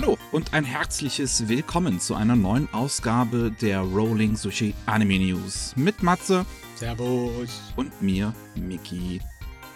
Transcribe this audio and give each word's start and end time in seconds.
Hallo 0.00 0.16
und 0.30 0.54
ein 0.54 0.62
herzliches 0.62 1.48
Willkommen 1.48 1.98
zu 1.98 2.14
einer 2.14 2.36
neuen 2.36 2.72
Ausgabe 2.72 3.50
der 3.60 3.80
Rolling 3.80 4.36
Sushi 4.36 4.72
Anime 4.86 5.18
News 5.18 5.74
mit 5.74 6.04
Matze 6.04 6.46
Servus. 6.76 7.60
und 7.74 8.00
mir, 8.00 8.32
Miki. 8.54 9.20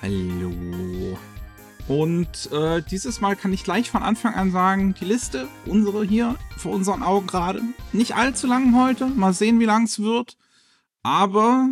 Hallo. 0.01 1.19
Und 1.89 2.53
äh, 2.53 2.83
dieses 2.89 3.21
Mal 3.21 3.35
kann 3.35 3.53
ich 3.53 3.65
gleich 3.65 3.91
von 3.91 4.05
Anfang 4.05 4.35
an 4.35 4.53
sagen, 4.53 4.95
die 4.95 5.07
Liste, 5.07 5.49
unsere 5.67 6.05
hier 6.05 6.37
vor 6.57 6.71
unseren 6.71 7.03
Augen 7.03 7.27
gerade, 7.27 7.61
nicht 7.93 8.15
allzu 8.15 8.47
lang 8.47 8.81
heute. 8.81 9.09
Mal 9.09 9.33
sehen, 9.33 9.59
wie 9.59 9.65
lang 9.65 9.87
es 9.87 9.99
wird. 9.99 10.37
Aber 11.03 11.69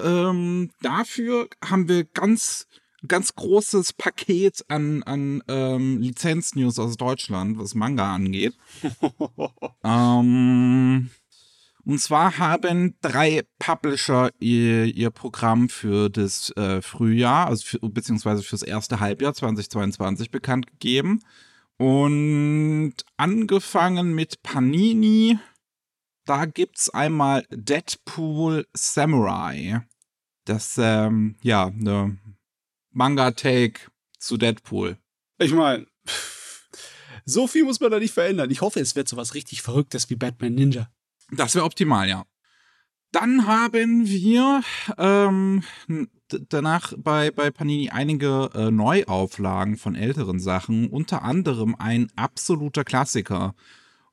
ähm, 0.00 0.70
dafür 0.80 1.48
haben 1.68 1.88
wir 1.88 2.04
ganz 2.04 2.68
ganz 3.06 3.34
großes 3.34 3.92
Paket 3.94 4.64
an, 4.68 5.02
an 5.04 5.42
ähm, 5.48 6.00
Lizenz-News 6.00 6.78
aus 6.78 6.96
Deutschland, 6.96 7.58
was 7.58 7.74
Manga 7.74 8.14
angeht. 8.14 8.56
ähm, 9.84 11.10
und 11.84 11.98
zwar 11.98 12.38
haben 12.38 12.94
drei 13.00 13.42
Publisher 13.58 14.30
ihr, 14.38 14.84
ihr 14.84 15.10
Programm 15.10 15.68
für 15.68 16.10
das 16.10 16.50
äh, 16.56 16.82
Frühjahr, 16.82 17.46
also 17.46 17.64
für, 17.64 17.78
beziehungsweise 17.80 18.42
fürs 18.42 18.62
erste 18.62 19.00
Halbjahr 19.00 19.34
2022 19.34 20.30
bekannt 20.30 20.66
gegeben. 20.66 21.20
Und 21.78 22.92
angefangen 23.16 24.14
mit 24.14 24.42
Panini, 24.42 25.38
da 26.26 26.44
gibt's 26.44 26.90
einmal 26.90 27.46
Deadpool 27.50 28.66
Samurai. 28.74 29.80
Das, 30.44 30.76
ähm, 30.78 31.36
ja, 31.42 31.66
eine 31.66 32.18
Manga-Take 32.92 33.80
zu 34.18 34.36
Deadpool. 34.36 34.98
Ich 35.38 35.52
meine, 35.52 35.86
so 37.24 37.46
viel 37.46 37.64
muss 37.64 37.80
man 37.80 37.90
da 37.90 37.98
nicht 37.98 38.14
verändern. 38.14 38.50
Ich 38.50 38.60
hoffe, 38.60 38.80
es 38.80 38.96
wird 38.96 39.08
sowas 39.08 39.34
richtig 39.34 39.62
Verrücktes 39.62 40.10
wie 40.10 40.16
Batman 40.16 40.54
Ninja. 40.54 40.90
Das 41.30 41.54
wäre 41.54 41.64
optimal, 41.64 42.08
ja. 42.08 42.24
Dann 43.12 43.46
haben 43.46 44.06
wir 44.06 44.62
ähm, 44.96 45.64
danach 46.28 46.92
bei, 46.96 47.30
bei 47.32 47.50
Panini 47.50 47.90
einige 47.90 48.50
äh, 48.54 48.70
Neuauflagen 48.70 49.76
von 49.76 49.96
älteren 49.96 50.38
Sachen, 50.38 50.88
unter 50.88 51.22
anderem 51.22 51.74
ein 51.76 52.08
absoluter 52.14 52.84
Klassiker, 52.84 53.54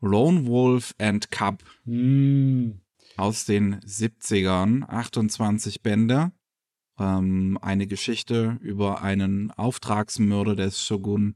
Lone 0.01 0.47
Wolf 0.47 0.95
and 0.99 1.29
Cub 1.31 1.63
Mm. 1.85 2.71
aus 3.17 3.45
den 3.45 3.79
70ern, 3.81 4.83
28 4.87 5.81
Bände. 5.81 6.31
Ähm, 6.99 7.57
eine 7.61 7.87
Geschichte 7.87 8.57
über 8.61 9.01
einen 9.01 9.51
Auftragsmörder 9.51 10.55
des 10.55 10.83
Shogun, 10.83 11.35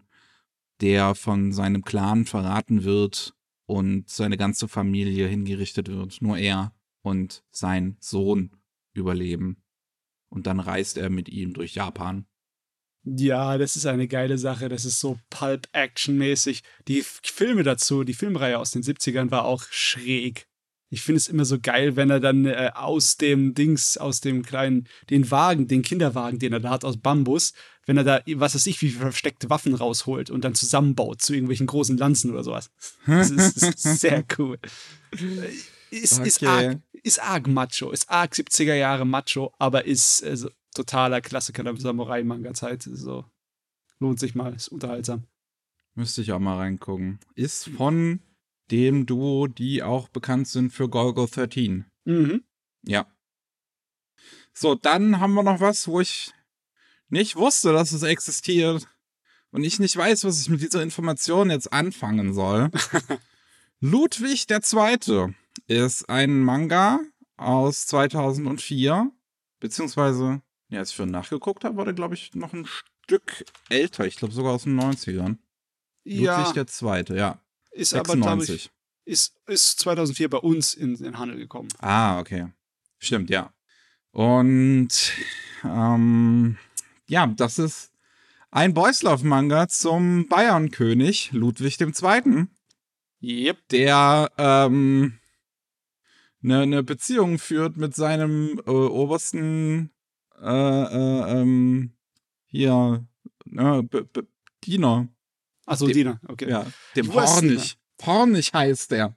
der 0.81 1.15
von 1.15 1.51
seinem 1.51 1.83
Clan 1.83 2.25
verraten 2.25 2.83
wird 2.83 3.35
und 3.65 4.09
seine 4.09 4.37
ganze 4.37 4.67
Familie 4.67 5.27
hingerichtet 5.27 5.87
wird. 5.87 6.21
Nur 6.21 6.37
er 6.37 6.73
und 7.01 7.43
sein 7.51 7.97
Sohn 7.99 8.51
überleben. 8.93 9.63
Und 10.29 10.47
dann 10.47 10.59
reist 10.59 10.97
er 10.97 11.09
mit 11.09 11.29
ihm 11.29 11.53
durch 11.53 11.75
Japan. 11.75 12.25
Ja, 13.03 13.57
das 13.57 13.75
ist 13.75 13.85
eine 13.85 14.07
geile 14.07 14.37
Sache. 14.37 14.69
Das 14.69 14.85
ist 14.85 14.99
so 14.99 15.19
Pulp-Action-mäßig. 15.29 16.61
Die 16.87 17.01
Filme 17.01 17.63
dazu, 17.63 18.03
die 18.03 18.13
Filmreihe 18.13 18.59
aus 18.59 18.71
den 18.71 18.83
70ern 18.83 19.31
war 19.31 19.45
auch 19.45 19.63
schräg. 19.69 20.47
Ich 20.93 21.01
finde 21.01 21.17
es 21.17 21.27
immer 21.27 21.45
so 21.45 21.57
geil, 21.59 21.95
wenn 21.95 22.09
er 22.09 22.19
dann 22.19 22.45
äh, 22.45 22.69
aus 22.75 23.15
dem 23.15 23.53
Dings, 23.53 23.97
aus 23.97 24.19
dem 24.19 24.43
kleinen, 24.43 24.87
den 25.09 25.31
Wagen, 25.31 25.67
den 25.67 25.81
Kinderwagen, 25.83 26.37
den 26.37 26.51
er 26.53 26.59
da 26.59 26.69
hat 26.69 26.83
aus 26.83 26.97
Bambus, 26.97 27.53
wenn 27.85 27.95
er 27.97 28.03
da, 28.03 28.21
was 28.35 28.55
weiß 28.55 28.67
ich, 28.67 28.81
wie 28.81 28.89
versteckte 28.89 29.49
Waffen 29.49 29.73
rausholt 29.73 30.29
und 30.29 30.43
dann 30.43 30.53
zusammenbaut 30.53 31.21
zu 31.21 31.33
irgendwelchen 31.33 31.65
großen 31.65 31.97
Lanzen 31.97 32.29
oder 32.31 32.43
sowas. 32.43 32.69
Das 33.05 33.31
ist, 33.31 33.63
ist 33.63 33.83
sehr 34.01 34.23
cool. 34.37 34.59
Äh, 35.13 35.95
Ist, 35.95 36.19
ist, 36.19 36.37
Okay. 36.43 36.45
arg, 36.47 36.79
ist 37.03 37.21
arg 37.21 37.47
Macho, 37.47 37.91
ist 37.91 38.09
arg 38.09 38.33
70er 38.33 38.75
Jahre 38.75 39.05
Macho, 39.05 39.53
aber 39.59 39.85
ist 39.85 40.23
also, 40.23 40.49
totaler 40.73 41.19
Klassiker 41.21 41.63
der 41.63 41.75
Samurai-Manga-Zeit. 41.75 42.83
So, 42.83 43.25
lohnt 43.99 44.19
sich 44.19 44.35
mal, 44.35 44.53
ist 44.53 44.69
unterhaltsam. 44.69 45.23
Müsste 45.95 46.21
ich 46.21 46.31
auch 46.31 46.39
mal 46.39 46.57
reingucken. 46.57 47.19
Ist 47.35 47.69
von 47.69 48.21
dem 48.71 49.05
Duo, 49.05 49.47
die 49.47 49.83
auch 49.83 50.07
bekannt 50.07 50.47
sind 50.47 50.71
für 50.71 50.89
Golgo 50.89 51.27
13. 51.27 51.85
Mhm. 52.05 52.43
Ja. 52.83 53.05
So, 54.53 54.75
dann 54.75 55.19
haben 55.19 55.33
wir 55.33 55.43
noch 55.43 55.59
was, 55.59 55.87
wo 55.87 55.99
ich 55.99 56.33
nicht 57.09 57.35
wusste, 57.35 57.73
dass 57.73 57.91
es 57.91 58.03
existiert. 58.03 58.87
Und 59.51 59.63
ich 59.63 59.79
nicht 59.79 59.95
weiß, 59.95 60.23
was 60.23 60.41
ich 60.41 60.49
mit 60.49 60.61
dieser 60.61 60.81
Information 60.81 61.49
jetzt 61.49 61.73
anfangen 61.73 62.33
soll. 62.33 62.71
Ludwig 63.81 64.47
II. 64.49 65.35
ist 65.67 66.09
ein 66.09 66.39
Manga 66.39 66.99
aus 67.35 67.85
2004. 67.87 69.11
Beziehungsweise, 69.59 70.41
ja, 70.69 70.79
als 70.79 70.91
ich 70.91 70.95
für 70.95 71.05
nachgeguckt 71.05 71.65
habe, 71.65 71.75
war 71.75 71.85
der, 71.85 71.93
glaube 71.93 72.15
ich, 72.15 72.33
noch 72.33 72.53
ein 72.53 72.65
Stück 72.65 73.45
älter. 73.69 74.05
Ich 74.05 74.15
glaube 74.15 74.33
sogar 74.33 74.53
aus 74.53 74.63
den 74.63 74.79
90ern. 74.79 75.37
Ja, 76.03 76.47
Ludwig 76.47 76.81
II. 76.81 77.17
ja. 77.17 77.41
Ist 77.71 77.93
aber, 77.93 78.15
glaube 78.15 78.43
96. 78.43 78.55
ich, 78.55 78.71
ist, 79.11 79.35
ist 79.47 79.79
2004 79.79 80.29
bei 80.29 80.37
uns 80.37 80.73
in 80.73 80.95
den 80.95 81.17
Handel 81.17 81.37
gekommen. 81.37 81.69
Ah, 81.79 82.19
okay. 82.19 82.47
Stimmt, 82.99 83.29
ja. 83.29 83.53
Und 84.11 85.13
ähm, 85.63 86.57
ja, 87.07 87.27
das 87.27 87.59
ist 87.59 87.91
ein 88.51 88.73
Boys 88.73 89.01
Love 89.01 89.25
Manga 89.25 89.67
zum 89.67 90.27
Bayernkönig 90.27 91.31
Ludwig 91.31 91.79
II., 91.79 92.47
Yep. 93.23 93.67
der 93.69 94.31
ähm, 94.37 95.19
eine 96.43 96.65
ne 96.65 96.83
Beziehung 96.83 97.37
führt 97.37 97.77
mit 97.77 97.95
seinem 97.95 98.59
äh, 98.65 98.71
obersten 98.71 99.91
äh, 100.41 100.47
äh, 100.47 101.41
ähm, 101.41 101.93
hier 102.47 103.05
ne, 103.45 103.83
B 103.83 104.03
Diener, 104.63 105.07
Achso, 105.71 105.87
Dina, 105.87 106.19
okay. 106.27 106.49
ja, 106.49 106.65
dem 106.95 107.13
Hornig. 107.13 107.77
Hornig 108.05 108.53
heißt 108.53 108.91
der. 108.91 109.15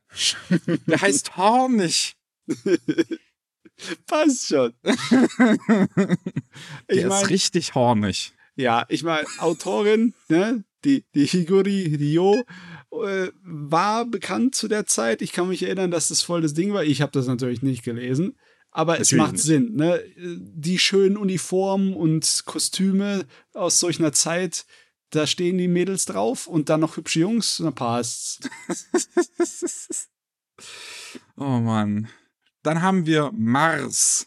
Der 0.86 1.00
heißt 1.00 1.36
Hornig. 1.36 2.16
Passt 4.06 4.46
schon. 4.48 4.72
Der 4.84 6.18
Ich 6.88 6.98
ist 6.98 7.08
meine, 7.08 7.28
richtig 7.30 7.74
hornig. 7.74 8.32
ja, 8.56 8.86
ich 8.88 9.02
meine, 9.02 9.26
Autorin, 9.38 10.14
ne, 10.28 10.64
die, 10.84 11.04
die 11.14 11.26
Higuri 11.26 11.96
Ryo, 11.96 12.44
äh, 13.04 13.30
war 13.42 14.04
bekannt 14.04 14.54
zu 14.54 14.68
der 14.68 14.86
Zeit. 14.86 15.22
Ich 15.22 15.32
kann 15.32 15.48
mich 15.48 15.62
erinnern, 15.62 15.90
dass 15.90 16.08
das 16.08 16.22
voll 16.22 16.42
das 16.42 16.54
Ding 16.54 16.72
war. 16.72 16.84
Ich 16.84 17.02
habe 17.02 17.12
das 17.12 17.26
natürlich 17.26 17.62
nicht 17.62 17.82
gelesen. 17.82 18.36
Aber 18.70 18.94
es 18.94 19.10
Natürlich 19.12 19.22
macht 19.22 19.32
nicht. 19.34 19.44
Sinn, 19.44 19.76
ne? 19.76 20.02
Die 20.16 20.78
schönen 20.80 21.16
Uniformen 21.16 21.94
und 21.94 22.42
Kostüme 22.44 23.24
aus 23.52 23.78
solch 23.78 24.00
einer 24.00 24.12
Zeit, 24.12 24.66
da 25.14 25.26
stehen 25.26 25.58
die 25.58 25.68
Mädels 25.68 26.04
drauf 26.04 26.46
und 26.46 26.68
dann 26.68 26.80
noch 26.80 26.96
hübsche 26.96 27.20
Jungs, 27.20 27.60
na 27.60 27.70
passt's. 27.70 28.40
oh 31.36 31.60
Mann. 31.60 32.08
Dann 32.62 32.82
haben 32.82 33.06
wir 33.06 33.30
Mars 33.32 34.26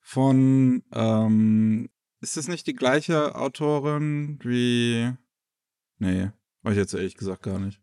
von, 0.00 0.82
ähm, 0.92 1.88
ist 2.20 2.36
das 2.36 2.48
nicht 2.48 2.66
die 2.66 2.74
gleiche 2.74 3.34
Autorin 3.34 4.38
wie, 4.42 5.12
nee, 5.98 6.30
weiß 6.62 6.72
ich 6.72 6.78
jetzt 6.78 6.94
ehrlich 6.94 7.16
gesagt 7.16 7.42
gar 7.42 7.58
nicht. 7.58 7.80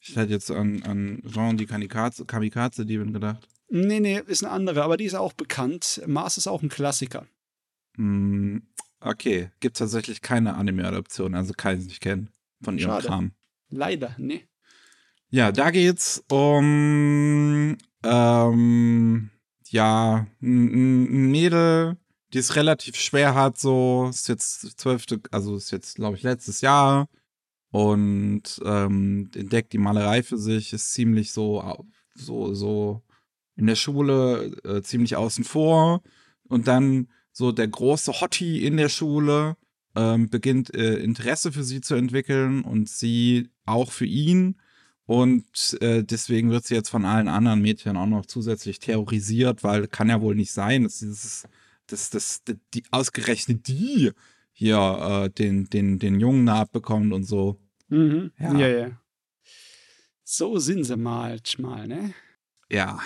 Ich 0.00 0.16
hätte 0.16 0.32
jetzt 0.32 0.50
an, 0.50 0.82
an 0.82 1.22
Jean 1.26 1.56
die 1.56 1.66
Kamikaze, 1.66 2.26
Kamikaze 2.26 2.84
Diebin 2.84 3.14
gedacht. 3.14 3.48
Nee, 3.68 4.00
nee, 4.00 4.20
ist 4.26 4.44
eine 4.44 4.52
andere, 4.52 4.84
aber 4.84 4.98
die 4.98 5.06
ist 5.06 5.14
auch 5.14 5.32
bekannt. 5.32 6.02
Mars 6.06 6.36
ist 6.36 6.46
auch 6.46 6.62
ein 6.62 6.68
Klassiker. 6.68 7.26
Hm, 7.96 8.62
okay, 9.04 9.50
gibt 9.60 9.76
tatsächlich 9.76 10.22
keine 10.22 10.54
Anime-Adaption, 10.54 11.34
also 11.34 11.52
kann 11.54 11.78
ich 11.78 11.86
nicht 11.86 12.00
kennen 12.00 12.30
von 12.62 12.78
ihrem 12.78 12.90
Schade. 12.90 13.06
Kram. 13.06 13.32
Leider, 13.70 14.14
nee. 14.18 14.46
Ja, 15.30 15.50
da 15.50 15.70
geht's 15.70 16.24
um 16.30 17.76
ähm, 18.04 19.30
ja 19.68 20.26
ein, 20.40 21.30
Mädel, 21.30 21.96
die 22.32 22.38
es 22.38 22.56
relativ 22.56 22.96
schwer 22.96 23.34
hat. 23.34 23.58
So 23.58 24.08
ist 24.10 24.28
jetzt 24.28 24.78
zwölfte, 24.78 25.20
also 25.32 25.56
ist 25.56 25.72
jetzt 25.72 25.96
glaube 25.96 26.16
ich 26.16 26.22
letztes 26.22 26.60
Jahr 26.60 27.08
und 27.70 28.60
ähm, 28.64 29.30
entdeckt 29.34 29.72
die 29.72 29.78
Malerei 29.78 30.22
für 30.22 30.38
sich, 30.38 30.72
ist 30.72 30.92
ziemlich 30.92 31.32
so 31.32 31.84
so 32.14 32.54
so 32.54 33.02
in 33.56 33.66
der 33.66 33.76
Schule 33.76 34.56
äh, 34.64 34.82
ziemlich 34.82 35.16
außen 35.16 35.44
vor 35.44 36.02
und 36.48 36.68
dann 36.68 37.08
so 37.34 37.52
der 37.52 37.68
große 37.68 38.20
Hottie 38.20 38.64
in 38.64 38.76
der 38.76 38.88
Schule 38.88 39.56
ähm, 39.96 40.30
beginnt 40.30 40.72
äh, 40.74 40.94
Interesse 40.94 41.52
für 41.52 41.64
sie 41.64 41.80
zu 41.80 41.96
entwickeln 41.96 42.62
und 42.62 42.88
sie 42.88 43.50
auch 43.66 43.90
für 43.90 44.06
ihn. 44.06 44.56
Und 45.04 45.76
äh, 45.82 46.02
deswegen 46.02 46.50
wird 46.50 46.64
sie 46.64 46.74
jetzt 46.74 46.88
von 46.88 47.04
allen 47.04 47.28
anderen 47.28 47.60
Mädchen 47.60 47.96
auch 47.96 48.06
noch 48.06 48.24
zusätzlich 48.24 48.78
terrorisiert, 48.78 49.62
weil 49.62 49.88
kann 49.88 50.08
ja 50.08 50.20
wohl 50.22 50.34
nicht 50.36 50.52
sein, 50.52 50.84
dass 50.84 51.00
dieses, 51.00 51.44
dass, 51.88 52.08
dass, 52.08 52.44
dass 52.44 52.56
die 52.72 52.84
ausgerechnet 52.90 53.68
die 53.68 54.12
hier 54.52 55.24
äh, 55.24 55.30
den, 55.30 55.68
den, 55.68 55.98
den 55.98 56.20
Jungen 56.20 56.48
abbekommt 56.48 57.12
und 57.12 57.24
so. 57.24 57.58
Mhm. 57.88 58.30
Ja. 58.38 58.56
Ja, 58.56 58.68
ja. 58.68 59.00
So 60.22 60.58
sind 60.58 60.84
sie 60.84 60.96
mal, 60.96 61.38
mal, 61.58 61.86
ne? 61.86 62.14
Ja. 62.70 63.00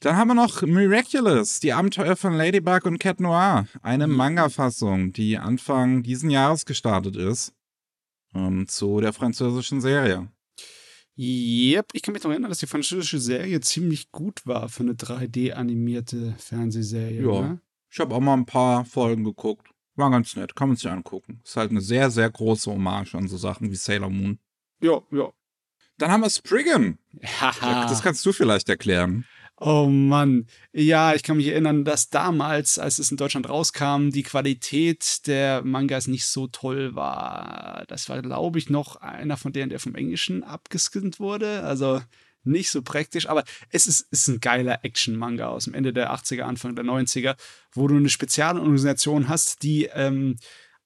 Dann 0.00 0.16
haben 0.16 0.28
wir 0.28 0.34
noch 0.34 0.62
Miraculous, 0.62 1.60
die 1.60 1.72
Abenteuer 1.74 2.16
von 2.16 2.32
Ladybug 2.32 2.86
und 2.86 2.98
Cat 2.98 3.20
Noir. 3.20 3.66
Eine 3.82 4.06
Mhm. 4.06 4.16
Manga-Fassung, 4.16 5.12
die 5.12 5.36
Anfang 5.36 6.02
diesen 6.02 6.30
Jahres 6.30 6.64
gestartet 6.64 7.16
ist. 7.16 7.52
Ähm, 8.34 8.66
zu 8.66 9.00
der 9.00 9.12
französischen 9.12 9.80
Serie. 9.80 10.28
Yep, 11.18 11.88
ich 11.92 12.00
kann 12.02 12.14
mich 12.14 12.22
noch 12.22 12.30
erinnern, 12.30 12.48
dass 12.48 12.60
die 12.60 12.66
französische 12.66 13.18
Serie 13.18 13.60
ziemlich 13.60 14.10
gut 14.10 14.46
war 14.46 14.68
für 14.70 14.84
eine 14.84 14.94
3D-animierte 14.94 16.34
Fernsehserie. 16.38 17.20
Ja. 17.22 17.40
Ne? 17.42 17.60
Ich 17.90 17.98
habe 18.00 18.14
auch 18.14 18.20
mal 18.20 18.34
ein 18.34 18.46
paar 18.46 18.84
Folgen 18.86 19.24
geguckt. 19.24 19.68
War 19.96 20.10
ganz 20.10 20.34
nett, 20.36 20.56
kann 20.56 20.68
man 20.68 20.76
sich 20.76 20.88
angucken. 20.88 21.42
Ist 21.44 21.56
halt 21.56 21.72
eine 21.72 21.82
sehr, 21.82 22.10
sehr 22.10 22.30
große 22.30 22.70
Hommage 22.70 23.14
an 23.16 23.28
so 23.28 23.36
Sachen 23.36 23.70
wie 23.70 23.76
Sailor 23.76 24.08
Moon. 24.08 24.38
Ja, 24.80 25.02
ja. 25.10 25.30
Dann 25.98 26.10
haben 26.10 26.22
wir 26.22 26.30
Spriggan. 26.30 26.98
Das 27.60 28.02
kannst 28.02 28.24
du 28.24 28.32
vielleicht 28.32 28.68
erklären. 28.70 29.26
Oh 29.62 29.88
Mann. 29.90 30.46
Ja, 30.72 31.14
ich 31.14 31.22
kann 31.22 31.36
mich 31.36 31.48
erinnern, 31.48 31.84
dass 31.84 32.08
damals, 32.08 32.78
als 32.78 32.98
es 32.98 33.10
in 33.10 33.18
Deutschland 33.18 33.46
rauskam, 33.46 34.08
die 34.08 34.22
Qualität 34.22 35.26
der 35.26 35.62
Mangas 35.62 36.06
nicht 36.06 36.24
so 36.24 36.46
toll 36.46 36.94
war. 36.94 37.84
Das 37.88 38.08
war, 38.08 38.22
glaube 38.22 38.58
ich, 38.58 38.70
noch 38.70 38.96
einer 38.96 39.36
von 39.36 39.52
denen, 39.52 39.68
der 39.68 39.78
vom 39.78 39.94
Englischen 39.94 40.44
abgescannt 40.44 41.20
wurde. 41.20 41.62
Also 41.62 42.00
nicht 42.42 42.70
so 42.70 42.80
praktisch, 42.80 43.28
aber 43.28 43.44
es 43.68 43.86
ist, 43.86 44.06
ist 44.10 44.28
ein 44.28 44.40
geiler 44.40 44.82
Action-Manga 44.82 45.48
aus 45.48 45.64
dem 45.64 45.74
Ende 45.74 45.92
der 45.92 46.10
80er, 46.14 46.44
Anfang 46.44 46.74
der 46.74 46.86
90er, 46.86 47.36
wo 47.72 47.86
du 47.86 47.96
eine 47.96 48.08
Spezialorganisation 48.08 49.28
hast, 49.28 49.62
die 49.62 49.90
ähm, 49.92 50.36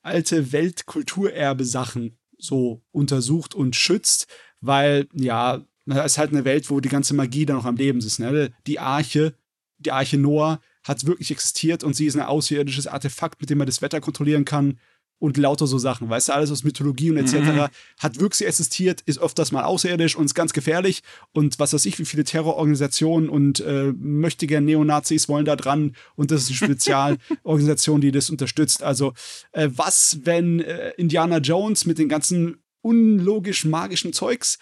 alte 0.03 0.51
Weltkulturerbe-Sachen 0.51 2.19
so 2.39 2.83
untersucht 2.91 3.55
und 3.55 3.77
schützt, 3.77 4.27
weil, 4.61 5.07
ja, 5.13 5.65
das 5.87 6.13
ist 6.13 6.19
halt 6.19 6.33
eine 6.33 6.45
Welt, 6.45 6.71
wo 6.71 6.81
die 6.81 6.89
ganze 6.89 7.15
Magie 7.15 7.47
da 7.47 7.55
noch 7.55 7.65
am 7.65 7.77
Leben 7.77 7.99
ist. 7.99 8.19
Ne? 8.19 8.53
Die 8.67 8.79
Arche, 8.79 9.35
die 9.79 9.93
Arche 9.93 10.19
Noah 10.19 10.61
hat 10.83 11.07
wirklich 11.07 11.31
existiert 11.31 11.85
und 11.85 11.95
sie 11.95 12.07
ist 12.07 12.17
ein 12.17 12.23
außerirdisches 12.23 12.87
Artefakt, 12.87 13.41
mit 13.41 13.51
dem 13.51 13.59
man 13.59 13.67
das 13.67 13.83
Wetter 13.83 14.01
kontrollieren 14.01 14.45
kann 14.45 14.79
und 15.19 15.37
lauter 15.37 15.67
so 15.67 15.79
Sachen. 15.79 16.11
Weißt 16.11 16.29
du, 16.29 16.35
alles 16.35 16.51
aus 16.51 16.65
Mythologie 16.65 17.11
und 17.11 17.17
etc. 17.17 17.35
Mhm. 17.35 17.67
hat 17.99 18.21
wirklich 18.21 18.47
existiert, 18.47 19.01
ist 19.03 19.19
öfters 19.19 19.53
mal 19.53 19.65
außerirdisch 19.65 20.17
und 20.17 20.27
ist 20.27 20.35
ganz 20.35 20.53
gefährlich. 20.53 21.03
Und 21.33 21.59
was 21.59 21.73
weiß 21.73 21.87
ich, 21.87 21.99
wie 21.99 22.05
viele 22.05 22.25
Terrororganisationen 22.25 23.29
und 23.29 23.61
äh, 23.61 23.93
möchtegern 23.97 24.65
Neonazis 24.65 25.29
wollen 25.29 25.47
da 25.47 25.57
dran 25.57 25.97
und 26.17 26.31
das 26.31 26.43
ist 26.43 26.49
eine 26.49 26.57
Spezialorganisation, 26.57 28.01
die 28.01 28.13
das 28.13 28.29
unterstützt. 28.31 28.83
Also, 28.83 29.15
äh, 29.53 29.69
was, 29.73 30.21
wenn 30.25 30.61
äh, 30.61 30.91
Indiana 30.97 31.39
Jones 31.39 31.87
mit 31.87 31.99
den 31.99 32.09
ganzen 32.09 32.59
unlogisch 32.83 33.65
magischen 33.65 34.13
Zeugs 34.13 34.59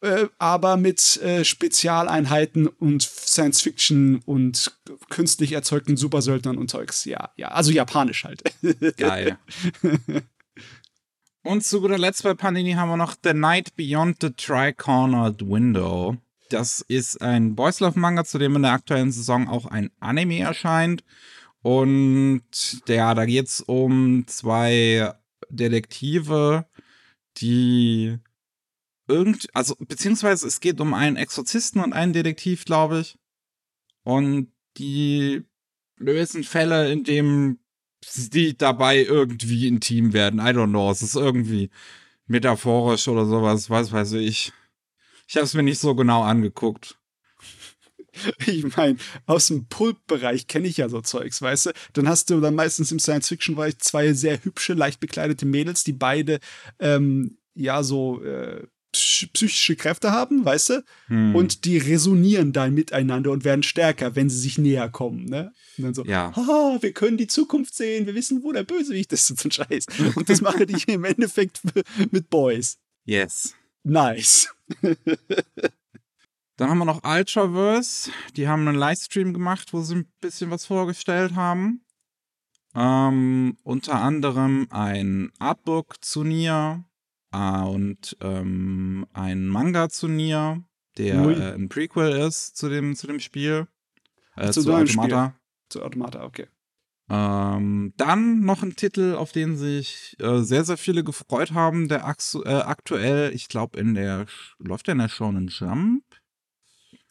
äh, 0.00 0.26
aber 0.38 0.76
mit 0.76 1.16
äh, 1.22 1.44
Spezialeinheiten 1.44 2.66
und 2.66 3.02
Science 3.02 3.60
Fiction 3.62 4.20
und 4.26 4.78
künstlich 5.08 5.52
erzeugten 5.52 5.96
Supersöldnern 5.96 6.58
und 6.58 6.70
Zeugs. 6.70 7.04
Ja, 7.04 7.30
ja, 7.36 7.48
also 7.48 7.70
japanisch 7.70 8.24
halt. 8.24 8.42
Geil. 8.96 9.38
Und 11.42 11.64
zu 11.64 11.80
guter 11.80 11.98
Letzt 11.98 12.24
bei 12.24 12.34
Panini 12.34 12.72
haben 12.72 12.88
wir 12.88 12.96
noch 12.96 13.14
The 13.22 13.32
Night 13.32 13.76
Beyond 13.76 14.16
the 14.20 14.30
Tri-Cornered 14.30 15.48
Window. 15.48 16.16
Das 16.50 16.84
ist 16.88 17.20
ein 17.22 17.54
Boys 17.54 17.80
Love 17.80 17.98
Manga, 17.98 18.24
zu 18.24 18.38
dem 18.38 18.56
in 18.56 18.62
der 18.62 18.72
aktuellen 18.72 19.12
Saison 19.12 19.48
auch 19.48 19.66
ein 19.66 19.90
Anime 20.00 20.40
erscheint. 20.40 21.04
Und 21.62 22.42
der, 22.88 23.14
da 23.14 23.24
geht 23.26 23.46
es 23.46 23.60
um 23.60 24.24
zwei 24.26 25.14
Detektive, 25.48 26.66
die 27.38 28.18
irgend, 29.08 29.48
also 29.54 29.76
beziehungsweise 29.78 30.46
es 30.46 30.60
geht 30.60 30.80
um 30.80 30.94
einen 30.94 31.16
Exorzisten 31.16 31.82
und 31.82 31.92
einen 31.92 32.12
Detektiv, 32.12 32.64
glaube 32.64 33.00
ich. 33.00 33.18
Und 34.02 34.52
die 34.78 35.42
lösen 35.98 36.44
Fälle, 36.44 36.92
in 36.92 37.04
dem 37.04 37.58
die 38.14 38.56
dabei 38.56 39.02
irgendwie 39.02 39.66
intim 39.66 40.12
werden. 40.12 40.40
I 40.40 40.50
don't 40.50 40.68
know. 40.68 40.90
Es 40.90 41.02
ist 41.02 41.16
irgendwie 41.16 41.70
metaphorisch 42.26 43.08
oder 43.08 43.24
sowas, 43.26 43.70
was 43.70 43.92
weiß 43.92 44.12
ich. 44.12 44.52
Ich 45.26 45.36
habe 45.36 45.44
es 45.44 45.54
mir 45.54 45.62
nicht 45.62 45.80
so 45.80 45.94
genau 45.94 46.22
angeguckt. 46.22 46.98
Ich 48.46 48.74
meine, 48.74 48.96
aus 49.26 49.48
dem 49.48 49.66
Pulp-Bereich 49.66 50.46
kenne 50.46 50.66
ich 50.68 50.78
ja 50.78 50.88
so 50.88 51.02
Zeugs, 51.02 51.42
weißt 51.42 51.66
du? 51.66 51.70
Dann 51.92 52.08
hast 52.08 52.30
du 52.30 52.40
dann 52.40 52.54
meistens 52.54 52.90
im 52.90 52.98
Science-Fiction-Bereich 52.98 53.76
zwei 53.76 54.14
sehr 54.14 54.42
hübsche, 54.42 54.72
leicht 54.72 55.00
bekleidete 55.00 55.44
Mädels, 55.44 55.84
die 55.84 55.92
beide, 55.92 56.40
ähm, 56.78 57.36
ja, 57.52 57.82
so 57.82 58.22
äh, 58.24 58.66
psychische 59.32 59.76
Kräfte 59.76 60.10
haben, 60.12 60.44
weißt 60.44 60.68
du? 60.70 60.84
Hm. 61.08 61.34
Und 61.34 61.64
die 61.64 61.78
resonieren 61.78 62.52
dann 62.52 62.74
miteinander 62.74 63.30
und 63.30 63.44
werden 63.44 63.62
stärker, 63.62 64.16
wenn 64.16 64.28
sie 64.30 64.38
sich 64.38 64.58
näher 64.58 64.88
kommen, 64.88 65.24
ne? 65.26 65.52
Und 65.78 65.84
dann 65.84 65.94
so, 65.94 66.04
Ja. 66.04 66.32
haha, 66.34 66.78
wir 66.80 66.92
können 66.92 67.16
die 67.16 67.26
Zukunft 67.26 67.74
sehen, 67.74 68.06
wir 68.06 68.14
wissen, 68.14 68.42
wo 68.42 68.52
der 68.52 68.64
Bösewicht 68.64 69.12
ist 69.12 69.30
und 69.30 69.40
so 69.40 69.48
ein 69.48 69.52
Scheiß. 69.52 69.86
Und 70.16 70.28
das 70.28 70.40
mache 70.40 70.64
ich 70.64 70.88
im 70.88 71.04
Endeffekt 71.04 71.60
mit 72.10 72.30
Boys. 72.30 72.78
yes. 73.04 73.54
Nice. 73.88 74.52
Dann 76.56 76.70
haben 76.70 76.78
wir 76.78 76.84
noch 76.86 77.04
Ultraverse. 77.04 78.10
Die 78.36 78.48
haben 78.48 78.66
einen 78.66 78.78
Livestream 78.78 79.32
gemacht, 79.34 79.72
wo 79.72 79.82
sie 79.82 79.96
ein 79.96 80.06
bisschen 80.20 80.50
was 80.50 80.64
vorgestellt 80.64 81.34
haben. 81.34 81.82
Ähm, 82.74 83.56
unter 83.62 84.00
anderem 84.00 84.66
ein 84.70 85.30
Artbook 85.38 86.02
zu 86.04 86.24
Nier 86.24 86.84
und 87.32 88.16
ähm, 88.20 89.06
ein 89.12 89.46
Manga 89.46 89.88
zu 89.88 90.08
Nier, 90.08 90.62
der 90.96 91.16
äh, 91.16 91.54
ein 91.54 91.68
Prequel 91.68 92.12
ist 92.12 92.56
zu 92.56 92.68
dem, 92.68 92.96
zu 92.96 93.06
dem 93.06 93.20
Spiel. 93.20 93.66
Äh, 94.36 94.50
Zu 94.50 94.62
zu 94.62 94.74
Automata. 94.74 95.34
Zu 95.68 95.82
Automata, 95.82 96.24
okay. 96.24 96.46
Ähm, 97.08 97.92
dann 97.96 98.40
noch 98.40 98.62
ein 98.62 98.74
Titel, 98.74 99.14
auf 99.14 99.32
den 99.32 99.56
sich 99.56 100.16
äh, 100.18 100.40
sehr, 100.40 100.64
sehr 100.64 100.76
viele 100.76 101.04
gefreut 101.04 101.52
haben, 101.52 101.88
der 101.88 101.98
äh, 102.00 102.48
aktuell, 102.48 103.32
ich 103.32 103.48
glaube, 103.48 103.78
in 103.78 103.94
der, 103.94 104.26
läuft 104.58 104.88
der 104.88 104.92
in 104.92 104.98
der 104.98 105.08
Shonen 105.08 105.48
Jump? 105.48 106.04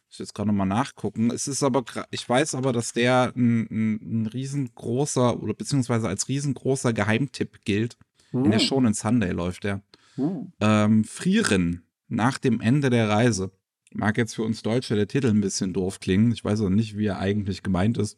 Ich 0.09 0.19
jetzt 0.19 0.33
gerade 0.33 0.47
nochmal 0.47 0.67
nachgucken. 0.67 1.31
Es 1.31 1.47
ist 1.47 1.63
aber, 1.63 1.83
ich 2.11 2.27
weiß 2.27 2.55
aber, 2.55 2.71
dass 2.73 2.93
der 2.93 3.33
ein, 3.35 3.67
ein, 3.69 4.23
ein 4.23 4.27
riesengroßer 4.27 5.41
oder 5.41 5.53
beziehungsweise 5.53 6.07
als 6.07 6.27
riesengroßer 6.29 6.93
Geheimtipp 6.93 7.65
gilt. 7.65 7.97
In 8.31 8.51
der 8.51 8.59
Shonen 8.59 8.93
Sunday 8.93 9.31
läuft 9.31 9.63
der. 9.63 9.81
Uh. 10.17 10.47
Ähm, 10.59 11.03
Frieren 11.03 11.83
nach 12.07 12.37
dem 12.37 12.61
Ende 12.61 12.89
der 12.89 13.09
Reise. 13.09 13.51
Mag 13.93 14.17
jetzt 14.17 14.35
für 14.35 14.43
uns 14.43 14.61
Deutsche 14.61 14.95
der 14.95 15.07
Titel 15.07 15.27
ein 15.27 15.41
bisschen 15.41 15.73
doof 15.73 15.99
klingen. 15.99 16.31
Ich 16.31 16.43
weiß 16.43 16.61
auch 16.61 16.69
nicht, 16.69 16.97
wie 16.97 17.05
er 17.05 17.19
eigentlich 17.19 17.63
gemeint 17.63 17.97
ist. 17.97 18.17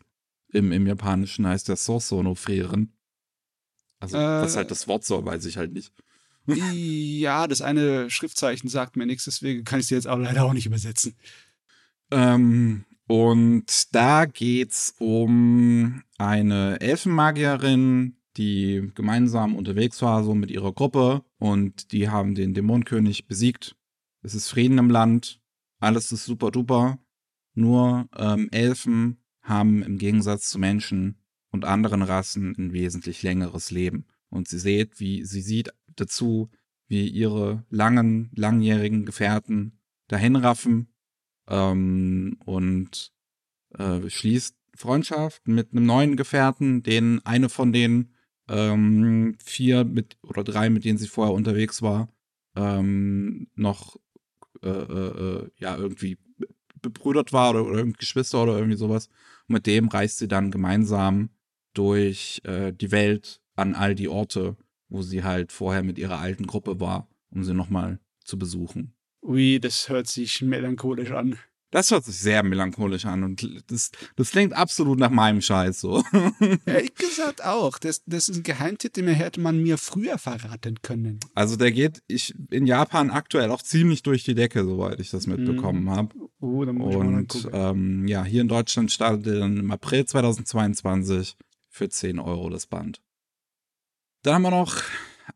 Im, 0.52 0.72
im 0.72 0.88
Japanischen 0.88 1.46
heißt 1.46 1.68
der 1.68 1.76
Sosono 1.76 2.36
Frieren. 2.36 2.94
Also, 4.00 4.18
Äh. 4.18 4.42
was 4.42 4.56
halt 4.56 4.72
das 4.72 4.88
Wort 4.88 5.06
soll, 5.06 5.26
weiß 5.26 5.46
ich 5.46 5.58
halt 5.58 5.74
nicht. 5.74 5.92
Ja, 6.74 7.46
das 7.48 7.62
eine 7.62 8.10
Schriftzeichen 8.10 8.70
sagt 8.70 8.96
mir 8.96 9.06
nichts, 9.06 9.26
deswegen 9.26 9.66
kann 9.66 9.80
ich 9.80 9.88
es 9.88 9.90
jetzt 9.90 10.08
auch 10.08 10.18
leider 10.18 10.46
auch 10.46 10.54
nicht 10.54 10.66
übersetzen. 10.66 11.16
Ähm, 12.10 12.86
und 13.08 13.94
da 13.94 14.26
geht's 14.26 14.96
um 15.00 16.04
eine 16.18 16.80
Elfenmagierin, 16.80 18.16
die 18.38 18.92
gemeinsam 18.96 19.56
unterwegs 19.56 20.02
war, 20.02 20.24
so 20.24 20.36
mit 20.36 20.50
ihrer 20.50 20.72
Gruppe. 20.72 21.24
Und 21.40 21.92
die 21.92 22.10
haben 22.10 22.36
den 22.36 22.54
Dämonenkönig 22.54 23.28
besiegt. 23.28 23.76
Es 24.22 24.34
ist 24.34 24.50
Frieden 24.50 24.78
im 24.78 24.90
Land. 24.90 25.40
Alles 25.80 26.12
ist 26.12 26.26
super 26.26 26.52
duper. 26.52 27.00
Nur 27.54 28.10
ähm, 28.16 28.50
Elfen 28.52 29.18
haben 29.42 29.84
im 29.84 29.98
Gegensatz 29.98 30.50
zu 30.50 30.60
Menschen 30.60 31.18
und 31.52 31.66
anderen 31.66 32.02
Rassen 32.02 32.56
ein 32.58 32.74
wesentlich 32.74 33.24
längeres 33.24 33.72
Leben. 33.72 34.06
Und 34.30 34.48
sie 34.48 34.60
sieht, 34.60 35.00
wie 35.00 35.24
sie 35.24 35.42
sieht 35.42 35.72
dazu, 35.96 36.50
wie 36.88 37.08
ihre 37.08 37.66
langen, 37.70 38.32
langjährigen 38.36 39.06
Gefährten 39.06 39.80
dahinraffen 40.08 40.94
ähm, 41.48 42.38
und 42.46 43.14
äh, 43.78 44.10
schließt 44.10 44.56
Freundschaft 44.76 45.48
mit 45.48 45.72
einem 45.72 45.86
neuen 45.86 46.16
Gefährten, 46.16 46.84
den 46.84 47.26
eine 47.26 47.50
von 47.50 47.74
den 47.74 48.14
ähm, 48.50 49.36
vier 49.44 49.84
mit 49.84 50.18
oder 50.24 50.44
drei, 50.44 50.70
mit 50.70 50.86
denen 50.86 50.98
sie 50.98 51.08
vorher 51.08 51.34
unterwegs 51.34 51.82
war, 51.82 52.10
ähm, 52.56 53.48
noch 53.56 53.98
äh, 54.64 54.70
äh, 54.70 55.40
äh, 55.42 55.50
ja 55.58 55.78
irgendwie 55.78 56.18
bebrüdert 56.82 57.34
war 57.34 57.52
oder, 57.52 57.66
oder 57.66 57.78
irgendwie 57.80 58.00
Geschwister 58.00 58.44
oder 58.44 58.58
irgendwie 58.58 58.78
sowas. 58.78 59.08
Und 59.48 59.54
mit 59.54 59.68
dem 59.68 59.88
reist 59.88 60.18
sie 60.18 60.28
dann 60.28 60.52
gemeinsam 60.52 61.30
durch 61.74 62.42
äh, 62.44 62.74
die 62.74 62.92
Welt 62.92 63.42
an 63.56 63.76
all 63.76 63.96
die 63.96 64.08
Orte, 64.08 64.56
wo 64.90 65.02
sie 65.02 65.24
halt 65.24 65.52
vorher 65.52 65.84
mit 65.84 65.98
ihrer 65.98 66.20
alten 66.20 66.48
Gruppe 66.48 66.80
war, 66.80 67.08
um 67.32 67.44
sie 67.44 67.54
nochmal 67.54 68.00
zu 68.24 68.38
besuchen. 68.38 68.94
Ui, 69.22 69.60
das 69.60 69.90
hört 69.90 70.08
sich 70.08 70.42
melancholisch 70.42 71.12
an. 71.12 71.38
Das 71.72 71.92
hört 71.92 72.06
sich 72.06 72.18
sehr 72.18 72.44
melancholisch 72.44 73.06
an 73.06 73.24
und 73.24 73.48
das, 73.68 73.92
das 74.16 74.32
klingt 74.32 74.54
absolut 74.54 75.00
nach 75.00 75.10
meinem 75.10 75.42
Scheiß 75.42 75.82
so. 75.82 76.02
Ehrlich 76.66 76.96
gesagt 76.96 77.44
auch. 77.44 77.78
Das, 77.78 78.04
das 78.06 78.30
ist 78.30 78.38
ein 78.38 78.44
Geheimtipp, 78.44 78.94
den 78.94 79.08
hätte 79.08 79.42
man 79.42 79.62
mir 79.62 79.78
früher 79.78 80.18
verraten 80.18 80.82
können. 80.82 81.20
Also 81.36 81.58
der 81.58 81.74
geht 81.74 82.02
ich, 82.08 82.34
in 82.52 82.68
Japan 82.68 83.10
aktuell 83.10 83.52
auch 83.52 83.62
ziemlich 83.62 84.02
durch 84.02 84.24
die 84.24 84.36
Decke, 84.36 84.64
soweit 84.64 85.02
ich 85.02 85.10
das 85.10 85.28
mitbekommen 85.28 85.84
mhm. 85.84 85.90
habe. 85.90 86.16
Oh, 86.40 86.64
dann 86.64 86.76
muss 86.76 86.96
und 86.96 87.36
ich 87.36 87.44
mal 87.52 87.72
ähm, 87.72 88.08
ja, 88.08 88.24
hier 88.24 88.42
in 88.42 88.48
Deutschland 88.48 88.90
startet 88.90 89.28
er 89.28 89.40
dann 89.40 89.58
im 89.58 89.70
April 89.70 90.06
2022 90.06 91.36
für 91.68 91.90
10 91.90 92.20
Euro 92.20 92.50
das 92.50 92.66
Band. 92.68 93.02
Dann 94.24 94.36
haben 94.36 94.42
wir 94.44 94.52
noch 94.52 94.82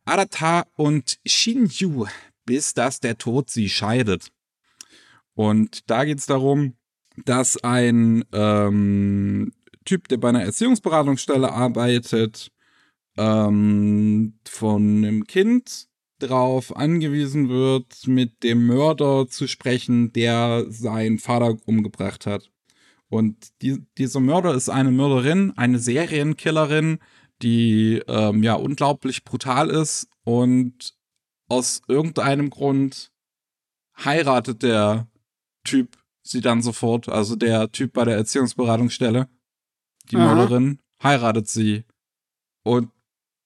Arata 0.05 0.65
und 0.75 1.19
Shinju, 1.25 2.05
bis 2.45 2.73
dass 2.73 3.01
der 3.01 3.17
Tod 3.17 3.49
sie 3.49 3.69
scheidet. 3.69 4.31
Und 5.35 5.89
da 5.89 6.05
geht 6.05 6.19
es 6.19 6.25
darum, 6.25 6.75
dass 7.25 7.63
ein 7.63 8.23
ähm, 8.31 9.51
Typ, 9.85 10.07
der 10.07 10.17
bei 10.17 10.29
einer 10.29 10.43
Erziehungsberatungsstelle 10.43 11.51
arbeitet, 11.51 12.51
ähm, 13.17 14.39
von 14.47 14.97
einem 14.97 15.25
Kind 15.25 15.87
darauf 16.19 16.75
angewiesen 16.75 17.49
wird, 17.49 18.07
mit 18.07 18.43
dem 18.43 18.67
Mörder 18.67 19.27
zu 19.27 19.47
sprechen, 19.47 20.13
der 20.13 20.65
seinen 20.69 21.17
Vater 21.17 21.57
umgebracht 21.65 22.25
hat. 22.25 22.51
Und 23.09 23.49
die, 23.61 23.83
dieser 23.97 24.19
Mörder 24.19 24.53
ist 24.53 24.69
eine 24.69 24.91
Mörderin, 24.91 25.51
eine 25.57 25.79
Serienkillerin, 25.79 26.99
die 27.41 28.01
ähm, 28.07 28.43
ja 28.43 28.53
unglaublich 28.53 29.23
brutal 29.23 29.69
ist 29.69 30.07
und 30.23 30.93
aus 31.49 31.81
irgendeinem 31.87 32.49
Grund 32.49 33.11
heiratet 33.97 34.63
der 34.63 35.07
Typ 35.63 35.97
sie 36.23 36.41
dann 36.41 36.61
sofort, 36.61 37.09
also 37.09 37.35
der 37.35 37.71
Typ 37.71 37.93
bei 37.93 38.05
der 38.05 38.15
Erziehungsberatungsstelle, 38.15 39.27
die 40.11 40.17
Aha. 40.17 40.35
Mörderin, 40.35 40.79
heiratet 41.01 41.47
sie. 41.47 41.83
Und 42.63 42.89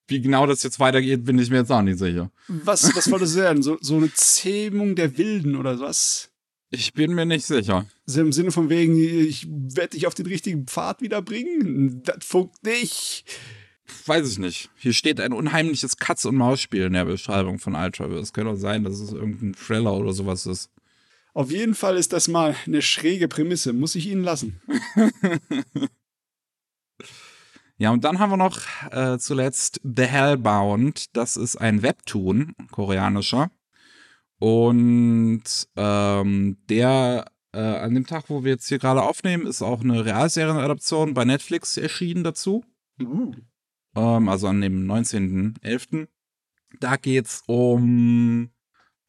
wie 0.07 0.22
genau 0.22 0.45
das 0.45 0.63
jetzt 0.63 0.79
weitergeht, 0.79 1.25
bin 1.25 1.39
ich 1.39 1.50
mir 1.50 1.57
jetzt 1.57 1.72
auch 1.72 1.81
nicht 1.81 2.00
sicher. 2.00 2.31
Was, 2.48 2.95
was 2.95 3.05
soll 3.05 3.19
das 3.19 3.36
werden? 3.36 3.63
So, 3.63 3.77
so 3.81 3.95
eine 3.95 4.13
Zähmung 4.13 4.95
der 4.95 5.17
Wilden 5.17 5.55
oder 5.55 5.79
was? 5.79 6.31
Ich 6.69 6.93
bin 6.93 7.13
mir 7.13 7.25
nicht 7.25 7.45
sicher. 7.45 7.86
Also 8.05 8.22
Im 8.22 8.31
Sinne 8.34 8.51
von 8.51 8.69
wegen, 8.69 8.98
ich 8.98 9.48
werde 9.48 9.89
dich 9.89 10.07
auf 10.07 10.13
den 10.13 10.25
richtigen 10.25 10.65
Pfad 10.65 11.01
wiederbringen? 11.01 12.03
Das 12.03 12.25
funkt 12.25 12.63
nicht. 12.63 13.25
Weiß 14.05 14.29
ich 14.31 14.39
nicht. 14.39 14.69
Hier 14.75 14.93
steht 14.93 15.22
ein 15.22 15.31
unheimliches 15.31 15.98
Katz- 15.98 16.25
und 16.25 16.36
Maus-Spiel 16.36 16.84
in 16.84 16.93
der 16.93 17.05
Beschreibung 17.05 17.60
von 17.60 17.75
Ultraverse. 17.75 18.22
Es 18.22 18.34
könnte 18.34 18.51
auch 18.51 18.57
sein, 18.57 18.84
dass 18.84 19.00
es 19.00 19.12
irgendein 19.12 19.53
Thriller 19.53 19.93
oder 19.93 20.12
sowas 20.12 20.45
ist. 20.45 20.69
Auf 21.36 21.51
jeden 21.51 21.75
Fall 21.75 21.98
ist 21.98 22.13
das 22.13 22.30
mal 22.30 22.56
eine 22.65 22.82
schräge 22.82 23.27
Prämisse, 23.27 23.74
muss 23.74 23.96
ich 23.96 24.08
Ihnen 24.08 24.24
lassen. 24.24 24.62
ja, 27.77 27.92
und 27.92 28.06
dann 28.06 28.20
haben 28.20 28.30
wir 28.30 28.38
noch 28.38 28.58
äh, 28.89 29.18
zuletzt 29.18 29.82
The 29.84 30.06
Hellbound. 30.06 31.13
Das 31.18 31.36
ist 31.36 31.58
ein 31.58 31.82
Webtoon, 31.82 32.56
koreanischer. 32.72 33.51
Und 34.39 35.44
ähm, 35.75 36.58
der 36.70 37.25
äh, 37.51 37.60
an 37.60 37.94
dem 37.96 38.08
Tag, 38.08 38.30
wo 38.30 38.46
wir 38.46 38.54
jetzt 38.54 38.70
hier 38.70 38.80
gerade 38.80 39.01
aufnehmen, 39.01 39.46
ist 39.46 39.62
auch 39.62 39.82
eine 39.82 40.06
Realserienadaption 40.06 41.13
bei 41.13 41.25
Netflix 41.25 41.75
erschienen 41.75 42.24
dazu. 42.24 42.63
Uh. 43.01 43.34
Ähm, 43.98 44.30
also 44.30 44.48
an 44.48 44.62
dem 44.62 44.89
19.11. 44.89 46.08
Da 46.80 46.96
geht 46.96 47.25
es 47.25 47.44
um 47.46 48.51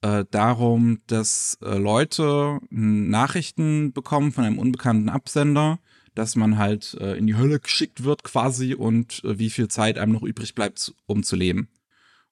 äh, 0.06 0.24
darum, 0.30 1.00
dass 1.06 1.58
äh, 1.62 1.76
Leute 1.78 2.60
Nachrichten 2.70 3.92
bekommen 3.92 4.32
von 4.32 4.44
einem 4.44 4.58
unbekannten 4.58 5.08
Absender, 5.08 5.78
dass 6.14 6.36
man 6.36 6.58
halt 6.58 6.94
äh, 7.00 7.16
in 7.16 7.26
die 7.26 7.36
Hölle 7.36 7.60
geschickt 7.60 8.04
wird 8.04 8.22
quasi 8.22 8.74
und 8.74 9.24
äh, 9.24 9.38
wie 9.38 9.50
viel 9.50 9.68
Zeit 9.68 9.98
einem 9.98 10.12
noch 10.12 10.22
übrig 10.22 10.54
bleibt, 10.54 10.94
um 11.06 11.22
zu 11.22 11.34
leben. 11.36 11.68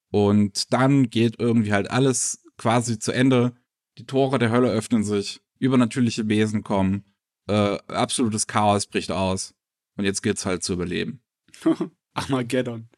Und 0.09 0.73
dann 0.73 1.09
geht 1.09 1.39
irgendwie 1.39 1.73
halt 1.73 1.91
alles 1.91 2.43
quasi 2.57 2.97
zu 2.97 3.11
Ende. 3.11 3.53
Die 3.97 4.05
Tore 4.05 4.39
der 4.39 4.51
Hölle 4.51 4.71
öffnen 4.71 5.03
sich, 5.03 5.41
übernatürliche 5.59 6.27
Wesen 6.29 6.63
kommen, 6.63 7.03
äh, 7.47 7.77
absolutes 7.87 8.47
Chaos 8.47 8.87
bricht 8.87 9.11
aus. 9.11 9.53
Und 9.97 10.05
jetzt 10.05 10.21
geht's 10.23 10.45
halt 10.45 10.63
zu 10.63 10.73
überleben. 10.73 11.21
Armageddon. 12.13 12.89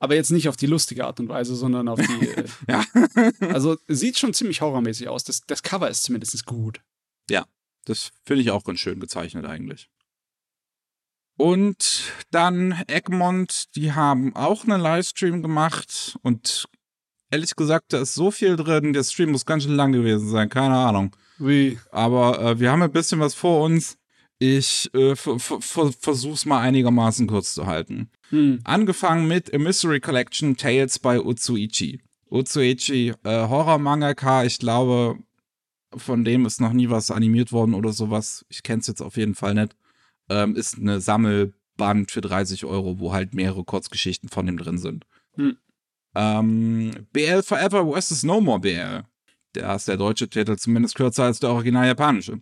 Aber 0.00 0.14
jetzt 0.14 0.30
nicht 0.30 0.48
auf 0.48 0.56
die 0.56 0.66
lustige 0.66 1.06
Art 1.06 1.18
und 1.18 1.28
Weise, 1.28 1.54
sondern 1.56 1.88
auf 1.88 1.98
die. 2.00 2.28
Äh, 2.28 2.48
ja. 2.68 2.84
also 3.52 3.76
sieht 3.88 4.18
schon 4.18 4.32
ziemlich 4.32 4.60
horrormäßig 4.60 5.08
aus. 5.08 5.24
Das, 5.24 5.42
das 5.46 5.62
Cover 5.62 5.90
ist 5.90 6.04
zumindest 6.04 6.46
gut. 6.46 6.80
Ja, 7.28 7.46
das 7.84 8.10
finde 8.24 8.42
ich 8.42 8.50
auch 8.50 8.64
ganz 8.64 8.80
schön 8.80 9.00
gezeichnet 9.00 9.44
eigentlich. 9.44 9.90
Und 11.36 12.12
dann 12.30 12.82
Egmont, 12.88 13.74
die 13.76 13.92
haben 13.92 14.34
auch 14.34 14.64
einen 14.64 14.80
Livestream 14.80 15.42
gemacht 15.42 16.18
und 16.22 16.68
ehrlich 17.30 17.54
gesagt, 17.54 17.92
da 17.92 18.00
ist 18.00 18.14
so 18.14 18.30
viel 18.30 18.56
drin, 18.56 18.92
der 18.92 19.04
Stream 19.04 19.30
muss 19.30 19.46
ganz 19.46 19.62
schön 19.62 19.76
lang 19.76 19.92
gewesen 19.92 20.28
sein, 20.28 20.48
keine 20.48 20.76
Ahnung. 20.76 21.14
Wie? 21.38 21.78
Aber 21.92 22.40
äh, 22.40 22.60
wir 22.60 22.72
haben 22.72 22.82
ein 22.82 22.90
bisschen 22.90 23.20
was 23.20 23.34
vor 23.34 23.64
uns. 23.64 23.97
Ich 24.38 24.88
äh, 24.94 25.16
versuch's 25.16 26.46
mal 26.46 26.60
einigermaßen 26.60 27.26
kurz 27.26 27.54
zu 27.54 27.66
halten. 27.66 28.08
Hm. 28.30 28.60
Angefangen 28.64 29.26
mit 29.26 29.52
A 29.52 29.58
Mystery 29.58 30.00
Collection 30.00 30.56
Tales 30.56 30.98
by 30.98 31.18
Utsuichi. 31.18 32.00
Utsuichi, 32.30 33.14
äh, 33.24 33.48
Horror-Mangaka, 33.48 34.44
ich 34.44 34.58
glaube, 34.58 35.18
von 35.96 36.24
dem 36.24 36.46
ist 36.46 36.60
noch 36.60 36.72
nie 36.72 36.88
was 36.88 37.10
animiert 37.10 37.50
worden 37.50 37.74
oder 37.74 37.92
sowas. 37.92 38.44
Ich 38.48 38.62
kenn's 38.62 38.86
jetzt 38.86 39.00
auf 39.00 39.16
jeden 39.16 39.34
Fall 39.34 39.54
nicht. 39.54 39.74
Ähm, 40.28 40.54
ist 40.54 40.78
eine 40.78 41.00
Sammelband 41.00 42.10
für 42.10 42.20
30 42.20 42.64
Euro, 42.64 43.00
wo 43.00 43.12
halt 43.12 43.34
mehrere 43.34 43.64
Kurzgeschichten 43.64 44.28
von 44.28 44.46
dem 44.46 44.58
drin 44.58 44.78
sind. 44.78 45.04
Hm. 45.34 45.56
Ähm, 46.14 46.92
BL 47.12 47.42
Forever 47.42 48.00
vs. 48.00 48.22
No 48.22 48.40
More 48.40 48.60
BL. 48.60 49.02
Da 49.54 49.74
ist 49.74 49.88
der 49.88 49.96
deutsche 49.96 50.28
Titel 50.28 50.56
zumindest 50.56 50.94
kürzer 50.94 51.24
als 51.24 51.40
der 51.40 51.50
original 51.50 51.86
japanische 51.86 52.40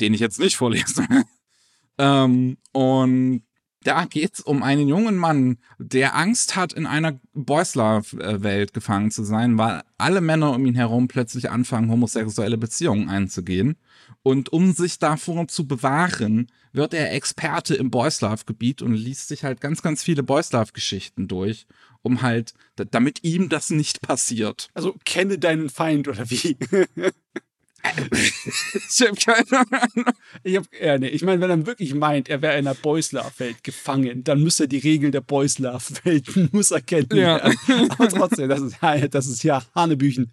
den 0.00 0.14
ich 0.14 0.20
jetzt 0.20 0.38
nicht 0.38 0.56
vorlese. 0.56 1.06
ähm, 1.98 2.56
und 2.72 3.42
da 3.86 4.04
geht's 4.04 4.40
um 4.40 4.64
einen 4.64 4.88
jungen 4.88 5.16
Mann, 5.16 5.58
der 5.78 6.16
Angst 6.16 6.56
hat, 6.56 6.72
in 6.72 6.86
einer 6.86 7.20
Boys 7.34 7.76
Love-Welt 7.76 8.74
gefangen 8.74 9.12
zu 9.12 9.22
sein, 9.22 9.58
weil 9.58 9.82
alle 9.96 10.20
Männer 10.20 10.52
um 10.52 10.66
ihn 10.66 10.74
herum 10.74 11.06
plötzlich 11.06 11.50
anfangen, 11.50 11.90
homosexuelle 11.90 12.58
Beziehungen 12.58 13.08
einzugehen. 13.08 13.76
Und 14.24 14.52
um 14.52 14.72
sich 14.72 14.98
davor 14.98 15.46
zu 15.46 15.68
bewahren, 15.68 16.48
wird 16.72 16.94
er 16.94 17.12
Experte 17.12 17.76
im 17.76 17.90
Boys 17.92 18.20
Love-Gebiet 18.20 18.82
und 18.82 18.94
liest 18.94 19.28
sich 19.28 19.44
halt 19.44 19.60
ganz, 19.60 19.82
ganz 19.82 20.02
viele 20.02 20.24
Boys 20.24 20.50
Love-Geschichten 20.50 21.28
durch, 21.28 21.66
um 22.02 22.22
halt, 22.22 22.54
damit 22.74 23.22
ihm 23.22 23.48
das 23.48 23.70
nicht 23.70 24.00
passiert. 24.00 24.68
Also 24.74 24.96
kenne 25.04 25.38
deinen 25.38 25.70
Feind 25.70 26.08
oder 26.08 26.28
wie? 26.28 26.56
ich 28.10 29.06
habe 29.06 29.16
keine 29.16 29.70
Ahnung. 29.70 30.14
Ich, 30.42 30.56
hab, 30.56 30.64
ja, 30.80 30.98
nee, 30.98 31.08
ich 31.08 31.22
meine, 31.22 31.40
wenn 31.40 31.50
er 31.50 31.66
wirklich 31.66 31.94
meint, 31.94 32.28
er 32.28 32.42
wäre 32.42 32.58
in 32.58 32.66
einer 32.66 32.74
Boys 32.74 33.12
Love-Welt 33.12 33.62
gefangen, 33.64 34.24
dann 34.24 34.42
müsste 34.42 34.64
er 34.64 34.68
die 34.68 34.78
Regeln 34.78 35.12
der 35.12 35.20
Boys 35.20 35.58
Love-Welt 35.58 36.36
muss 36.52 36.70
erkennen. 36.70 37.08
Ja. 37.12 37.42
Aber 37.90 38.08
trotzdem, 38.08 38.48
das 38.48 38.60
ist, 38.60 38.76
das 39.10 39.26
ist 39.26 39.42
ja 39.42 39.62
Hanebüchen. 39.74 40.32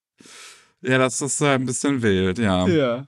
Ja, 0.81 0.97
das 0.97 1.21
ist 1.21 1.41
ein 1.41 1.65
bisschen 1.65 2.01
wild, 2.01 2.39
ja. 2.39 2.67
Ja. 2.67 3.07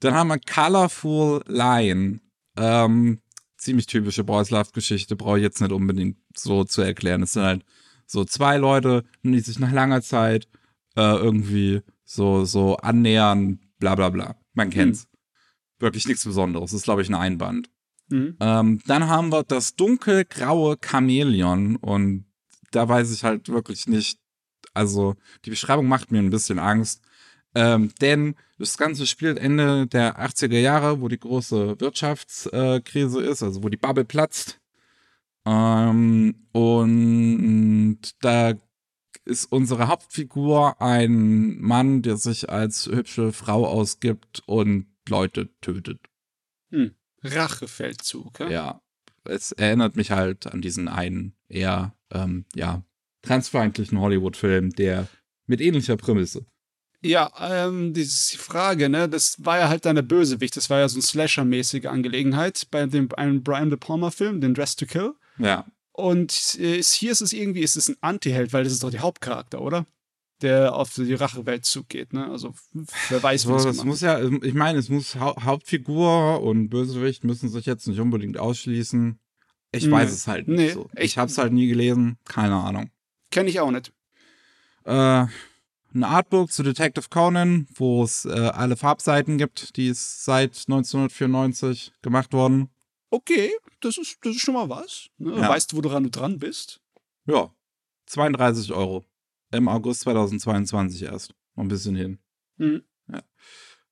Dann 0.00 0.14
haben 0.14 0.28
wir 0.28 0.38
Colorful 0.38 1.42
Line. 1.46 2.20
Ähm, 2.56 3.20
ziemlich 3.56 3.86
typische 3.86 4.24
Boys 4.24 4.50
Love-Geschichte, 4.50 5.16
brauche 5.16 5.38
ich 5.38 5.42
jetzt 5.42 5.60
nicht 5.60 5.72
unbedingt 5.72 6.18
so 6.36 6.64
zu 6.64 6.82
erklären. 6.82 7.22
Es 7.22 7.32
sind 7.32 7.42
halt 7.42 7.64
so 8.06 8.24
zwei 8.24 8.58
Leute, 8.58 9.04
die 9.22 9.40
sich 9.40 9.58
nach 9.58 9.72
langer 9.72 10.02
Zeit 10.02 10.46
äh, 10.96 11.16
irgendwie 11.16 11.82
so, 12.04 12.44
so 12.44 12.76
annähern, 12.76 13.60
bla 13.78 13.94
bla 13.94 14.10
bla. 14.10 14.36
Man 14.52 14.70
kennt's. 14.70 15.04
Mhm. 15.04 15.18
Wirklich 15.80 16.06
nichts 16.06 16.24
Besonderes. 16.24 16.70
Das 16.70 16.80
ist, 16.80 16.84
glaube 16.84 17.02
ich, 17.02 17.08
ein 17.08 17.14
Einband. 17.14 17.68
Mhm. 18.08 18.36
Ähm, 18.40 18.80
dann 18.86 19.08
haben 19.08 19.30
wir 19.32 19.42
das 19.44 19.76
dunkelgraue 19.76 20.76
Chamäleon 20.80 21.76
und 21.76 22.26
da 22.70 22.88
weiß 22.88 23.12
ich 23.12 23.24
halt 23.24 23.48
wirklich 23.48 23.86
nicht, 23.86 24.18
also 24.74 25.14
die 25.44 25.50
Beschreibung 25.50 25.86
macht 25.86 26.10
mir 26.10 26.18
ein 26.18 26.30
bisschen 26.30 26.58
Angst. 26.58 27.02
Ähm, 27.54 27.92
denn 28.00 28.34
das 28.58 28.76
Ganze 28.76 29.06
spielt 29.06 29.38
Ende 29.38 29.86
der 29.86 30.18
80er 30.18 30.58
Jahre, 30.58 31.00
wo 31.00 31.08
die 31.08 31.20
große 31.20 31.80
Wirtschaftskrise 31.80 33.20
ist, 33.22 33.42
also 33.42 33.62
wo 33.62 33.68
die 33.68 33.76
Bubble 33.76 34.04
platzt. 34.04 34.60
Ähm, 35.46 36.46
und 36.52 37.98
da 38.20 38.54
ist 39.24 39.50
unsere 39.50 39.88
Hauptfigur 39.88 40.80
ein 40.80 41.60
Mann, 41.60 42.02
der 42.02 42.16
sich 42.16 42.50
als 42.50 42.86
hübsche 42.86 43.32
Frau 43.32 43.66
ausgibt 43.66 44.42
und 44.46 44.86
Leute 45.08 45.50
tötet. 45.60 46.00
Hm. 46.70 46.94
Rachefeldzug, 47.22 48.40
ja? 48.40 48.50
Ja. 48.50 48.80
Es 49.24 49.52
erinnert 49.52 49.96
mich 49.96 50.10
halt 50.10 50.46
an 50.46 50.60
diesen 50.60 50.88
einen 50.88 51.34
eher, 51.48 51.94
ähm, 52.12 52.44
ja, 52.54 52.82
transfeindlichen 53.22 53.98
Hollywood-Film, 53.98 54.70
der 54.70 55.08
mit 55.46 55.60
ähnlicher 55.62 55.96
Prämisse. 55.96 56.44
Ja, 57.00 57.30
ähm, 57.38 57.92
ist 57.94 58.32
die 58.32 58.38
Frage, 58.38 58.88
ne? 58.88 59.08
Das 59.08 59.44
war 59.44 59.58
ja 59.58 59.68
halt 59.68 59.84
dann 59.84 59.96
der 59.96 60.02
Bösewicht. 60.02 60.56
Das 60.56 60.70
war 60.70 60.80
ja 60.80 60.88
so 60.88 60.96
eine 60.96 61.02
Slasher-mäßige 61.02 61.86
Angelegenheit 61.86 62.66
bei 62.70 62.86
dem 62.86 63.08
einem 63.14 63.42
Brian 63.42 63.68
De 63.68 63.78
Palma-Film, 63.78 64.40
den 64.40 64.54
Dress 64.54 64.74
to 64.74 64.86
Kill. 64.86 65.12
Ja. 65.38 65.66
Und 65.96 66.56
äh, 66.58 66.82
hier 66.82 67.12
ist 67.12 67.20
es 67.20 67.32
irgendwie, 67.32 67.60
ist 67.60 67.76
es 67.76 67.88
ein 67.88 67.96
Anti-Held, 68.00 68.52
weil 68.52 68.64
das 68.64 68.72
ist 68.72 68.82
doch 68.82 68.90
der 68.90 69.00
Hauptcharakter, 69.02 69.60
oder? 69.60 69.86
Der 70.42 70.74
auf 70.74 70.92
die 70.94 71.14
Rachewelt 71.14 71.64
zugeht, 71.64 72.12
ne? 72.12 72.28
Also 72.28 72.52
wer 73.08 73.22
weiß, 73.22 73.46
wie 73.48 73.58
So, 73.60 73.64
das 73.64 73.84
muss 73.84 74.00
ja, 74.00 74.20
ich 74.20 74.54
meine, 74.54 74.80
es 74.80 74.88
muss 74.88 75.14
Hau 75.14 75.36
Hauptfigur 75.40 76.42
und 76.42 76.68
Bösewicht 76.68 77.22
müssen 77.22 77.48
sich 77.48 77.64
jetzt 77.66 77.86
nicht 77.86 78.00
unbedingt 78.00 78.38
ausschließen. 78.38 79.20
Ich 79.70 79.86
Nee. 79.86 79.92
weiß 79.92 80.10
es 80.12 80.26
halt 80.26 80.48
nicht 80.48 80.56
Nee, 80.58 80.70
so. 80.72 80.90
ich- 80.96 81.04
Ich 81.04 81.18
hab's 81.18 81.38
halt 81.38 81.52
nie 81.52 81.68
gelesen, 81.68 82.18
keine 82.24 82.56
Ahnung. 82.56 82.90
Kenne 83.30 83.48
ich 83.48 83.60
auch 83.60 83.70
nicht. 83.70 83.92
Äh, 84.84 85.26
ein 85.94 86.02
Artbook 86.02 86.50
zu 86.50 86.64
Detective 86.64 87.06
Conan, 87.08 87.68
wo 87.76 88.02
es 88.02 88.24
äh, 88.24 88.30
alle 88.30 88.76
Farbseiten 88.76 89.38
gibt, 89.38 89.76
die 89.76 89.86
ist 89.86 90.24
seit 90.24 90.56
1994 90.66 91.92
gemacht 92.02 92.32
worden. 92.32 92.68
Okay, 93.10 93.52
das 93.84 93.98
ist, 93.98 94.18
das 94.22 94.36
ist 94.36 94.42
schon 94.42 94.54
mal 94.54 94.68
was. 94.68 95.08
Ne? 95.18 95.36
Ja. 95.36 95.48
Weißt 95.48 95.72
du, 95.72 95.82
woran 95.82 96.04
du 96.04 96.10
dran 96.10 96.38
bist? 96.38 96.80
Ja, 97.26 97.50
32 98.06 98.72
Euro. 98.72 99.04
Im 99.52 99.68
August 99.68 100.00
2022 100.00 101.02
erst. 101.02 101.34
Noch 101.54 101.64
ein 101.64 101.68
bisschen 101.68 101.94
hin. 101.94 102.18
Mhm. 102.56 102.82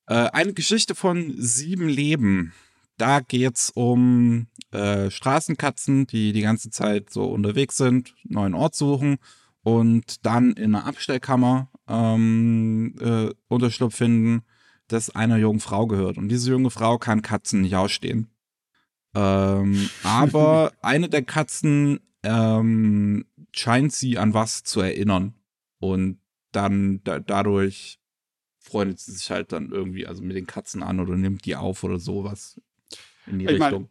Äh, 0.05 0.29
eine 0.33 0.53
Geschichte 0.53 0.95
von 0.95 1.33
sieben 1.37 1.87
Leben. 1.87 2.53
Da 2.97 3.21
geht's 3.21 3.71
um 3.73 4.47
äh, 4.71 5.09
Straßenkatzen, 5.09 6.07
die 6.07 6.33
die 6.33 6.41
ganze 6.41 6.69
Zeit 6.69 7.09
so 7.09 7.25
unterwegs 7.25 7.77
sind, 7.77 8.13
einen 8.25 8.33
neuen 8.33 8.53
Ort 8.53 8.75
suchen 8.75 9.17
und 9.63 10.25
dann 10.25 10.51
in 10.53 10.75
einer 10.75 10.85
Abstellkammer 10.85 11.71
ähm, 11.87 12.95
äh, 12.99 13.33
Unterschlupf 13.47 13.95
finden, 13.95 14.43
das 14.87 15.09
einer 15.09 15.37
jungen 15.37 15.61
Frau 15.61 15.87
gehört. 15.87 16.17
Und 16.17 16.29
diese 16.29 16.51
junge 16.51 16.69
Frau 16.69 16.97
kann 16.97 17.21
Katzen 17.21 17.61
nicht 17.61 17.75
ausstehen. 17.75 18.32
Ähm, 19.15 19.89
aber 20.03 20.73
eine 20.81 21.09
der 21.09 21.23
Katzen 21.23 21.99
ähm, 22.23 23.25
scheint 23.51 23.93
sie 23.93 24.17
an 24.17 24.33
was 24.33 24.63
zu 24.63 24.81
erinnern. 24.81 25.35
Und 25.79 26.19
dann 26.51 27.03
da, 27.03 27.19
dadurch 27.19 27.99
freundet 28.59 28.99
sie 28.99 29.11
sich 29.11 29.29
halt 29.29 29.51
dann 29.51 29.71
irgendwie 29.71 30.07
also 30.07 30.23
mit 30.23 30.37
den 30.37 30.47
Katzen 30.47 30.83
an 30.83 30.99
oder 30.99 31.15
nimmt 31.15 31.45
die 31.45 31.55
auf 31.55 31.83
oder 31.83 31.99
sowas 31.99 32.59
in 33.27 33.39
die 33.39 33.45
Ich 33.45 33.59
mein, 33.59 33.73
Richtung. 33.73 33.89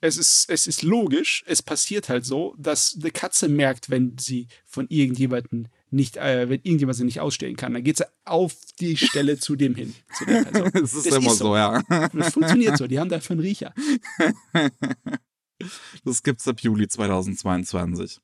Es 0.00 0.18
ist, 0.18 0.50
es 0.50 0.66
ist 0.66 0.82
logisch, 0.82 1.44
es 1.46 1.62
passiert 1.62 2.08
halt 2.08 2.26
so, 2.26 2.54
dass 2.58 2.98
eine 3.00 3.10
Katze 3.12 3.48
merkt, 3.48 3.88
wenn 3.88 4.18
sie 4.18 4.48
von 4.66 4.86
irgendjemandem 4.88 5.68
nicht, 5.92 6.16
äh, 6.16 6.48
wenn 6.48 6.60
irgendjemand 6.62 6.96
sie 6.96 7.04
nicht 7.04 7.20
ausstellen 7.20 7.56
kann, 7.56 7.74
dann 7.74 7.84
geht 7.84 7.98
sie 7.98 8.06
auf 8.24 8.54
die 8.80 8.96
Stelle 8.96 9.38
zu 9.38 9.56
dem 9.56 9.74
hin. 9.74 9.94
Zu 10.16 10.24
Person. 10.24 10.70
Es 10.74 10.94
ist 10.94 11.06
das 11.06 11.16
immer 11.16 11.32
ist 11.32 11.38
so, 11.38 11.44
so. 11.46 11.56
ja. 11.56 11.82
Das 12.12 12.32
funktioniert 12.32 12.78
so, 12.78 12.86
die 12.86 12.98
haben 12.98 13.10
dafür 13.10 13.34
einen 13.34 13.40
Riecher. 13.40 13.74
Das 16.04 16.24
gibt's 16.24 16.48
ab 16.48 16.58
Juli 16.58 16.88
2022. 16.88 18.18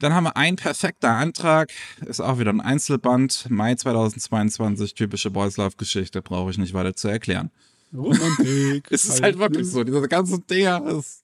Dann 0.00 0.14
haben 0.14 0.24
wir 0.24 0.36
ein 0.36 0.56
perfekter 0.56 1.10
Antrag. 1.10 1.70
Ist 2.06 2.20
auch 2.20 2.40
wieder 2.40 2.52
ein 2.52 2.60
Einzelband. 2.60 3.48
Mai 3.50 3.76
2022, 3.76 4.94
typische 4.94 5.30
Boys 5.30 5.58
Love 5.58 5.76
Geschichte, 5.76 6.22
brauche 6.22 6.50
ich 6.50 6.58
nicht 6.58 6.74
weiter 6.74 6.96
zu 6.96 7.06
erklären. 7.06 7.52
Romantik. 7.94 8.86
Es 8.90 9.04
ist 9.04 9.22
halt 9.22 9.38
wirklich 9.38 9.68
so, 9.68 9.84
diese 9.84 10.08
ganzen 10.08 10.44
Dinger, 10.46 10.84
es, 10.86 11.22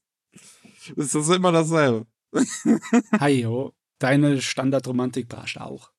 es 0.96 1.14
ist 1.14 1.28
immer 1.30 1.52
dasselbe. 1.52 2.06
Hajo, 3.18 3.74
deine 3.98 4.40
Standardromantik 4.40 5.28
passt 5.28 5.60
auch. 5.60 5.90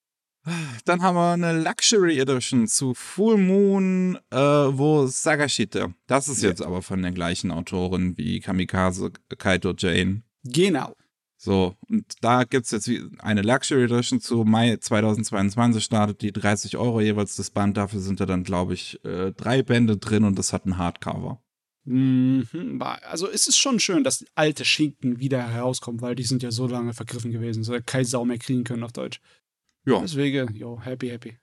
Dann 0.86 1.02
haben 1.02 1.16
wir 1.16 1.34
eine 1.34 1.62
Luxury 1.62 2.18
Edition 2.20 2.68
zu 2.68 2.94
Full 2.94 3.38
Moon, 3.38 4.18
äh, 4.32 4.38
wo 4.38 5.06
Sagashite. 5.06 5.94
Das 6.08 6.30
ist 6.30 6.42
Ja. 6.42 6.50
jetzt 6.50 6.62
aber 6.62 6.82
von 6.82 7.02
der 7.02 7.12
gleichen 7.12 7.52
Autorin 7.52 8.18
wie 8.18 8.40
Kamikaze 8.40 9.12
Kaito 9.38 9.74
Jane. 9.78 10.22
Genau. 10.46 10.94
So, 11.40 11.76
und 11.90 12.06
da 12.22 12.46
gibt's 12.46 12.72
jetzt 12.72 12.88
wie- 12.88 13.04
eine 13.20 13.42
Luxury 13.42 13.84
Edition 13.84 14.22
zu 14.22 14.44
Mai 14.46 14.78
2022 14.78 15.84
startet 15.84 16.22
die 16.22 16.32
30 16.32 16.78
Euro 16.78 17.02
jeweils 17.02 17.36
das 17.36 17.52
Band. 17.52 17.76
Dafür 17.78 18.00
sind 18.00 18.20
da 18.22 18.26
dann, 18.26 18.44
glaube 18.44 18.74
ich, 18.74 19.04
äh, 19.04 19.34
drei 19.34 19.62
Bände 19.64 19.98
drin 19.98 20.24
und 20.24 20.40
das 20.40 20.54
hat 20.54 20.66
ein 20.66 20.78
Hardcover. 20.78 21.42
Mhm. 21.88 22.82
Also 22.82 23.30
es 23.30 23.48
ist 23.48 23.58
schon 23.58 23.80
schön, 23.80 24.04
dass 24.04 24.26
alte 24.36 24.66
Schinken 24.66 25.22
wieder 25.22 25.50
herauskommen, 25.50 26.02
weil 26.02 26.16
die 26.16 26.24
sind 26.24 26.44
ja 26.44 26.52
so 26.52 26.68
lange 26.68 26.94
vergriffen 26.94 27.32
gewesen, 27.32 27.64
so 27.64 27.78
kein 27.86 28.04
Sau 28.04 28.26
mehr 28.26 28.38
kriegen 28.38 28.66
können 28.66 28.84
auf 28.84 28.92
Deutsch. 28.92 29.22
Ja. 29.86 30.02
Deswegen, 30.02 30.54
jo, 30.54 30.82
happy, 30.82 31.08
happy. 31.08 31.38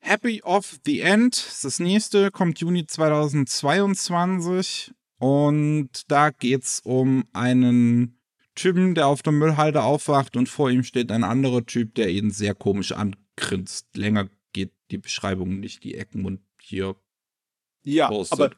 Happy 0.00 0.42
of 0.42 0.80
the 0.84 1.00
End, 1.00 1.36
ist 1.36 1.64
das 1.64 1.78
nächste, 1.78 2.32
kommt 2.32 2.58
Juni 2.58 2.86
2022 2.86 4.92
und 5.18 5.90
da 6.08 6.30
geht's 6.30 6.80
um 6.80 7.28
einen 7.32 8.18
Typen, 8.56 8.96
der 8.96 9.06
auf 9.06 9.22
der 9.22 9.32
Müllhalde 9.32 9.84
aufwacht 9.84 10.36
und 10.36 10.48
vor 10.48 10.70
ihm 10.70 10.82
steht 10.82 11.12
ein 11.12 11.22
anderer 11.22 11.64
Typ, 11.64 11.94
der 11.94 12.10
ihn 12.10 12.32
sehr 12.32 12.56
komisch 12.56 12.90
angrinst. 12.90 13.96
Länger 13.96 14.28
geht 14.52 14.72
die 14.90 14.98
Beschreibung 14.98 15.60
nicht, 15.60 15.84
die 15.84 15.94
Ecken 15.94 16.24
und 16.24 16.40
hier. 16.60 16.96
Ja, 17.84 18.08
Postet. 18.08 18.40
aber, 18.40 18.56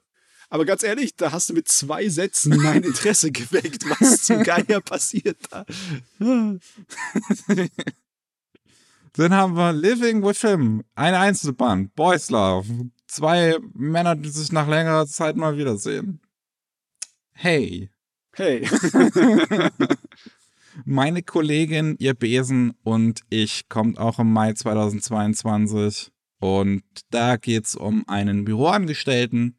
aber 0.48 0.64
ganz 0.64 0.82
ehrlich, 0.82 1.16
da 1.16 1.32
hast 1.32 1.50
du 1.50 1.54
mit 1.54 1.68
zwei 1.68 2.08
Sätzen 2.08 2.56
mein 2.56 2.82
Interesse 2.82 3.30
geweckt, 3.30 3.84
was 3.88 4.22
zum 4.24 4.42
Geier 4.42 4.80
passiert 4.80 5.38
da. 5.50 5.64
Dann 9.14 9.34
haben 9.34 9.54
wir 9.56 9.72
Living 9.72 10.22
with 10.24 10.40
Him, 10.42 10.84
ein 10.94 11.14
Einzelband, 11.14 11.94
Boys 11.94 12.30
Love. 12.30 12.90
Zwei 13.06 13.56
Männer, 13.74 14.14
die 14.16 14.28
sich 14.28 14.52
nach 14.52 14.68
längerer 14.68 15.06
Zeit 15.06 15.36
mal 15.36 15.56
wiedersehen. 15.56 16.20
Hey, 17.32 17.90
Hey. 18.38 18.68
Meine 20.84 21.24
Kollegin, 21.24 21.96
ihr 21.98 22.14
Besen 22.14 22.72
und 22.84 23.22
ich 23.30 23.68
kommt 23.68 23.98
auch 23.98 24.20
im 24.20 24.32
Mai 24.32 24.52
2022. 24.52 26.12
Und 26.38 26.84
da 27.10 27.36
geht's 27.36 27.74
um 27.74 28.06
einen 28.06 28.44
Büroangestellten, 28.44 29.57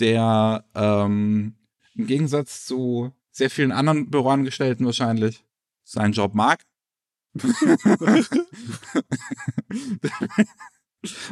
der 0.00 0.64
ähm, 0.74 1.54
im 1.94 2.06
Gegensatz 2.06 2.64
zu 2.64 3.12
sehr 3.30 3.50
vielen 3.50 3.72
anderen 3.72 4.10
Büroangestellten 4.10 4.86
wahrscheinlich 4.86 5.44
seinen 5.84 6.12
Job 6.12 6.34
mag. 6.34 6.64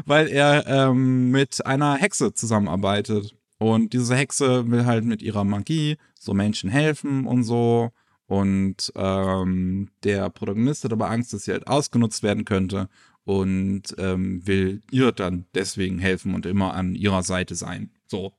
Weil 0.07 0.29
er 0.29 0.67
ähm, 0.67 1.31
mit 1.31 1.67
einer 1.67 1.97
Hexe 1.97 2.33
zusammenarbeitet. 2.33 3.35
Und 3.59 3.93
diese 3.93 4.15
Hexe 4.15 4.71
will 4.71 4.87
halt 4.87 5.05
mit 5.05 5.21
ihrer 5.21 5.45
Magie 5.45 5.99
so 6.19 6.33
Menschen 6.33 6.71
helfen 6.71 7.27
und 7.27 7.43
so. 7.45 7.91
Und 8.27 8.93
ähm, 8.95 9.91
der 10.05 10.31
Protagonist 10.31 10.85
hat 10.85 10.93
aber 10.93 11.11
Angst, 11.11 11.33
dass 11.33 11.45
sie 11.45 11.53
halt 11.53 11.67
ausgenutzt 11.67 12.23
werden 12.23 12.45
könnte 12.45 12.89
und 13.25 13.95
ähm, 13.99 14.47
will 14.47 14.83
ihr 14.91 15.13
dann 15.13 15.47
deswegen 15.55 15.99
helfen 15.99 16.35
und 16.35 16.47
immer 16.47 16.75
an 16.75 16.95
ihrer 16.95 17.23
Seite 17.23 17.55
sein. 17.55 17.91
So. 18.07 18.33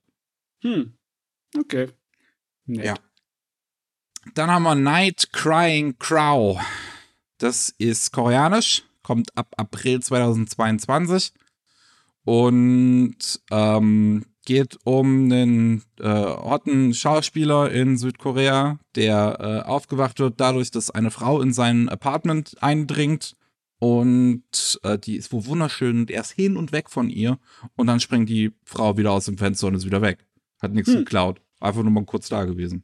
Hm. 0.61 0.93
Okay. 1.57 1.89
Nett. 2.65 2.85
Ja. 2.85 2.95
Dann 4.33 4.51
haben 4.51 4.63
wir 4.63 4.75
Night 4.75 5.29
Crying 5.31 5.97
Crow. 5.97 6.59
Das 7.37 7.73
ist 7.77 8.11
koreanisch, 8.11 8.83
kommt 9.01 9.35
ab 9.37 9.53
April 9.57 10.01
2022 10.01 11.33
und 12.25 13.17
ähm, 13.49 14.25
geht 14.45 14.77
um 14.83 15.31
einen 15.31 15.83
äh, 15.99 16.09
hotten 16.09 16.93
Schauspieler 16.93 17.71
in 17.71 17.97
Südkorea, 17.97 18.79
der 18.95 19.37
äh, 19.39 19.67
aufgewacht 19.67 20.19
wird 20.19 20.39
dadurch, 20.41 20.69
dass 20.71 20.91
eine 20.91 21.11
Frau 21.11 21.41
in 21.41 21.53
sein 21.53 21.87
Apartment 21.87 22.57
eindringt 22.61 23.35
und 23.79 24.79
äh, 24.83 24.97
die 24.97 25.15
ist 25.15 25.31
wohl 25.31 25.45
wunderschön 25.45 26.01
und 26.01 26.11
er 26.11 26.21
ist 26.21 26.31
hin 26.31 26.57
und 26.57 26.71
weg 26.71 26.89
von 26.89 27.09
ihr 27.09 27.39
und 27.75 27.87
dann 27.87 27.99
springt 27.99 28.27
die 28.27 28.51
Frau 28.65 28.97
wieder 28.97 29.11
aus 29.11 29.25
dem 29.25 29.37
Fenster 29.37 29.67
und 29.67 29.75
ist 29.75 29.85
wieder 29.85 30.01
weg. 30.01 30.25
Hat 30.59 30.71
nichts 30.73 30.91
Hm. 30.91 30.99
geklaut. 30.99 31.41
Einfach 31.59 31.83
nur 31.83 31.91
mal 31.91 32.05
kurz 32.05 32.29
da 32.29 32.45
gewesen. 32.45 32.83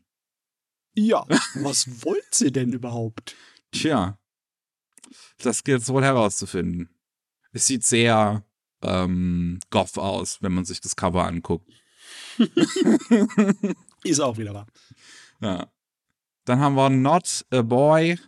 Ja, 0.96 1.26
was 1.56 2.04
wollt 2.06 2.34
sie 2.34 2.52
denn 2.52 2.74
überhaupt? 2.74 3.36
Tja, 3.72 4.18
das 5.40 5.64
gilt 5.64 5.82
es 5.82 5.90
wohl 5.90 6.04
herauszufinden. 6.04 6.90
Es 7.52 7.66
sieht 7.68 7.84
sehr 7.84 8.46
ähm, 8.82 9.60
goth 9.70 9.98
aus, 9.98 10.42
wenn 10.42 10.54
man 10.54 10.66
sich 10.66 10.82
das 10.82 10.96
Cover 10.96 11.26
anguckt. 11.26 11.70
Ist 14.04 14.20
auch 14.20 14.38
wieder 14.38 14.54
wahr. 14.54 14.68
Ja. 15.42 15.72
Dann 16.46 16.60
haben 16.60 16.76
wir 16.76 16.90
Not 16.90 17.46
a 17.50 17.62
Boy. 17.62 18.20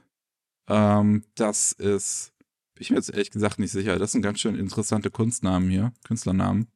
Ähm, 0.68 1.24
das 1.36 1.72
ist, 1.74 2.34
ich 2.80 2.88
bin 2.90 2.98
jetzt 2.98 3.10
ehrlich 3.12 3.32
gesagt 3.32 3.60
nicht 3.60 3.72
sicher. 3.72 3.98
Das 4.00 4.12
sind 4.12 4.22
ganz 4.24 4.40
schön 4.40 4.56
interessante 4.56 5.12
Kunstnamen 5.12 5.70
hier, 5.70 5.94
Künstlernamen. 6.04 6.68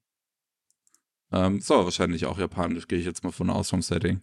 Ähm, 1.32 1.58
ist 1.60 1.72
aber 1.72 1.86
wahrscheinlich 1.86 2.26
auch 2.26 2.38
japanisch, 2.38 2.88
gehe 2.88 3.00
ich 3.00 3.06
jetzt 3.06 3.24
mal 3.24 3.32
von 3.32 3.50
aus 3.50 3.70
vom 3.70 3.82
Setting. 3.82 4.22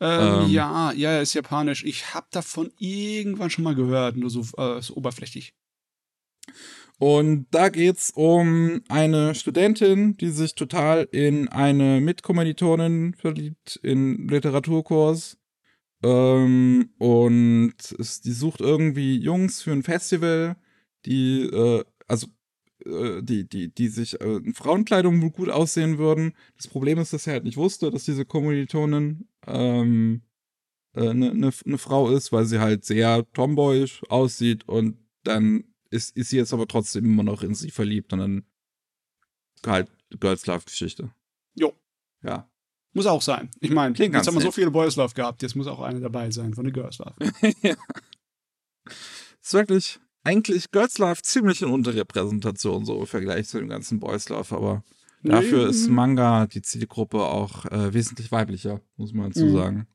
Ähm, 0.00 0.44
Ähm. 0.44 0.50
ja, 0.50 0.92
ja, 0.92 1.20
ist 1.20 1.34
japanisch. 1.34 1.84
Ich 1.84 2.14
habe 2.14 2.26
davon 2.30 2.70
irgendwann 2.78 3.50
schon 3.50 3.64
mal 3.64 3.74
gehört, 3.74 4.16
nur 4.16 4.30
so, 4.30 4.40
äh, 4.58 4.82
so 4.82 4.94
oberflächlich. 4.94 5.54
Und 6.98 7.46
da 7.50 7.68
geht's 7.68 8.10
um 8.14 8.82
eine 8.88 9.34
Studentin, 9.34 10.16
die 10.16 10.30
sich 10.30 10.54
total 10.54 11.08
in 11.12 11.48
eine 11.48 12.00
Mitkommilitonin 12.00 13.14
verliebt 13.14 13.78
in 13.82 14.28
Literaturkurs. 14.28 15.36
Ähm, 16.02 16.90
und 16.98 17.74
es, 17.98 18.20
die 18.22 18.32
sucht 18.32 18.60
irgendwie 18.60 19.18
Jungs 19.18 19.62
für 19.62 19.72
ein 19.72 19.82
Festival, 19.82 20.56
die, 21.04 21.42
äh, 21.42 21.84
also 22.06 22.28
äh, 22.86 23.22
die, 23.22 23.48
die, 23.48 23.68
die 23.74 23.88
sich 23.88 24.20
äh, 24.20 24.36
in 24.36 24.54
Frauenkleidung 24.54 25.20
gut 25.32 25.50
aussehen 25.50 25.98
würden. 25.98 26.32
Das 26.56 26.68
Problem 26.68 26.98
ist, 26.98 27.12
dass 27.12 27.24
sie 27.24 27.30
halt 27.30 27.44
nicht 27.44 27.56
wusste, 27.56 27.90
dass 27.90 28.04
diese 28.04 28.24
Kommilitonin 28.24 29.28
ähm, 29.46 30.22
eine 30.94 31.10
äh, 31.10 31.14
ne, 31.14 31.34
ne, 31.34 31.52
ne 31.64 31.78
Frau 31.78 32.10
ist, 32.10 32.32
weil 32.32 32.46
sie 32.46 32.60
halt 32.60 32.84
sehr 32.84 33.30
tomboyisch 33.32 34.02
aussieht 34.08 34.66
und 34.68 34.96
dann 35.24 35.64
ist, 35.90 36.16
ist 36.16 36.30
sie 36.30 36.36
jetzt 36.36 36.52
aber 36.52 36.66
trotzdem 36.66 37.04
immer 37.04 37.22
noch 37.22 37.42
in 37.42 37.54
sie 37.54 37.70
verliebt 37.70 38.12
und 38.12 38.20
dann 38.20 38.44
halt 39.66 39.90
Girls 40.20 40.46
Love 40.46 40.64
Geschichte. 40.64 41.10
Jo. 41.54 41.74
Ja. 42.22 42.48
Muss 42.92 43.06
auch 43.06 43.20
sein. 43.20 43.50
Ich 43.60 43.70
meine, 43.70 43.94
jetzt 43.96 44.26
haben 44.26 44.34
wir 44.34 44.40
so 44.40 44.50
viele 44.50 44.70
Boys 44.70 44.96
Love 44.96 45.12
gehabt, 45.12 45.42
jetzt 45.42 45.54
muss 45.54 45.66
auch 45.66 45.80
eine 45.80 46.00
dabei 46.00 46.30
sein 46.30 46.54
von 46.54 46.64
den 46.64 46.72
Girls 46.72 46.98
Love. 46.98 47.14
ja. 47.62 47.76
Ist 49.42 49.52
wirklich 49.52 50.00
eigentlich 50.26 50.70
Girls 50.72 50.98
Love 50.98 51.22
ziemlich 51.22 51.62
in 51.62 51.68
Unterrepräsentation 51.68 52.84
so 52.84 52.98
im 53.00 53.06
Vergleich 53.06 53.46
zu 53.48 53.58
dem 53.58 53.68
ganzen 53.68 54.00
Boys 54.00 54.28
Love, 54.28 54.54
aber 54.56 54.84
dafür 55.22 55.64
Nee, 55.64 55.70
ist 55.70 55.88
mhm. 55.88 55.94
Manga 55.94 56.46
die 56.46 56.62
Zielgruppe 56.62 57.22
auch 57.24 57.64
äh, 57.66 57.94
wesentlich 57.94 58.32
weiblicher, 58.32 58.80
muss 58.96 59.12
man 59.12 59.30
dazu 59.30 59.46
Mhm. 59.46 59.54
sagen. 59.54 59.86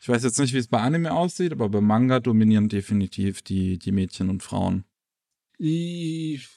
Ich 0.00 0.08
weiß 0.08 0.22
jetzt 0.22 0.38
nicht, 0.38 0.54
wie 0.54 0.58
es 0.58 0.68
bei 0.68 0.80
Anime 0.80 1.12
aussieht, 1.12 1.52
aber 1.52 1.68
bei 1.68 1.80
Manga 1.80 2.20
dominieren 2.20 2.68
definitiv 2.68 3.42
die, 3.42 3.78
die 3.78 3.92
Mädchen 3.92 4.30
und 4.30 4.42
Frauen. 4.42 4.84
Ich, 5.58 6.48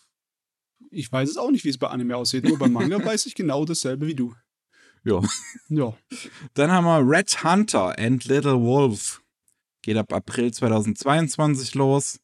ich 0.92 1.12
weiß 1.12 1.30
es 1.30 1.38
auch 1.38 1.52
nicht, 1.52 1.66
wie 1.66 1.70
es 1.70 1.78
bei 1.78 1.88
Anime 1.90 2.16
aussieht. 2.16 2.46
Nur 2.46 2.58
beim 2.58 2.72
Manga 2.72 3.04
weiß 3.06 3.26
ich 3.26 3.36
genau 3.36 3.66
dasselbe 3.66 4.08
wie 4.08 4.16
du. 4.16 4.34
Ja. 5.04 5.22
Ja. 5.70 5.98
Dann 6.54 6.72
haben 6.72 6.86
wir 6.86 7.00
Red 7.00 7.44
Hunter 7.44 7.98
and 7.98 8.24
Little 8.26 8.62
Wolf. 8.62 9.22
Geht 9.82 9.98
ab 9.98 10.14
April 10.14 10.54
2022 10.54 11.74
los. 11.74 12.20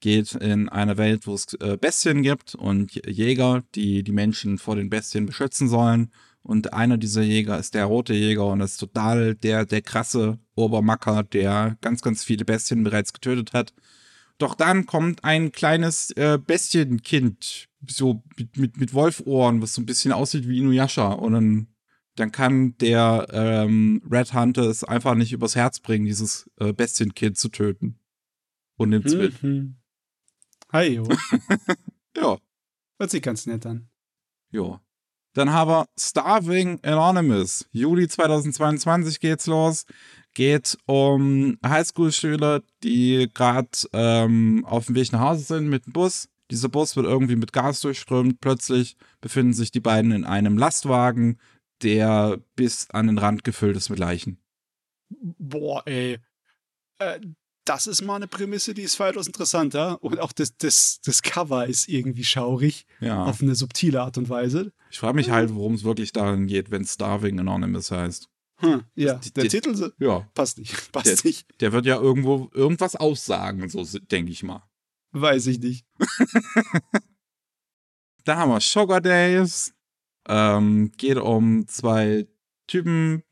Geht 0.00 0.34
in 0.34 0.68
eine 0.68 0.96
Welt, 0.96 1.26
wo 1.26 1.34
es 1.34 1.54
äh, 1.54 1.76
Bestien 1.80 2.22
gibt 2.22 2.54
und 2.54 2.94
Jäger, 3.06 3.64
die 3.74 4.02
die 4.02 4.12
Menschen 4.12 4.58
vor 4.58 4.76
den 4.76 4.90
Bestien 4.90 5.26
beschützen 5.26 5.68
sollen. 5.68 6.12
Und 6.42 6.72
einer 6.72 6.96
dieser 6.96 7.22
Jäger 7.22 7.58
ist 7.58 7.74
der 7.74 7.86
rote 7.86 8.14
Jäger 8.14 8.46
und 8.46 8.60
ist 8.60 8.78
total 8.78 9.34
der, 9.34 9.66
der 9.66 9.82
krasse 9.82 10.38
Obermacker, 10.54 11.24
der 11.24 11.76
ganz, 11.80 12.00
ganz 12.00 12.24
viele 12.24 12.44
Bestien 12.44 12.84
bereits 12.84 13.12
getötet 13.12 13.52
hat. 13.52 13.74
Doch 14.38 14.54
dann 14.54 14.86
kommt 14.86 15.24
ein 15.24 15.50
kleines 15.50 16.12
äh, 16.12 16.38
Bestienkind, 16.38 17.68
so 17.88 18.22
mit, 18.36 18.56
mit, 18.56 18.76
mit 18.76 18.94
Wolfohren, 18.94 19.60
was 19.60 19.74
so 19.74 19.82
ein 19.82 19.86
bisschen 19.86 20.12
aussieht 20.12 20.48
wie 20.48 20.58
Inuyasha. 20.58 21.08
Und 21.08 21.32
dann 21.32 21.66
dann 22.18 22.32
kann 22.32 22.76
der 22.78 23.28
ähm, 23.30 24.02
Red 24.10 24.34
Hunter 24.34 24.62
es 24.62 24.82
einfach 24.82 25.14
nicht 25.14 25.32
übers 25.32 25.54
Herz 25.54 25.80
bringen, 25.80 26.06
dieses 26.06 26.50
äh, 26.58 26.72
Bestienkind 26.72 27.38
zu 27.38 27.48
töten. 27.48 27.98
Und 28.76 28.90
nimmt's 28.90 29.14
mit. 29.14 29.77
Hi, 30.72 30.94
jo. 30.94 31.04
Ja, 32.16 32.36
Hört 32.98 33.10
sich 33.10 33.22
ganz 33.22 33.46
nett 33.46 33.64
an. 33.66 33.88
ja. 34.50 34.80
Dann 35.34 35.52
haben 35.52 35.70
wir 35.70 35.86
Starving 35.96 36.80
Anonymous. 36.82 37.68
Juli 37.70 38.08
2022 38.08 39.20
geht's 39.20 39.46
los. 39.46 39.84
Geht 40.34 40.76
um 40.86 41.58
Highschool-Schüler, 41.64 42.62
die 42.82 43.28
gerade 43.32 43.68
ähm, 43.92 44.64
auf 44.64 44.86
dem 44.86 44.96
Weg 44.96 45.12
nach 45.12 45.20
Hause 45.20 45.42
sind 45.44 45.68
mit 45.68 45.86
dem 45.86 45.92
Bus. 45.92 46.28
Dieser 46.50 46.68
Bus 46.68 46.96
wird 46.96 47.06
irgendwie 47.06 47.36
mit 47.36 47.52
Gas 47.52 47.82
durchströmt. 47.82 48.40
Plötzlich 48.40 48.96
befinden 49.20 49.52
sich 49.52 49.70
die 49.70 49.80
beiden 49.80 50.10
in 50.10 50.24
einem 50.24 50.58
Lastwagen, 50.58 51.38
der 51.82 52.40
bis 52.56 52.90
an 52.90 53.06
den 53.06 53.18
Rand 53.18 53.44
gefüllt 53.44 53.76
ist 53.76 53.90
mit 53.90 54.00
Leichen. 54.00 54.40
Boah, 55.10 55.82
ey. 55.86 56.18
Äh, 56.98 57.20
das 57.68 57.86
ist 57.86 58.02
mal 58.02 58.16
eine 58.16 58.26
Prämisse, 58.28 58.74
die 58.74 58.82
ist 58.82 58.98
weitaus 59.00 59.26
interessanter. 59.26 60.02
Und 60.02 60.18
auch 60.20 60.32
das, 60.32 60.56
das, 60.56 61.00
das 61.04 61.22
Cover 61.22 61.66
ist 61.66 61.88
irgendwie 61.88 62.24
schaurig. 62.24 62.86
Ja. 63.00 63.24
Auf 63.24 63.42
eine 63.42 63.54
subtile 63.54 64.00
Art 64.02 64.16
und 64.18 64.28
Weise. 64.28 64.72
Ich 64.90 64.98
frage 64.98 65.14
mich 65.16 65.30
halt, 65.30 65.54
worum 65.54 65.74
es 65.74 65.84
wirklich 65.84 66.12
darin 66.12 66.46
geht, 66.46 66.70
wenn 66.70 66.84
Starving 66.84 67.38
Anonymous 67.40 67.90
heißt. 67.90 68.28
Hm, 68.60 68.82
ja, 68.96 69.20
der 69.36 69.44
die- 69.44 69.48
Titel 69.50 69.92
Ja, 69.98 70.26
passt 70.34 70.58
nicht. 70.58 70.74
Passt 70.92 71.06
Der- 71.06 71.18
nicht. 71.24 71.46
der 71.60 71.72
wird 71.72 71.86
ja 71.86 71.96
irgendwo 72.00 72.50
irgendwas 72.54 72.96
aussagen, 72.96 73.68
so 73.68 73.84
denke 73.98 74.32
ich 74.32 74.42
mal. 74.42 74.62
Weiß 75.12 75.46
ich 75.46 75.60
nicht. 75.60 75.86
Da 78.24 78.36
haben 78.36 78.50
wir 78.50 78.60
Sugar 78.60 79.00
Days. 79.00 79.72
Ähm, 80.28 80.92
geht 80.98 81.16
um 81.16 81.66
zwei 81.66 82.26
Typen, 82.66 83.22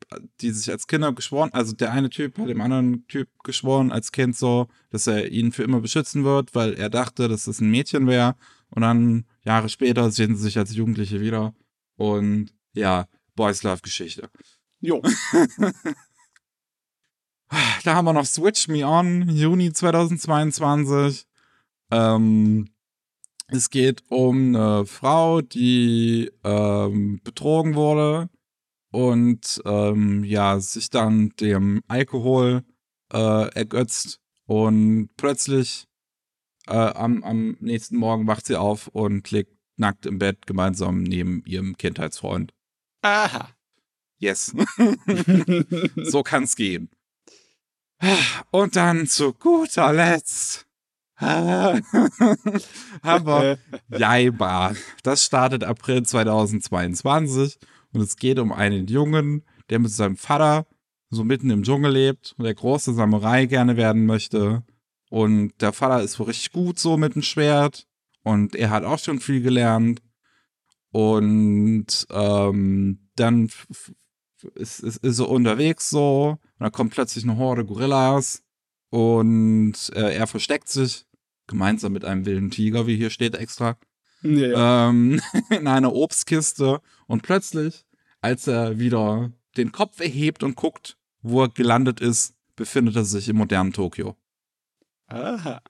die 0.41 0.51
sich 0.51 0.71
als 0.71 0.87
Kinder 0.87 1.11
geschworen, 1.11 1.49
also 1.53 1.73
der 1.73 1.91
eine 1.91 2.09
Typ 2.09 2.37
hat 2.37 2.47
dem 2.47 2.61
anderen 2.61 3.05
Typ 3.07 3.27
geschworen 3.43 3.91
als 3.91 4.11
Kind 4.11 4.35
so, 4.35 4.67
dass 4.89 5.07
er 5.07 5.31
ihn 5.31 5.51
für 5.51 5.63
immer 5.63 5.81
beschützen 5.81 6.23
wird, 6.23 6.55
weil 6.55 6.73
er 6.73 6.89
dachte, 6.89 7.27
dass 7.27 7.47
es 7.47 7.59
ein 7.59 7.69
Mädchen 7.69 8.07
wäre. 8.07 8.35
Und 8.69 8.81
dann 8.81 9.25
Jahre 9.43 9.69
später 9.69 10.11
sehen 10.11 10.35
sie 10.35 10.43
sich 10.43 10.57
als 10.57 10.75
Jugendliche 10.75 11.21
wieder. 11.21 11.53
Und 11.95 12.53
ja, 12.73 13.07
Boys 13.35 13.63
Love 13.63 13.81
Geschichte. 13.81 14.29
Jo. 14.79 15.01
Da 17.85 17.95
haben 17.95 18.03
wir 18.03 18.11
noch 18.11 18.25
Switch 18.25 18.67
Me 18.67 18.85
On, 18.85 19.29
Juni 19.29 19.71
2022. 19.71 21.25
Ähm, 21.91 22.67
es 23.47 23.69
geht 23.69 24.03
um 24.09 24.53
eine 24.53 24.85
Frau, 24.85 25.39
die 25.39 26.29
ähm, 26.43 27.21
betrogen 27.23 27.75
wurde 27.75 28.29
und 28.91 29.61
ähm, 29.65 30.23
ja, 30.23 30.59
sich 30.59 30.89
dann 30.89 31.29
dem 31.39 31.81
Alkohol 31.87 32.63
äh, 33.11 33.49
ergötzt 33.53 34.19
und 34.45 35.09
plötzlich 35.17 35.87
äh, 36.67 36.73
am, 36.73 37.23
am 37.23 37.57
nächsten 37.59 37.97
Morgen 37.97 38.27
wacht 38.27 38.45
sie 38.45 38.55
auf 38.55 38.87
und 38.87 39.29
liegt 39.31 39.57
nackt 39.77 40.05
im 40.05 40.19
Bett 40.19 40.47
gemeinsam 40.47 41.03
neben 41.03 41.43
ihrem 41.45 41.77
Kindheitsfreund. 41.77 42.53
Aha. 43.01 43.49
Yes. 44.17 44.55
so 45.95 46.23
kann's 46.23 46.55
gehen. 46.55 46.89
Und 48.51 48.75
dann 48.75 49.07
zu 49.07 49.33
guter 49.33 49.93
Letzt 49.93 50.67
haben 51.19 51.83
wir 53.03 53.57
Jaiba. 53.89 54.73
Das 55.01 55.23
startet 55.23 55.63
April 55.63 56.03
2022 56.03 57.57
und 57.97 58.03
es 58.03 58.15
geht 58.15 58.37
um 58.37 58.51
einen 58.51 58.85
Jungen, 58.85 59.43
der 59.71 59.79
mit 59.79 59.89
seinem 59.89 60.17
Vater 60.17 60.67
so 61.09 61.23
mitten 61.23 61.49
im 61.49 61.63
Dschungel 61.63 61.91
lebt 61.91 62.35
und 62.37 62.43
der 62.43 62.53
große 62.53 62.93
Samurai 62.93 63.47
gerne 63.47 63.75
werden 63.75 64.05
möchte. 64.05 64.63
Und 65.09 65.53
der 65.61 65.73
Vater 65.73 66.03
ist 66.03 66.19
wohl 66.19 66.27
richtig 66.27 66.51
gut 66.51 66.77
so 66.77 66.95
mit 66.95 67.15
dem 67.15 67.23
Schwert 67.23 67.87
und 68.21 68.55
er 68.55 68.69
hat 68.69 68.83
auch 68.83 68.99
schon 68.99 69.19
viel 69.19 69.41
gelernt. 69.41 70.03
Und 70.91 72.05
ähm, 72.11 73.09
dann 73.15 73.49
ist, 74.53 74.79
ist, 74.81 74.97
ist 74.97 75.19
er 75.19 75.29
unterwegs 75.29 75.89
so 75.89 76.37
und 76.39 76.59
dann 76.59 76.71
kommt 76.71 76.93
plötzlich 76.93 77.23
eine 77.23 77.37
Horde 77.37 77.65
Gorillas 77.65 78.43
und 78.91 79.73
äh, 79.95 80.15
er 80.15 80.27
versteckt 80.27 80.69
sich 80.69 81.07
gemeinsam 81.47 81.93
mit 81.93 82.05
einem 82.05 82.27
wilden 82.27 82.51
Tiger, 82.51 82.85
wie 82.85 82.95
hier 82.95 83.09
steht 83.09 83.33
extra, 83.33 83.75
ja, 84.21 84.47
ja. 84.47 84.89
ähm, 84.89 85.19
in 85.49 85.65
einer 85.65 85.93
Obstkiste 85.93 86.79
und 87.07 87.23
plötzlich, 87.23 87.86
als 88.27 88.45
er 88.45 88.77
wieder 88.77 89.31
den 89.55 89.71
Kopf 89.71 90.01
erhebt 90.01 90.43
und 90.43 90.57
guckt, 90.57 90.97
wo 91.21 91.43
er 91.43 91.49
gelandet 91.49 92.01
ist, 92.01 92.35
befindet 92.57 92.97
er 92.97 93.05
sich 93.05 93.29
im 93.29 93.37
modernen 93.37 93.71
Tokio. 93.71 94.17
Aha. 95.07 95.61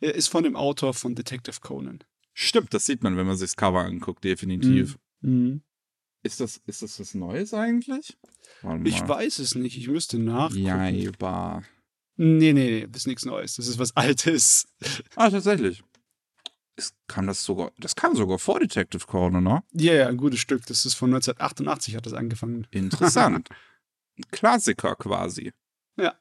Er 0.00 0.14
ist 0.14 0.28
von 0.28 0.42
dem 0.42 0.56
Autor 0.56 0.94
von 0.94 1.14
Detective 1.14 1.60
Conan. 1.60 2.02
Stimmt, 2.32 2.72
das 2.72 2.86
sieht 2.86 3.02
man, 3.02 3.18
wenn 3.18 3.26
man 3.26 3.36
sich 3.36 3.50
das 3.50 3.56
Cover 3.56 3.84
anguckt, 3.84 4.24
definitiv. 4.24 4.98
Mhm. 5.20 5.62
Ist, 6.22 6.40
das, 6.40 6.62
ist 6.66 6.80
das 6.80 6.98
was 6.98 7.12
Neues 7.14 7.52
eigentlich? 7.52 8.16
Ich 8.84 9.06
weiß 9.06 9.38
es 9.40 9.54
nicht. 9.54 9.76
Ich 9.76 9.88
müsste 9.88 10.18
nachgucken. 10.18 10.64
Jaiba. 10.64 11.62
Nee, 12.16 12.54
nee, 12.54 12.70
nee. 12.70 12.86
Das 12.86 13.02
ist 13.02 13.06
nichts 13.06 13.26
Neues. 13.26 13.56
Das 13.56 13.68
ist 13.68 13.78
was 13.78 13.94
Altes. 13.96 14.66
Ah, 15.14 15.28
tatsächlich. 15.28 15.84
Es 16.76 16.94
kam 17.06 17.26
das 17.26 17.44
sogar, 17.44 17.70
das 17.78 17.94
kam 17.94 18.16
sogar 18.16 18.38
vor 18.38 18.58
Detective 18.58 19.06
Conan, 19.06 19.44
ne? 19.44 19.62
Ja, 19.72 19.92
ja, 19.92 20.08
ein 20.08 20.16
gutes 20.16 20.40
Stück. 20.40 20.64
Das 20.66 20.86
ist 20.86 20.94
von 20.94 21.10
1988 21.10 21.96
hat 21.96 22.06
das 22.06 22.14
angefangen. 22.14 22.66
Interessant. 22.70 23.48
Ein 24.18 24.24
Klassiker 24.30 24.94
quasi. 24.96 25.52
Ja. 25.96 26.14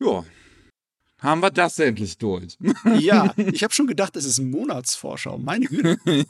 Ja. 0.00 0.24
Haben 1.18 1.40
wir 1.40 1.50
das 1.50 1.78
endlich 1.78 2.18
durch. 2.18 2.58
Ja, 2.98 3.32
ich 3.36 3.62
habe 3.62 3.72
schon 3.72 3.86
gedacht, 3.86 4.16
das 4.16 4.24
ist 4.24 4.38
eine 4.38 4.48
Monatsvorschau. 4.48 5.38
Meine 5.38 5.66
Güte. 5.66 5.96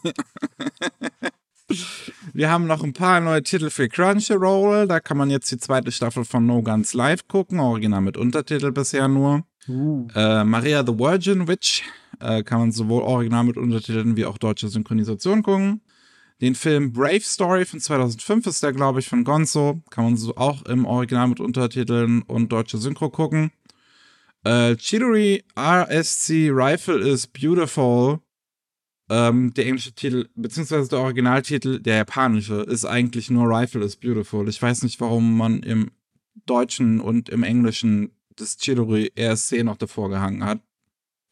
Wir 2.34 2.50
haben 2.50 2.66
noch 2.66 2.82
ein 2.82 2.92
paar 2.92 3.20
neue 3.20 3.42
Titel 3.42 3.70
für 3.70 3.88
Crunchyroll. 3.88 4.86
Da 4.86 5.00
kann 5.00 5.16
man 5.16 5.30
jetzt 5.30 5.50
die 5.50 5.56
zweite 5.58 5.90
Staffel 5.90 6.24
von 6.24 6.44
No 6.44 6.62
Guns 6.62 6.92
Live 6.92 7.26
gucken. 7.28 7.60
Original 7.60 8.02
mit 8.02 8.18
Untertitel 8.18 8.72
bisher 8.72 9.08
nur. 9.08 9.44
Uh. 9.68 10.08
Äh, 10.14 10.44
Maria 10.44 10.84
the 10.84 10.98
Virgin 10.98 11.46
Witch 11.46 11.82
äh, 12.20 12.42
kann 12.42 12.60
man 12.60 12.72
sowohl 12.72 13.02
original 13.02 13.44
mit 13.44 13.56
Untertiteln 13.56 14.16
wie 14.16 14.24
auch 14.24 14.38
deutsche 14.38 14.68
Synchronisation 14.68 15.42
gucken. 15.42 15.80
Den 16.40 16.56
Film 16.56 16.92
Brave 16.92 17.20
Story 17.20 17.64
von 17.64 17.78
2005 17.78 18.48
ist 18.48 18.62
der, 18.62 18.72
glaube 18.72 18.98
ich, 18.98 19.08
von 19.08 19.22
Gonzo. 19.22 19.80
Kann 19.90 20.04
man 20.04 20.16
so 20.16 20.34
auch 20.36 20.64
im 20.66 20.86
Original 20.86 21.28
mit 21.28 21.38
Untertiteln 21.38 22.22
und 22.22 22.50
deutsche 22.50 22.78
Synchro 22.78 23.10
gucken. 23.10 23.52
Äh, 24.44 24.74
Chidori 24.74 25.44
RSC 25.56 26.50
Rifle 26.50 26.98
is 26.98 27.28
Beautiful. 27.28 28.18
Ähm, 29.08 29.54
der 29.54 29.66
englische 29.66 29.92
Titel, 29.92 30.28
beziehungsweise 30.34 30.88
der 30.88 30.98
Originaltitel, 30.98 31.78
der 31.78 31.96
japanische, 31.96 32.62
ist 32.62 32.84
eigentlich 32.84 33.30
nur 33.30 33.48
Rifle 33.48 33.84
is 33.84 33.94
Beautiful. 33.94 34.48
Ich 34.48 34.60
weiß 34.60 34.82
nicht, 34.82 35.00
warum 35.00 35.36
man 35.36 35.62
im 35.62 35.92
Deutschen 36.46 37.00
und 37.00 37.28
im 37.28 37.44
Englischen 37.44 38.10
das 38.42 38.56
Chidori 38.56 39.12
RSC 39.18 39.62
noch 39.62 39.76
davor 39.76 40.10
gehangen 40.10 40.44
hat. 40.44 40.60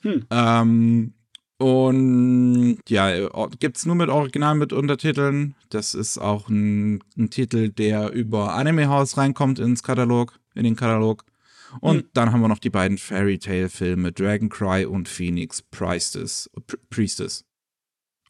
Hm. 0.03 0.27
Ähm, 0.31 1.15
und 1.59 2.79
ja, 2.89 3.29
gibt's 3.59 3.85
nur 3.85 3.95
mit 3.95 4.09
Original 4.09 4.55
mit 4.55 4.73
Untertiteln. 4.73 5.55
Das 5.69 5.95
ist 5.95 6.17
auch 6.17 6.49
ein, 6.49 7.05
ein 7.19 7.29
Titel, 7.29 7.69
der 7.69 8.13
über 8.13 8.55
Anime 8.55 8.89
House 8.89 9.19
reinkommt 9.19 9.59
ins 9.59 9.83
Katalog, 9.83 10.41
in 10.55 10.65
den 10.65 10.75
Katalog. 10.75 11.27
Und 11.81 11.97
mhm. 11.97 12.09
dann 12.15 12.33
haben 12.33 12.41
wir 12.41 12.49
noch 12.49 12.59
die 12.59 12.71
beiden 12.71 12.97
Fairy 12.97 13.39
Tale 13.39 13.69
Filme 13.69 14.11
Dragon 14.11 14.49
Cry 14.49 14.87
und 14.87 15.07
Phoenix 15.09 15.61
Priestess. 15.61 16.51
Priestess. 16.89 17.45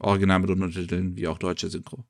Original 0.01 0.41
mit 0.41 0.51
Untertiteln, 0.51 1.17
wie 1.17 1.29
auch 1.29 1.39
deutsche 1.39 1.71
Synchro. 1.71 2.05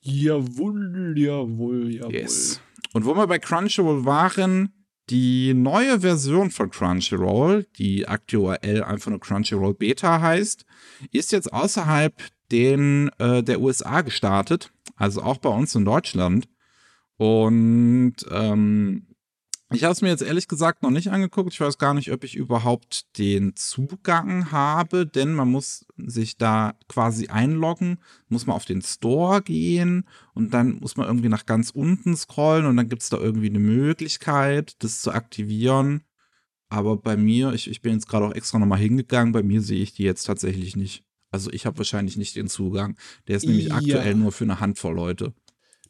Jawohl, 0.00 1.14
jawohl, 1.16 1.92
jawohl. 1.92 2.14
Yes. 2.14 2.60
Und 2.92 3.04
wo 3.04 3.14
wir 3.14 3.26
bei 3.26 3.38
Crunchyroll 3.38 4.04
waren, 4.04 4.81
die 5.12 5.52
neue 5.52 6.00
Version 6.00 6.50
von 6.50 6.70
Crunchyroll, 6.70 7.66
die 7.76 8.08
aktuell 8.08 8.82
einfach 8.82 9.10
nur 9.10 9.20
Crunchyroll 9.20 9.74
Beta 9.74 10.22
heißt, 10.22 10.64
ist 11.12 11.32
jetzt 11.32 11.52
außerhalb 11.52 12.14
den, 12.50 13.10
äh, 13.18 13.42
der 13.42 13.60
USA 13.60 14.00
gestartet, 14.00 14.72
also 14.96 15.22
auch 15.22 15.36
bei 15.36 15.50
uns 15.50 15.74
in 15.74 15.84
Deutschland. 15.84 16.48
Und 17.18 18.14
ähm, 18.30 19.06
ich 19.72 19.84
habe 19.84 19.92
es 19.92 20.02
mir 20.02 20.08
jetzt 20.08 20.22
ehrlich 20.22 20.48
gesagt 20.48 20.82
noch 20.82 20.90
nicht 20.90 21.10
angeguckt. 21.10 21.52
Ich 21.52 21.60
weiß 21.60 21.78
gar 21.78 21.94
nicht, 21.94 22.12
ob 22.12 22.24
ich 22.24 22.36
überhaupt 22.36 23.18
den 23.18 23.54
Zugang 23.56 24.50
habe, 24.50 25.06
denn 25.06 25.34
man 25.34 25.50
muss 25.50 25.86
sich 25.96 26.36
da 26.36 26.74
quasi 26.88 27.28
einloggen, 27.28 27.98
muss 28.28 28.46
man 28.46 28.56
auf 28.56 28.64
den 28.64 28.82
Store 28.82 29.42
gehen 29.42 30.06
und 30.34 30.54
dann 30.54 30.78
muss 30.80 30.96
man 30.96 31.06
irgendwie 31.06 31.28
nach 31.28 31.46
ganz 31.46 31.70
unten 31.70 32.16
scrollen 32.16 32.66
und 32.66 32.76
dann 32.76 32.88
gibt 32.88 33.02
es 33.02 33.08
da 33.08 33.18
irgendwie 33.18 33.50
eine 33.50 33.58
Möglichkeit, 33.58 34.76
das 34.82 35.00
zu 35.00 35.12
aktivieren. 35.12 36.02
Aber 36.68 36.96
bei 36.96 37.16
mir, 37.16 37.52
ich, 37.52 37.68
ich 37.68 37.82
bin 37.82 37.92
jetzt 37.92 38.08
gerade 38.08 38.26
auch 38.26 38.34
extra 38.34 38.58
nochmal 38.58 38.78
hingegangen, 38.78 39.32
bei 39.32 39.42
mir 39.42 39.60
sehe 39.60 39.82
ich 39.82 39.92
die 39.92 40.04
jetzt 40.04 40.24
tatsächlich 40.24 40.74
nicht. 40.76 41.04
Also 41.30 41.50
ich 41.50 41.66
habe 41.66 41.78
wahrscheinlich 41.78 42.16
nicht 42.16 42.36
den 42.36 42.46
Zugang. 42.46 42.96
Der 43.26 43.36
ist 43.36 43.46
nämlich 43.46 43.68
ja. 43.68 43.76
aktuell 43.76 44.14
nur 44.14 44.32
für 44.32 44.44
eine 44.44 44.60
Handvoll 44.60 44.94
Leute. 44.94 45.34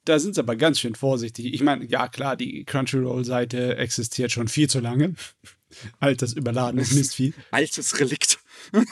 Da 0.04 0.18
sind 0.18 0.34
sie 0.34 0.40
aber 0.40 0.56
ganz 0.56 0.80
schön 0.80 0.94
vorsichtig. 0.94 1.52
Ich 1.52 1.62
meine, 1.62 1.84
ja 1.84 2.08
klar, 2.08 2.36
die 2.36 2.64
Crunchyroll-Seite 2.64 3.76
existiert 3.76 4.32
schon 4.32 4.48
viel 4.48 4.68
zu 4.68 4.80
lange. 4.80 5.14
Altes 6.00 6.34
überladenes 6.34 6.92
Mistvieh. 6.92 7.32
Altes 7.50 7.98
Relikt. 7.98 8.38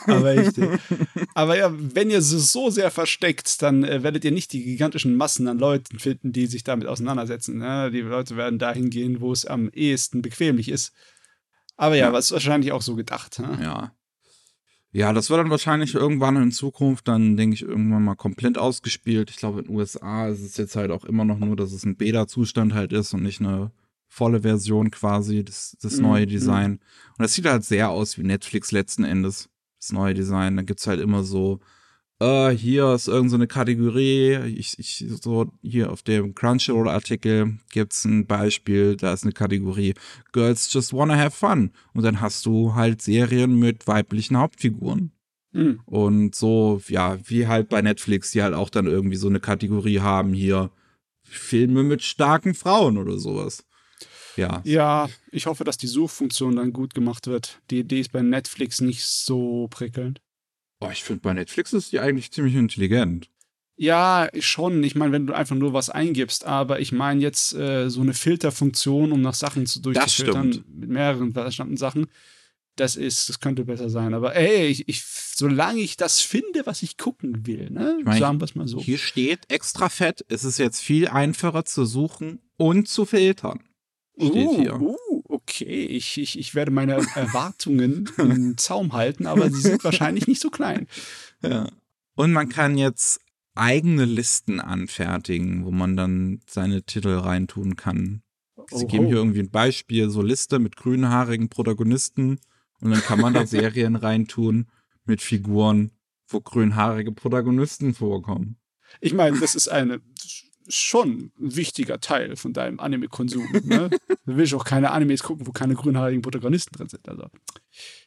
aber 0.07 0.37
echt. 0.37 0.55
Aber 1.35 1.57
ja, 1.57 1.71
wenn 1.73 2.11
ihr 2.11 2.19
es 2.19 2.31
so 2.31 2.71
sehr 2.71 2.91
versteckt, 2.91 3.61
dann 3.63 3.85
äh, 3.85 4.03
werdet 4.03 4.25
ihr 4.25 4.31
nicht 4.31 4.53
die 4.53 4.65
gigantischen 4.65 5.15
Massen 5.15 5.47
an 5.47 5.59
Leuten 5.59 5.99
finden, 5.99 6.33
die 6.33 6.47
sich 6.47 6.65
damit 6.65 6.89
auseinandersetzen. 6.89 7.59
Ne? 7.59 7.91
Die 7.91 8.01
Leute 8.01 8.37
werden 8.37 8.59
dahin 8.59 8.91
gehen, 8.91 9.21
wo 9.21 9.31
es 9.31 9.45
am 9.45 9.69
ehesten 9.71 10.23
bequemlich 10.23 10.69
ist. 10.71 10.93
Aber 11.77 11.95
ja, 11.97 12.07
ja. 12.07 12.13
was 12.13 12.33
wahrscheinlich 12.33 12.73
auch 12.73 12.83
so 12.83 12.97
gedacht. 12.97 13.39
Ne? 13.39 13.59
Ja. 13.63 13.95
Ja, 14.93 15.13
das 15.13 15.31
wird 15.31 15.39
dann 15.39 15.51
wahrscheinlich 15.51 15.95
irgendwann 15.95 16.37
in 16.37 16.51
Zukunft 16.51 17.07
dann, 17.07 17.37
denke 17.37 17.55
ich, 17.55 17.63
irgendwann 17.63 18.05
mal 18.05 18.17
komplett 18.17 18.59
ausgespielt. 18.59 19.31
Ich 19.31 19.37
glaube, 19.37 19.61
in 19.61 19.67
den 19.67 19.77
USA 19.77 20.29
ist 20.29 20.41
es 20.41 20.57
jetzt 20.57 20.75
halt 20.75 20.91
auch 20.91 21.05
immer 21.05 21.25
noch 21.25 21.39
nur, 21.39 21.55
dass 21.55 21.73
es 21.73 21.85
ein 21.85 21.97
Beta-Zustand 21.97 22.75
halt 22.75 22.93
ist 22.93 23.15
und 23.15 23.23
nicht 23.23 23.41
eine 23.41 23.71
volle 24.09 24.41
Version 24.41 24.91
quasi, 24.91 25.45
das, 25.45 25.77
das 25.81 25.97
mhm. 25.97 26.03
neue 26.03 26.27
Design. 26.27 26.73
Und 26.73 27.23
das 27.23 27.35
sieht 27.35 27.47
halt 27.47 27.65
sehr 27.65 27.91
aus 27.91 28.19
wie 28.19 28.25
Netflix 28.25 28.73
letzten 28.73 29.05
Endes, 29.05 29.49
das 29.79 29.93
neue 29.93 30.15
Design. 30.15 30.57
Da 30.57 30.63
gibt 30.63 30.81
es 30.81 30.89
halt 30.89 31.01
immer 31.01 31.23
so 31.23 31.61
äh, 32.21 32.51
hier 32.51 32.93
ist 32.93 33.09
irgendeine 33.09 33.45
so 33.45 33.49
Kategorie, 33.49 34.37
ich, 34.57 34.79
ich, 34.79 35.05
so 35.23 35.51
hier 35.63 35.91
auf 35.91 36.03
dem 36.03 36.35
Crunchyroll-Artikel 36.35 37.59
gibt 37.71 37.93
es 37.93 38.05
ein 38.05 38.27
Beispiel, 38.27 38.97
da 38.97 39.13
ist 39.13 39.25
eine 39.25 39.33
Kategorie 39.33 39.95
Girls 40.33 40.73
Just 40.73 40.93
Wanna 40.93 41.17
Have 41.17 41.37
Fun. 41.37 41.73
Und 41.95 42.05
dann 42.05 42.21
hast 42.21 42.45
du 42.47 42.75
halt 42.75 43.03
Serien 43.03 43.59
mit 43.59 43.87
weiblichen 43.87 44.37
Hauptfiguren. 44.37 45.13
Mhm. 45.53 45.81
Und 45.87 46.35
so, 46.35 46.81
ja, 46.89 47.19
wie 47.25 47.49
halt 47.49 47.69
bei 47.71 47.83
Netflix, 47.83 48.31
die 48.33 48.43
halt 48.43 48.55
auch 48.55 48.71
dann 48.71 48.87
irgendwie 48.87 49.17
so 49.17 49.29
eine 49.29 49.41
Kategorie 49.41 50.01
haben 50.01 50.33
hier 50.33 50.71
Filme 51.25 51.83
mit 51.83 52.03
starken 52.03 52.55
Frauen 52.55 52.99
oder 52.99 53.19
sowas. 53.19 53.65
Ja. 54.37 54.61
Ja, 54.65 55.09
ich 55.33 55.47
hoffe, 55.47 55.65
dass 55.65 55.77
die 55.77 55.87
Suchfunktion 55.87 56.57
dann 56.57 56.73
gut 56.73 56.95
gemacht 56.95 57.27
wird. 57.27 57.61
Die 57.71 57.81
Idee 57.81 58.01
ist 58.01 58.13
bei 58.13 58.23
Netflix 58.23 58.81
nicht 58.81 59.05
so 59.05 59.69
prickelnd. 59.71 60.21
Oh, 60.81 60.89
ich 60.91 61.05
finde, 61.05 61.21
bei 61.21 61.35
Netflix 61.35 61.73
ist 61.73 61.93
die 61.93 62.01
eigentlich 62.01 62.33
ziemlich 62.33 62.55
intelligent. 62.55 63.31
Ja, 63.77 64.29
schon. 64.41 64.85
Ich 64.85 64.95
meine, 64.95 65.13
wenn 65.13 65.27
du 65.27 65.33
einfach 65.33 65.57
nur 65.57 65.73
was 65.73 65.89
eingibst, 65.89 66.45
aber 66.45 66.81
ich 66.81 66.93
meine 66.93 67.23
jetzt 67.23 67.55
äh, 67.55 67.89
so 67.89 68.03
eine 68.03 68.13
Filterfunktion, 68.13 69.11
um 69.11 69.23
nach 69.23 69.33
Sachen 69.35 69.65
zu 69.65 69.81
durchzufiltern 69.81 70.65
mit 70.69 70.91
mehreren 70.91 71.33
verstandenen 71.33 71.79
Sachen. 71.79 72.07
Das 72.77 72.97
ist, 72.97 73.29
das 73.29 73.41
könnte 73.41 73.65
besser 73.65 73.89
sein. 73.91 74.15
Aber 74.15 74.37
ey, 74.37 74.67
ich, 74.67 74.89
ich, 74.89 75.03
solange 75.05 75.81
ich 75.81 75.97
das 75.97 76.21
finde, 76.21 76.67
was 76.67 76.83
ich 76.83 76.99
gucken 76.99 77.47
will, 77.47 77.71
ne? 77.71 77.97
Ich 77.99 78.05
mein, 78.05 78.21
sagen 78.21 78.41
wir 78.41 78.45
es 78.45 78.55
mal 78.55 78.69
so. 78.69 78.81
Hier 78.81 78.99
steht 78.99 79.51
extra 79.51 79.89
fett, 79.89 80.25
es 80.29 80.45
ist 80.45 80.59
jetzt 80.59 80.81
viel 80.81 81.09
einfacher 81.09 81.65
zu 81.65 81.87
suchen 81.87 82.41
und 82.59 82.87
zu 82.87 83.07
filtern. 83.07 83.61
Steht 84.17 84.35
uh, 84.35 84.61
hier. 84.61 84.81
Uh, 84.81 84.97
okay, 85.63 85.85
ich, 85.87 86.19
ich, 86.19 86.39
ich 86.39 86.55
werde 86.55 86.71
meine 86.71 86.95
Erwartungen 87.15 88.11
im 88.19 88.57
Zaum 88.57 88.93
halten, 88.93 89.27
aber 89.27 89.51
sie 89.51 89.61
sind 89.61 89.85
wahrscheinlich 89.85 90.27
nicht 90.27 90.41
so 90.41 90.51
klein. 90.51 90.87
Ja. 91.43 91.69
Und 92.15 92.33
man 92.33 92.49
kann 92.49 92.77
jetzt 92.79 93.21
eigene 93.55 94.05
Listen 94.05 94.61
anfertigen, 94.61 95.65
wo 95.65 95.71
man 95.71 95.97
dann 95.97 96.41
seine 96.47 96.83
Titel 96.83 97.15
reintun 97.15 97.77
kann. 97.77 98.23
Sie 98.71 98.87
geben 98.87 99.07
hier 99.07 99.17
irgendwie 99.17 99.41
ein 99.41 99.51
Beispiel, 99.51 100.11
so 100.11 100.23
Liste 100.23 100.59
mit 100.59 100.77
grünhaarigen 100.77 101.49
Protagonisten 101.49 102.39
und 102.81 102.91
dann 102.91 103.01
kann 103.01 103.21
man 103.21 103.35
da 103.35 103.47
Serien 103.47 103.97
reintun 103.97 104.67
mit 105.05 105.21
Figuren, 105.21 105.91
wo 106.29 106.41
grünhaarige 106.41 107.13
Protagonisten 107.13 107.95
vorkommen. 107.95 108.57
Ich 109.01 109.13
meine, 109.13 109.39
das 109.41 109.55
ist 109.55 109.69
eine 109.69 110.01
schon 110.71 111.33
ein 111.39 111.57
wichtiger 111.57 112.01
Teil 112.01 112.37
von 112.37 112.53
deinem 112.53 112.81
Anime-Konsum. 112.81 113.49
Ne? 113.65 113.91
du 114.27 114.37
willst 114.37 114.55
auch 114.55 114.65
keine 114.65 114.91
Animes 114.91 115.23
gucken, 115.23 115.47
wo 115.47 115.53
keine 115.53 115.75
grünhaarigen 115.75 116.23
Protagonisten 116.23 116.77
drin 116.77 116.89
sind. 116.89 117.09
Also, 117.09 117.27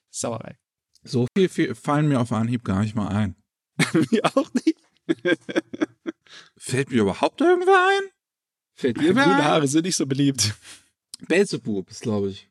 Sauerei. 0.09 0.57
So 1.03 1.27
viel, 1.35 1.49
viel 1.49 1.75
fallen 1.75 2.07
mir 2.07 2.19
auf 2.19 2.31
Anhieb 2.31 2.63
gar 2.63 2.81
nicht 2.81 2.95
mal 2.95 3.07
ein. 3.07 3.35
mir 4.11 4.23
auch 4.35 4.49
nicht. 4.53 4.77
Fällt 6.57 6.91
mir 6.91 7.01
überhaupt 7.01 7.41
irgendwer 7.41 7.87
ein? 7.89 8.09
Fällt 8.73 8.97
dir 8.97 9.13
Grüne 9.13 9.23
ein? 9.23 9.43
Haare 9.43 9.67
sind 9.67 9.85
nicht 9.85 9.95
so 9.95 10.05
beliebt. 10.05 10.55
Belzebub 11.27 11.89
ist, 11.89 12.01
glaube 12.01 12.29
ich. 12.29 12.49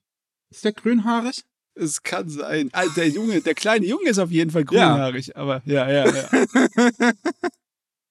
Ist 0.51 0.65
der 0.65 0.73
grünhaarig? 0.73 1.45
Es 1.75 2.03
kann 2.03 2.29
sein. 2.29 2.69
Ah, 2.73 2.85
der 2.97 3.09
Junge, 3.09 3.41
der 3.41 3.55
kleine 3.55 3.87
Junge 3.87 4.11
ist 4.11 4.19
auf 4.19 4.31
jeden 4.31 4.51
Fall 4.51 4.65
grünhaarig, 4.65 5.29
ja. 5.29 5.37
aber 5.37 5.63
ja, 5.65 5.91
ja, 5.91 6.07
ja. 6.07 6.29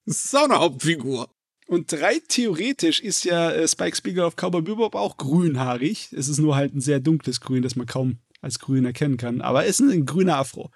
das 0.05 0.25
ist 0.25 0.35
auch 0.35 0.45
eine 0.45 0.57
Hauptfigur. 0.59 1.29
Und 1.71 1.89
drei 1.89 2.19
theoretisch 2.27 2.99
ist 2.99 3.23
ja 3.23 3.49
äh, 3.49 3.65
Spike 3.65 3.95
Spiegel 3.95 4.25
auf 4.25 4.35
Cowboy 4.35 4.61
Bebop 4.61 4.93
auch 4.93 5.15
grünhaarig. 5.15 6.11
Es 6.11 6.27
ist 6.27 6.39
nur 6.39 6.57
halt 6.57 6.75
ein 6.75 6.81
sehr 6.81 6.99
dunkles 6.99 7.39
Grün, 7.39 7.61
das 7.61 7.77
man 7.77 7.87
kaum 7.87 8.17
als 8.41 8.59
grün 8.59 8.83
erkennen 8.83 9.15
kann. 9.15 9.39
Aber 9.39 9.65
es 9.65 9.79
ist 9.79 9.89
ein 9.89 10.05
grüner 10.05 10.35
Afro. 10.35 10.69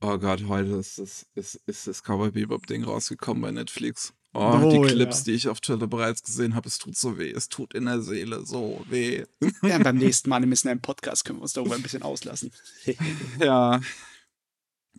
Oh 0.00 0.18
Gott, 0.18 0.48
heute 0.48 0.70
ist 0.72 0.98
das, 0.98 1.28
ist, 1.36 1.60
ist 1.66 1.86
das 1.86 2.02
Cowboy 2.02 2.32
Bebop-Ding 2.32 2.82
rausgekommen 2.82 3.40
bei 3.40 3.52
Netflix. 3.52 4.14
Oh, 4.34 4.60
oh 4.60 4.68
die 4.68 4.80
Clips, 4.92 5.18
ja. 5.18 5.24
die 5.26 5.32
ich 5.34 5.46
auf 5.48 5.60
Twitter 5.60 5.86
bereits 5.86 6.24
gesehen 6.24 6.56
habe, 6.56 6.66
es 6.66 6.78
tut 6.78 6.96
so 6.96 7.18
weh. 7.18 7.30
Es 7.30 7.48
tut 7.48 7.72
in 7.72 7.84
der 7.84 8.02
Seele 8.02 8.44
so 8.44 8.84
weh. 8.90 9.24
Ja, 9.62 9.78
beim 9.78 9.98
nächsten 9.98 10.28
Mal 10.28 10.42
im 10.42 10.52
einem 10.64 10.80
Podcast 10.80 11.24
können 11.24 11.38
wir 11.38 11.42
uns 11.42 11.52
darüber 11.52 11.76
ein 11.76 11.82
bisschen 11.82 12.02
auslassen. 12.02 12.50
ja. 13.38 13.80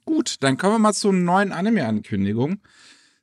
Gut, 0.06 0.38
dann 0.40 0.58
kommen 0.58 0.76
wir 0.76 0.80
mal 0.80 0.94
zur 0.94 1.12
neuen 1.12 1.52
Anime-Ankündigung. 1.52 2.62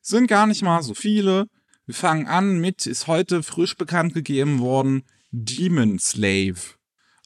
Sind 0.03 0.27
gar 0.27 0.47
nicht 0.47 0.61
mal 0.61 0.83
so 0.83 0.93
viele. 0.93 1.47
Wir 1.91 1.95
fangen 1.95 2.29
an 2.29 2.61
mit, 2.61 2.87
ist 2.87 3.09
heute 3.09 3.43
frisch 3.43 3.77
bekannt 3.77 4.15
gegeben 4.15 4.61
worden, 4.61 5.03
Demon 5.33 5.99
Slave. 5.99 6.61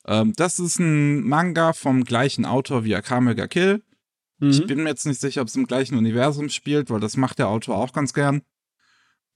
Ähm, 0.07 0.33
das 0.37 0.59
ist 0.59 0.79
ein 0.79 1.21
Manga 1.21 1.75
vom 1.75 2.03
gleichen 2.05 2.47
Autor 2.47 2.83
wie 2.83 2.95
Akame 2.95 3.35
ga 3.35 3.47
Kill. 3.47 3.83
Mhm. 4.39 4.49
Ich 4.49 4.67
bin 4.67 4.83
mir 4.83 4.89
jetzt 4.89 5.05
nicht 5.05 5.21
sicher, 5.21 5.43
ob 5.43 5.49
es 5.49 5.57
im 5.57 5.67
gleichen 5.67 5.99
Universum 5.99 6.49
spielt, 6.49 6.89
weil 6.89 7.01
das 7.01 7.19
macht 7.19 7.41
der 7.41 7.49
Autor 7.49 7.77
auch 7.77 7.93
ganz 7.93 8.15
gern. 8.15 8.41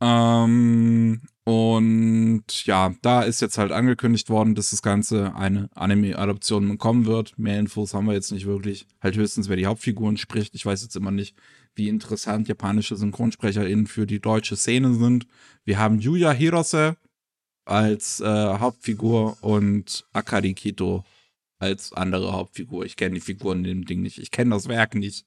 Ähm, 0.00 1.20
Und 1.44 2.44
ja, 2.64 2.94
da 3.02 3.20
ist 3.20 3.42
jetzt 3.42 3.58
halt 3.58 3.72
angekündigt 3.72 4.30
worden, 4.30 4.54
dass 4.54 4.70
das 4.70 4.80
Ganze 4.80 5.34
eine 5.34 5.68
Anime-Adaption 5.74 6.66
bekommen 6.68 7.04
wird. 7.04 7.38
Mehr 7.38 7.58
Infos 7.58 7.92
haben 7.92 8.06
wir 8.06 8.14
jetzt 8.14 8.32
nicht 8.32 8.46
wirklich. 8.46 8.86
Halt 9.02 9.16
höchstens, 9.16 9.50
wer 9.50 9.56
die 9.56 9.66
Hauptfiguren 9.66 10.16
spricht. 10.16 10.54
Ich 10.54 10.64
weiß 10.64 10.82
jetzt 10.82 10.96
immer 10.96 11.10
nicht, 11.10 11.36
wie 11.78 11.88
interessant 11.88 12.48
japanische 12.48 12.96
SynchronsprecherInnen 12.96 13.86
für 13.86 14.06
die 14.06 14.20
deutsche 14.20 14.56
Szene 14.56 14.94
sind. 14.94 15.26
Wir 15.64 15.78
haben 15.78 16.00
Yuya 16.00 16.32
Hirose 16.32 16.96
als 17.64 18.20
äh, 18.20 18.24
Hauptfigur 18.26 19.38
und 19.40 20.04
Akari 20.12 20.54
Kito 20.54 21.04
als 21.58 21.92
andere 21.92 22.32
Hauptfigur. 22.32 22.84
Ich 22.84 22.96
kenne 22.96 23.14
die 23.14 23.20
Figuren 23.20 23.58
in 23.58 23.64
dem 23.64 23.84
Ding 23.84 24.02
nicht. 24.02 24.18
Ich 24.18 24.30
kenne 24.30 24.50
das 24.50 24.68
Werk 24.68 24.94
nicht. 24.94 25.24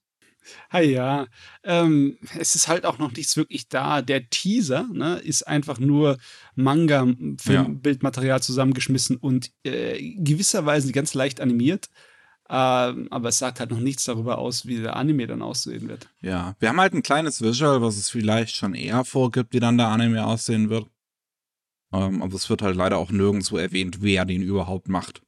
Ah 0.69 0.79
ja, 0.79 1.27
ähm, 1.63 2.17
es 2.39 2.55
ist 2.55 2.67
halt 2.67 2.85
auch 2.85 2.97
noch 2.97 3.11
nichts 3.11 3.37
wirklich 3.37 3.69
da. 3.69 4.01
Der 4.01 4.27
Teaser 4.29 4.87
ne, 4.91 5.19
ist 5.19 5.47
einfach 5.47 5.79
nur 5.79 6.17
Manga-Bildmaterial 6.55 8.37
ja. 8.37 8.41
zusammengeschmissen 8.41 9.17
und 9.17 9.51
äh, 9.63 10.15
gewisserweise 10.15 10.91
ganz 10.91 11.13
leicht 11.13 11.41
animiert. 11.41 11.89
Äh, 12.51 12.53
aber 12.53 13.29
es 13.29 13.37
sagt 13.37 13.61
halt 13.61 13.71
noch 13.71 13.79
nichts 13.79 14.03
darüber 14.03 14.37
aus, 14.37 14.65
wie 14.65 14.81
der 14.81 14.97
Anime 14.97 15.25
dann 15.25 15.41
aussehen 15.41 15.87
wird. 15.87 16.09
Ja, 16.19 16.57
wir 16.59 16.67
haben 16.67 16.81
halt 16.81 16.93
ein 16.93 17.01
kleines 17.01 17.41
Visual, 17.41 17.81
was 17.81 17.95
es 17.95 18.09
vielleicht 18.09 18.57
schon 18.57 18.75
eher 18.75 19.05
vorgibt, 19.05 19.53
wie 19.53 19.61
dann 19.61 19.77
der 19.77 19.87
Anime 19.87 20.25
aussehen 20.25 20.69
wird. 20.69 20.85
Ähm, 21.93 22.21
aber 22.21 22.35
es 22.35 22.49
wird 22.49 22.61
halt 22.61 22.75
leider 22.75 22.97
auch 22.97 23.09
nirgendwo 23.09 23.57
erwähnt, 23.57 24.01
wer 24.01 24.25
den 24.25 24.41
überhaupt 24.41 24.89
macht. 24.89 25.21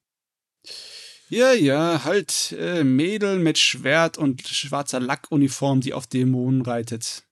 Ja, 1.30 1.54
ja, 1.54 2.04
halt 2.04 2.54
äh, 2.60 2.84
Mädel 2.84 3.40
mit 3.40 3.58
Schwert 3.58 4.18
und 4.18 4.46
schwarzer 4.46 5.00
Lackuniform, 5.00 5.80
die 5.80 5.94
auf 5.94 6.08
Dämonen 6.08 6.62
reitet. 6.62 7.24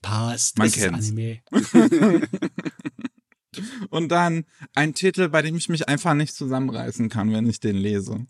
Passt. 0.00 0.56
Man 0.56 0.72
kennt's. 0.72 1.10
Anime. 1.10 1.42
und 3.90 4.08
dann 4.08 4.46
ein 4.74 4.94
Titel, 4.94 5.28
bei 5.28 5.42
dem 5.42 5.54
ich 5.54 5.68
mich 5.68 5.86
einfach 5.86 6.14
nicht 6.14 6.34
zusammenreißen 6.34 7.10
kann, 7.10 7.30
wenn 7.30 7.46
ich 7.46 7.60
den 7.60 7.76
lese. 7.76 8.26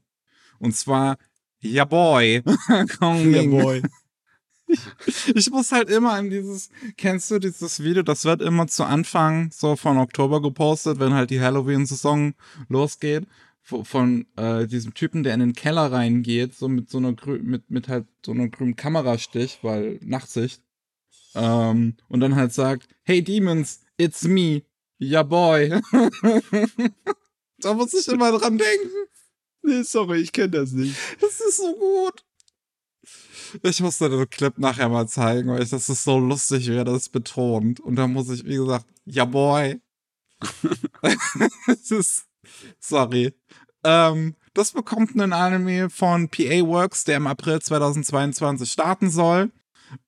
Und 0.58 0.76
zwar 0.76 1.18
Ja 1.60 1.84
Boy. 1.84 2.42
ja 3.00 3.42
Boy. 3.46 3.82
Ich, 4.66 4.80
ich, 5.34 5.50
muss 5.50 5.72
halt 5.72 5.90
immer 5.90 6.12
an 6.12 6.30
dieses, 6.30 6.70
kennst 6.96 7.30
du 7.30 7.38
dieses 7.38 7.82
Video? 7.82 8.02
Das 8.02 8.24
wird 8.24 8.42
immer 8.42 8.66
zu 8.66 8.84
Anfang 8.84 9.50
so 9.52 9.76
von 9.76 9.98
Oktober 9.98 10.40
gepostet, 10.40 10.98
wenn 10.98 11.14
halt 11.14 11.30
die 11.30 11.40
Halloween-Saison 11.40 12.34
losgeht 12.68 13.26
von 13.64 14.26
äh, 14.36 14.66
diesem 14.66 14.92
Typen, 14.92 15.22
der 15.22 15.32
in 15.34 15.40
den 15.40 15.54
Keller 15.54 15.90
reingeht, 15.90 16.54
so 16.54 16.68
mit 16.68 16.90
so 16.90 16.98
einer 16.98 17.14
grü 17.14 17.38
mit 17.42 17.70
mit 17.70 17.88
halt 17.88 18.06
so 18.24 18.32
einer 18.32 18.48
grünen 18.48 18.76
Kamerastich, 18.76 19.60
weil 19.62 19.98
Nachtsicht. 20.02 20.62
Ähm, 21.34 21.96
und 22.08 22.20
dann 22.20 22.36
halt 22.36 22.52
sagt, 22.52 22.88
hey 23.04 23.22
Demons, 23.22 23.80
it's 23.96 24.24
me, 24.24 24.62
ja 24.98 25.22
boy. 25.22 25.70
da 27.58 27.72
muss 27.72 27.94
ich 27.94 28.06
immer 28.08 28.38
dran 28.38 28.58
denken. 28.58 28.90
Nee, 29.64 29.82
sorry, 29.82 30.20
ich 30.20 30.32
kenne 30.32 30.50
das 30.50 30.72
nicht. 30.72 30.96
Das 31.20 31.40
ist 31.40 31.56
so 31.56 31.74
gut. 31.74 32.24
Ich 33.62 33.80
muss 33.80 33.98
dir 33.98 34.08
den 34.08 34.28
Clip 34.28 34.58
nachher 34.58 34.88
mal 34.88 35.06
zeigen, 35.06 35.50
weil 35.50 35.62
ich, 35.62 35.70
das 35.70 35.88
ist 35.88 36.04
so 36.04 36.18
lustig, 36.18 36.68
wie 36.68 36.76
er 36.76 36.84
das 36.84 37.08
betont. 37.08 37.80
Und 37.80 37.96
da 37.96 38.06
muss 38.06 38.28
ich, 38.30 38.44
wie 38.44 38.56
gesagt, 38.56 38.86
ja 39.04 39.24
boy. 39.24 39.80
Es 41.66 41.90
ist 41.90 42.26
Sorry. 42.78 43.32
Ähm, 43.84 44.34
das 44.54 44.72
bekommt 44.72 45.12
einen 45.12 45.32
Anime 45.32 45.90
von 45.90 46.28
PA 46.28 46.66
Works, 46.66 47.04
der 47.04 47.16
im 47.16 47.26
April 47.26 47.60
2022 47.60 48.70
starten 48.70 49.10
soll. 49.10 49.50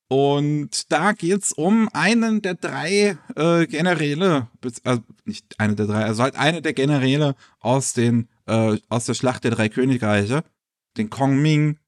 Und 0.08 0.92
da 0.92 1.12
geht 1.12 1.42
es 1.42 1.52
um 1.52 1.88
einen 1.92 2.40
der 2.40 2.54
drei 2.54 3.18
äh, 3.34 3.66
Generäle, 3.66 4.48
also 4.84 5.02
nicht 5.24 5.58
eine 5.58 5.74
der 5.74 5.86
drei, 5.86 6.04
also 6.04 6.22
halt 6.22 6.36
eine 6.36 6.62
der 6.62 6.74
Generäle 6.74 7.34
aus 7.58 7.92
den 7.92 8.28
äh, 8.46 8.78
aus 8.88 9.04
der 9.04 9.14
Schlacht 9.14 9.44
der 9.44 9.50
drei 9.52 9.68
Königreiche, 9.68 10.44
den 10.96 11.10
Kong 11.10 11.40
Ming. 11.40 11.78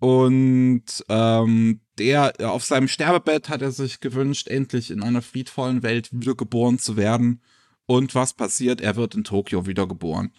Und 0.00 0.84
ähm, 1.08 1.80
der 1.98 2.32
auf 2.50 2.64
seinem 2.64 2.86
Sterbebett 2.86 3.48
hat 3.48 3.62
er 3.62 3.72
sich 3.72 3.98
gewünscht, 4.00 4.46
endlich 4.46 4.90
in 4.90 5.02
einer 5.02 5.22
friedvollen 5.22 5.82
Welt 5.82 6.10
wiedergeboren 6.12 6.78
zu 6.78 6.96
werden. 6.96 7.42
Und 7.86 8.14
was 8.14 8.34
passiert? 8.34 8.80
Er 8.80 8.96
wird 8.96 9.14
in 9.14 9.24
Tokio 9.24 9.66
wiedergeboren. 9.66 10.32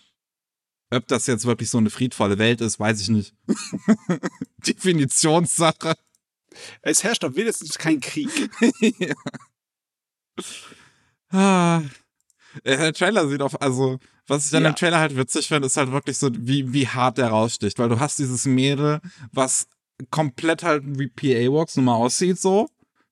Ob 0.92 1.08
das 1.08 1.28
jetzt 1.28 1.46
wirklich 1.46 1.70
so 1.70 1.78
eine 1.78 1.90
friedvolle 1.90 2.38
Welt 2.38 2.62
ist, 2.62 2.80
weiß 2.80 3.02
ich 3.02 3.10
nicht. 3.10 3.36
Definitionssache. 4.68 5.96
Es 6.82 7.04
herrscht 7.04 7.24
doch 7.24 7.36
wenigstens 7.36 7.78
kein 7.78 8.00
Krieg. 8.00 8.30
ja. 9.00 9.16
ah. 11.32 11.82
Der 12.66 12.94
Trailer 12.94 13.28
sieht 13.28 13.42
auf, 13.42 13.62
also, 13.62 14.00
was 14.30 14.48
ich 14.48 14.56
an 14.56 14.64
ja. 14.64 14.72
dem 14.72 14.76
Trailer 14.76 15.00
halt 15.00 15.16
witzig 15.16 15.48
finde, 15.48 15.68
ist 15.68 15.78
halt 15.78 15.92
wirklich 15.92 16.18
so, 16.18 16.30
wie, 16.34 16.72
wie 16.74 16.88
hart 16.88 17.18
der 17.18 17.30
raussticht, 17.30 17.80
weil 17.80 17.90
du 17.90 18.00
hast 18.00 18.20
dieses 18.20 18.46
Mädel, 18.46 19.02
was 19.32 19.68
komplett 20.10 20.64
halt 20.64 20.84
wie 20.86 21.08
PA 21.08 21.52
Walks 21.52 21.76
nun 21.76 21.86
mal 21.86 21.96
aussieht, 21.96 22.40
so. 22.40 22.70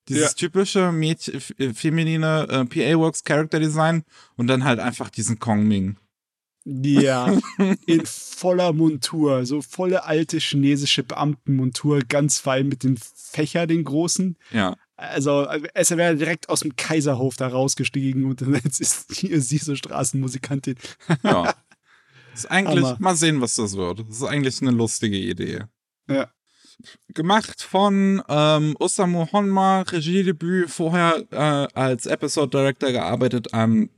Dieses 0.08 0.32
ja. 0.32 0.38
typische 0.38 0.91
Mädchen, 0.91 1.41
äh, 1.58 1.73
feminine 1.73 2.47
äh, 2.49 2.65
PA 2.65 2.97
Works 2.97 3.23
Character 3.23 3.60
Design 3.60 4.03
und 4.38 4.47
dann 4.47 4.63
halt 4.63 4.80
einfach 4.80 5.10
diesen 5.10 5.39
Kong 5.39 5.67
Ming. 5.67 5.97
Ja, 6.63 7.34
in 7.86 8.06
voller 8.06 8.73
Montur, 8.73 9.45
so 9.45 9.62
volle 9.62 10.03
alte 10.06 10.38
chinesische 10.38 11.03
Beamtenmontur, 11.03 11.99
ganz 12.08 12.39
fein 12.39 12.67
mit 12.67 12.84
dem 12.84 12.97
Fächer, 12.97 13.67
den 13.67 13.84
großen. 13.84 14.38
Ja. 14.51 14.75
Also, 14.97 15.47
es 15.73 15.91
wäre 15.91 16.15
direkt 16.15 16.49
aus 16.49 16.62
dem 16.62 16.75
Kaiserhof 16.75 17.36
da 17.36 17.47
rausgestiegen 17.47 18.25
und 18.25 18.41
jetzt 18.41 18.81
ist 18.81 19.13
hier 19.13 19.41
sie 19.41 19.57
so 19.57 19.75
Straßenmusikantin. 19.75 20.75
ja. 21.23 21.53
Ist 22.33 22.51
eigentlich, 22.51 22.86
Hammer. 22.86 22.97
mal 22.99 23.15
sehen, 23.15 23.41
was 23.41 23.55
das 23.55 23.75
wird. 23.75 24.01
Das 24.01 24.17
ist 24.17 24.23
eigentlich 24.23 24.62
eine 24.62 24.69
lustige 24.69 25.17
Idee. 25.17 25.63
Ja 26.07 26.29
gemacht 27.13 27.62
von 27.62 28.21
ähm, 28.29 28.75
Osamu 28.79 29.27
Honma, 29.31 29.81
Regiedebüt, 29.81 30.69
vorher 30.69 31.23
äh, 31.31 31.67
als 31.73 32.05
Episode 32.05 32.57
Director 32.57 32.91
gearbeitet 32.91 33.53
an 33.53 33.89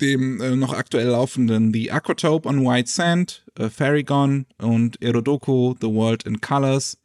dem 0.00 0.40
äh, 0.40 0.54
noch 0.54 0.72
aktuell 0.72 1.08
laufenden 1.08 1.72
The 1.72 1.90
Aquatope 1.90 2.48
on 2.48 2.64
White 2.64 2.90
Sand, 2.90 3.44
äh, 3.58 3.68
Fairygon 3.68 4.46
und 4.58 5.00
Erodoku, 5.02 5.74
The 5.80 5.88
World 5.88 6.24
in 6.24 6.40
Colors. 6.40 6.98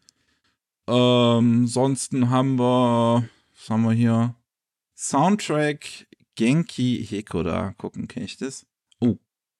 Ähm, 0.87 1.65
sonsten 1.65 2.29
haben 2.29 2.59
wir, 2.59 3.23
was 3.63 3.69
haben 3.69 3.83
wir 3.83 3.93
hier? 3.93 4.35
Soundtrack 4.93 6.07
Genki 6.35 7.05
Hekoda. 7.07 7.73
Gucken, 7.77 8.09
kenne 8.09 8.25
ich 8.25 8.35
das? 8.35 8.65
Oh, 8.99 9.15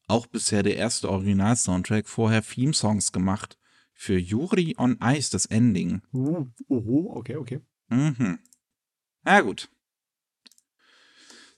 auch 0.07 0.27
bisher 0.27 0.61
der 0.61 0.75
erste 0.75 1.09
Original-Soundtrack, 1.09 2.09
vorher 2.09 2.43
Theme-Songs 2.43 3.13
gemacht 3.13 3.57
für 3.93 4.17
Yuri 4.17 4.75
on 4.77 4.97
Ice 5.01 5.31
das 5.31 5.45
Ending. 5.45 6.01
Uh, 6.11 6.47
uh, 6.67 7.15
okay, 7.15 7.37
okay. 7.37 7.61
Mhm. 7.87 8.39
Na 9.23 9.39
gut. 9.39 9.69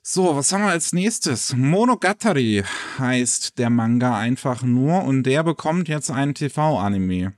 So, 0.02 0.36
was 0.36 0.52
haben 0.52 0.62
wir 0.62 0.70
als 0.70 0.92
nächstes? 0.92 1.52
Monogatari 1.52 2.62
heißt 2.98 3.58
der 3.58 3.70
Manga 3.70 4.16
einfach 4.16 4.62
nur 4.62 5.02
und 5.02 5.24
der 5.24 5.42
bekommt 5.42 5.88
jetzt 5.88 6.12
einen 6.12 6.34
TV-Anime. 6.34 7.34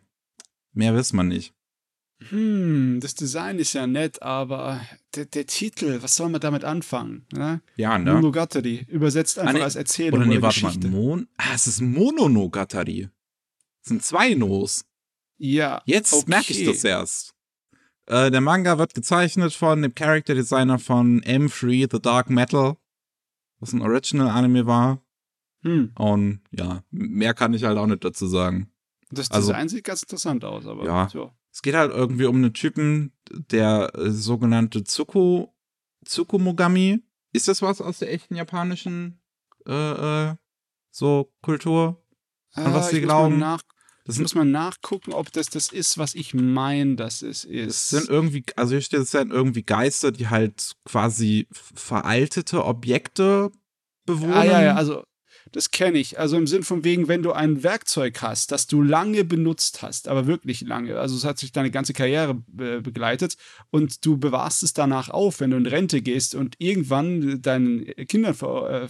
Mehr 0.72 0.94
wissen 0.94 1.16
wir 1.16 1.24
nicht. 1.24 1.54
Hm, 2.30 3.00
das 3.00 3.14
Design 3.14 3.58
ist 3.58 3.72
ja 3.72 3.86
nett, 3.86 4.22
aber 4.22 4.80
der, 5.14 5.26
der 5.26 5.46
Titel, 5.46 6.02
was 6.02 6.14
soll 6.14 6.28
man 6.28 6.40
damit 6.40 6.64
anfangen? 6.64 7.26
Ne? 7.32 7.62
Ja, 7.76 7.98
ne? 7.98 8.14
Monogatari, 8.14 8.86
übersetzt 8.88 9.38
einfach 9.38 9.54
ah, 9.54 9.58
nee, 9.58 9.62
als 9.62 9.76
Erzählung 9.76 10.20
oder, 10.20 10.28
nee, 10.28 10.36
oder 10.36 10.42
warte 10.42 10.60
Geschichte. 10.60 10.88
Mal, 10.88 11.00
Mon 11.00 11.28
ah, 11.36 11.54
es 11.54 11.66
ist 11.66 11.80
Mononogatari. 11.80 13.08
Es 13.82 13.88
sind 13.88 14.02
zwei 14.02 14.34
Nos. 14.34 14.84
Ja. 15.38 15.82
Jetzt 15.86 16.12
okay. 16.12 16.24
merke 16.26 16.52
ich 16.52 16.64
das 16.64 16.84
erst. 16.84 17.34
Äh, 18.06 18.30
der 18.30 18.40
Manga 18.40 18.78
wird 18.78 18.94
gezeichnet 18.94 19.52
von 19.52 19.82
dem 19.82 19.94
Character 19.94 20.34
Designer 20.34 20.78
von 20.78 21.20
M3 21.22 21.88
The 21.90 22.00
Dark 22.00 22.30
Metal, 22.30 22.76
was 23.60 23.72
ein 23.72 23.82
Original 23.82 24.28
Anime 24.28 24.66
war. 24.66 25.02
Hm. 25.62 25.92
Und 25.94 26.40
ja, 26.50 26.82
mehr 26.90 27.34
kann 27.34 27.54
ich 27.54 27.64
halt 27.64 27.78
auch 27.78 27.86
nicht 27.86 28.04
dazu 28.04 28.26
sagen. 28.26 28.70
Das 29.10 29.30
also 29.30 29.48
Design 29.48 29.62
also, 29.62 29.76
sieht 29.76 29.84
ganz 29.84 30.02
interessant 30.02 30.44
aus, 30.44 30.66
aber 30.66 30.84
ja. 30.84 31.08
So. 31.08 31.32
Es 31.58 31.62
geht 31.62 31.74
halt 31.74 31.90
irgendwie 31.90 32.26
um 32.26 32.36
einen 32.36 32.54
Typen, 32.54 33.10
der 33.28 33.90
äh, 33.96 34.12
sogenannte 34.12 34.84
Tsuko, 34.84 35.52
Tsukumogami. 36.04 37.02
Ist 37.32 37.48
das 37.48 37.62
was 37.62 37.80
aus 37.80 37.98
der 37.98 38.12
echten 38.12 38.36
japanischen 38.36 39.20
äh, 39.66 39.72
äh, 40.28 40.36
so 40.92 41.32
Kultur? 41.42 42.00
An 42.52 42.72
was 42.72 42.90
sie 42.90 43.00
glauben? 43.00 43.40
Nach, 43.40 43.60
das 44.04 44.20
muss 44.20 44.36
man 44.36 44.52
nachgucken, 44.52 45.12
ob 45.12 45.32
das 45.32 45.48
das 45.48 45.72
ist, 45.72 45.98
was 45.98 46.14
ich 46.14 46.32
meine, 46.32 46.94
dass 46.94 47.22
es 47.22 47.42
ist. 47.42 47.66
Es 47.66 47.88
sind 47.88 48.08
irgendwie, 48.08 48.44
also 48.54 48.74
hier 48.74 48.80
steht, 48.80 49.00
es 49.00 49.10
sind 49.10 49.32
irgendwie 49.32 49.64
Geister, 49.64 50.12
die 50.12 50.28
halt 50.28 50.76
quasi 50.84 51.48
veraltete 51.50 52.64
Objekte 52.64 53.50
bewohnen. 54.06 54.32
Ah, 54.32 54.44
ja, 54.44 54.62
ja, 54.62 54.74
also 54.76 55.02
Das 55.52 55.70
kenne 55.70 55.98
ich. 55.98 56.18
Also 56.18 56.36
im 56.36 56.46
Sinn 56.46 56.62
von 56.62 56.84
wegen, 56.84 57.08
wenn 57.08 57.22
du 57.22 57.32
ein 57.32 57.62
Werkzeug 57.62 58.20
hast, 58.22 58.52
das 58.52 58.66
du 58.66 58.82
lange 58.82 59.24
benutzt 59.24 59.82
hast, 59.82 60.08
aber 60.08 60.26
wirklich 60.26 60.60
lange, 60.62 60.98
also 60.98 61.16
es 61.16 61.24
hat 61.24 61.38
sich 61.38 61.52
deine 61.52 61.70
ganze 61.70 61.92
Karriere 61.92 62.42
äh, 62.58 62.80
begleitet 62.80 63.36
und 63.70 64.04
du 64.04 64.18
bewahrst 64.18 64.62
es 64.62 64.72
danach 64.72 65.08
auf, 65.08 65.40
wenn 65.40 65.50
du 65.50 65.56
in 65.56 65.66
Rente 65.66 66.02
gehst 66.02 66.34
und 66.34 66.56
irgendwann 66.58 67.40
deinen 67.40 67.86
Kindern, 68.06 68.34
äh, 68.34 68.88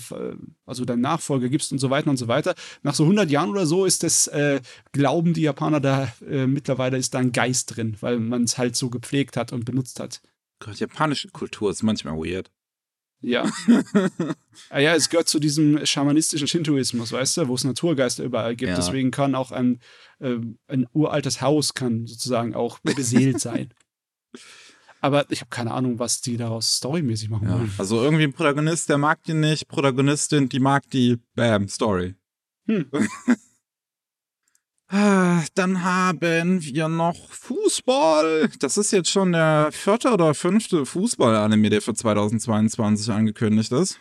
also 0.67 0.85
deinen 0.85 1.03
Nachfolger 1.03 1.49
gibst 1.49 1.73
und 1.73 1.79
so 1.79 1.91
weiter 1.91 2.11
und 2.11 2.17
so 2.17 2.29
weiter. 2.29 2.55
Nach 2.83 2.95
so 2.95 3.05
100 3.05 3.31
Jahren 3.31 3.51
oder 3.51 3.67
so 3.67 3.85
ist 3.85 4.03
das, 4.03 4.27
äh, 4.29 4.61
glauben 4.93 5.35
die 5.35 5.43
Japaner 5.43 5.81
da, 5.81 6.13
äh, 6.29 6.47
mittlerweile 6.47 6.99
ist 6.99 7.15
da 7.15 7.19
ein 7.19 7.33
Geist 7.33 7.77
drin, 7.77 7.97
weil 8.01 8.19
man 8.19 8.45
es 8.45 8.59
halt 8.59 8.77
so 8.77 8.91
gepflegt 8.91 9.37
hat 9.37 9.53
und 9.53 9.65
benutzt 9.65 10.01
hat. 10.01 10.21
Gott, 10.61 10.81
japanische 10.81 11.29
Kultur 11.29 11.71
ist 11.71 11.83
manchmal 11.83 12.15
weird. 12.15 12.51
Ja. 13.21 13.51
ah 14.71 14.79
ja, 14.79 14.95
es 14.95 15.09
gehört 15.09 15.29
zu 15.29 15.41
diesem 15.41 15.85
schamanistischen 15.85 16.47
Shintoismus, 16.47 17.13
weißt 17.13 17.39
du, 17.39 17.49
wo 17.49 17.55
es 17.55 17.65
Naturgeister 17.65 18.25
überall 18.25 18.55
gibt. 18.55 18.71
Ja. 18.71 18.77
Deswegen 18.77 19.11
kann 19.11 19.35
auch 19.35 19.51
ein, 19.51 19.81
äh, 20.21 20.37
ein 20.69 20.87
uraltes 20.93 21.41
Haus 21.41 21.75
kann 21.75 22.07
sozusagen 22.07 22.55
auch 22.55 22.79
beseelt 22.83 23.41
sein. 23.41 23.75
Aber 25.01 25.27
ich 25.31 25.41
habe 25.41 25.51
keine 25.51 25.73
Ahnung, 25.73 25.99
was 25.99 26.21
die 26.21 26.37
daraus 26.37 26.77
storymäßig 26.77 27.31
machen 27.31 27.49
ja. 27.49 27.55
wollen. 27.55 27.73
Also 27.79 28.03
irgendwie 28.03 28.25
ein 28.25 28.33
Protagonist, 28.33 28.89
der 28.89 28.99
mag 28.99 29.23
die 29.25 29.35
nicht, 29.35 29.69
Protagonistin, 29.69 30.49
die 30.49 30.61
mag 30.61 30.89
die, 30.91 31.19
bam, 31.35 31.69
Story. 31.69 32.15
Hm. 32.67 32.91
Ah, 34.91 35.45
dann 35.55 35.85
haben 35.85 36.63
wir 36.63 36.89
noch 36.89 37.31
Fußball. 37.31 38.49
Das 38.59 38.79
ist 38.79 38.91
jetzt 38.91 39.11
schon 39.11 39.33
der 39.33 39.69
vierte 39.71 40.11
oder 40.11 40.33
fünfte 40.33 40.87
Fußball-Anime, 40.87 41.69
der 41.69 41.83
für 41.83 41.93
2022 41.93 43.13
angekündigt 43.13 43.71
ist. 43.73 44.01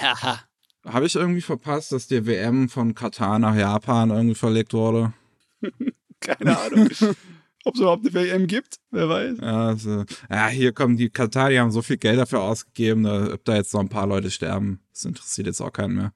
Haha. 0.00 0.40
Habe 0.84 1.06
ich 1.06 1.16
irgendwie 1.16 1.40
verpasst, 1.40 1.90
dass 1.90 2.06
die 2.06 2.24
WM 2.24 2.68
von 2.68 2.94
Katar 2.94 3.40
nach 3.40 3.56
Japan 3.56 4.10
irgendwie 4.10 4.36
verlegt 4.36 4.72
wurde? 4.74 5.12
Keine 6.20 6.56
Ahnung. 6.56 6.88
Ob 7.64 7.74
es 7.74 7.80
überhaupt 7.80 8.06
eine 8.06 8.14
WM 8.14 8.46
gibt, 8.46 8.76
wer 8.92 9.08
weiß. 9.08 9.38
Ja, 9.40 9.66
also, 9.66 10.04
ja, 10.30 10.46
hier 10.46 10.72
kommen 10.72 10.96
die 10.96 11.10
Katar, 11.10 11.50
die 11.50 11.58
haben 11.58 11.72
so 11.72 11.82
viel 11.82 11.96
Geld 11.96 12.18
dafür 12.18 12.40
ausgegeben, 12.42 13.02
da, 13.02 13.34
ob 13.34 13.44
da 13.44 13.56
jetzt 13.56 13.74
noch 13.74 13.80
ein 13.80 13.88
paar 13.88 14.06
Leute 14.06 14.30
sterben, 14.30 14.80
das 14.92 15.04
interessiert 15.04 15.48
jetzt 15.48 15.60
auch 15.60 15.72
keinen 15.72 15.96
mehr. 15.96 16.12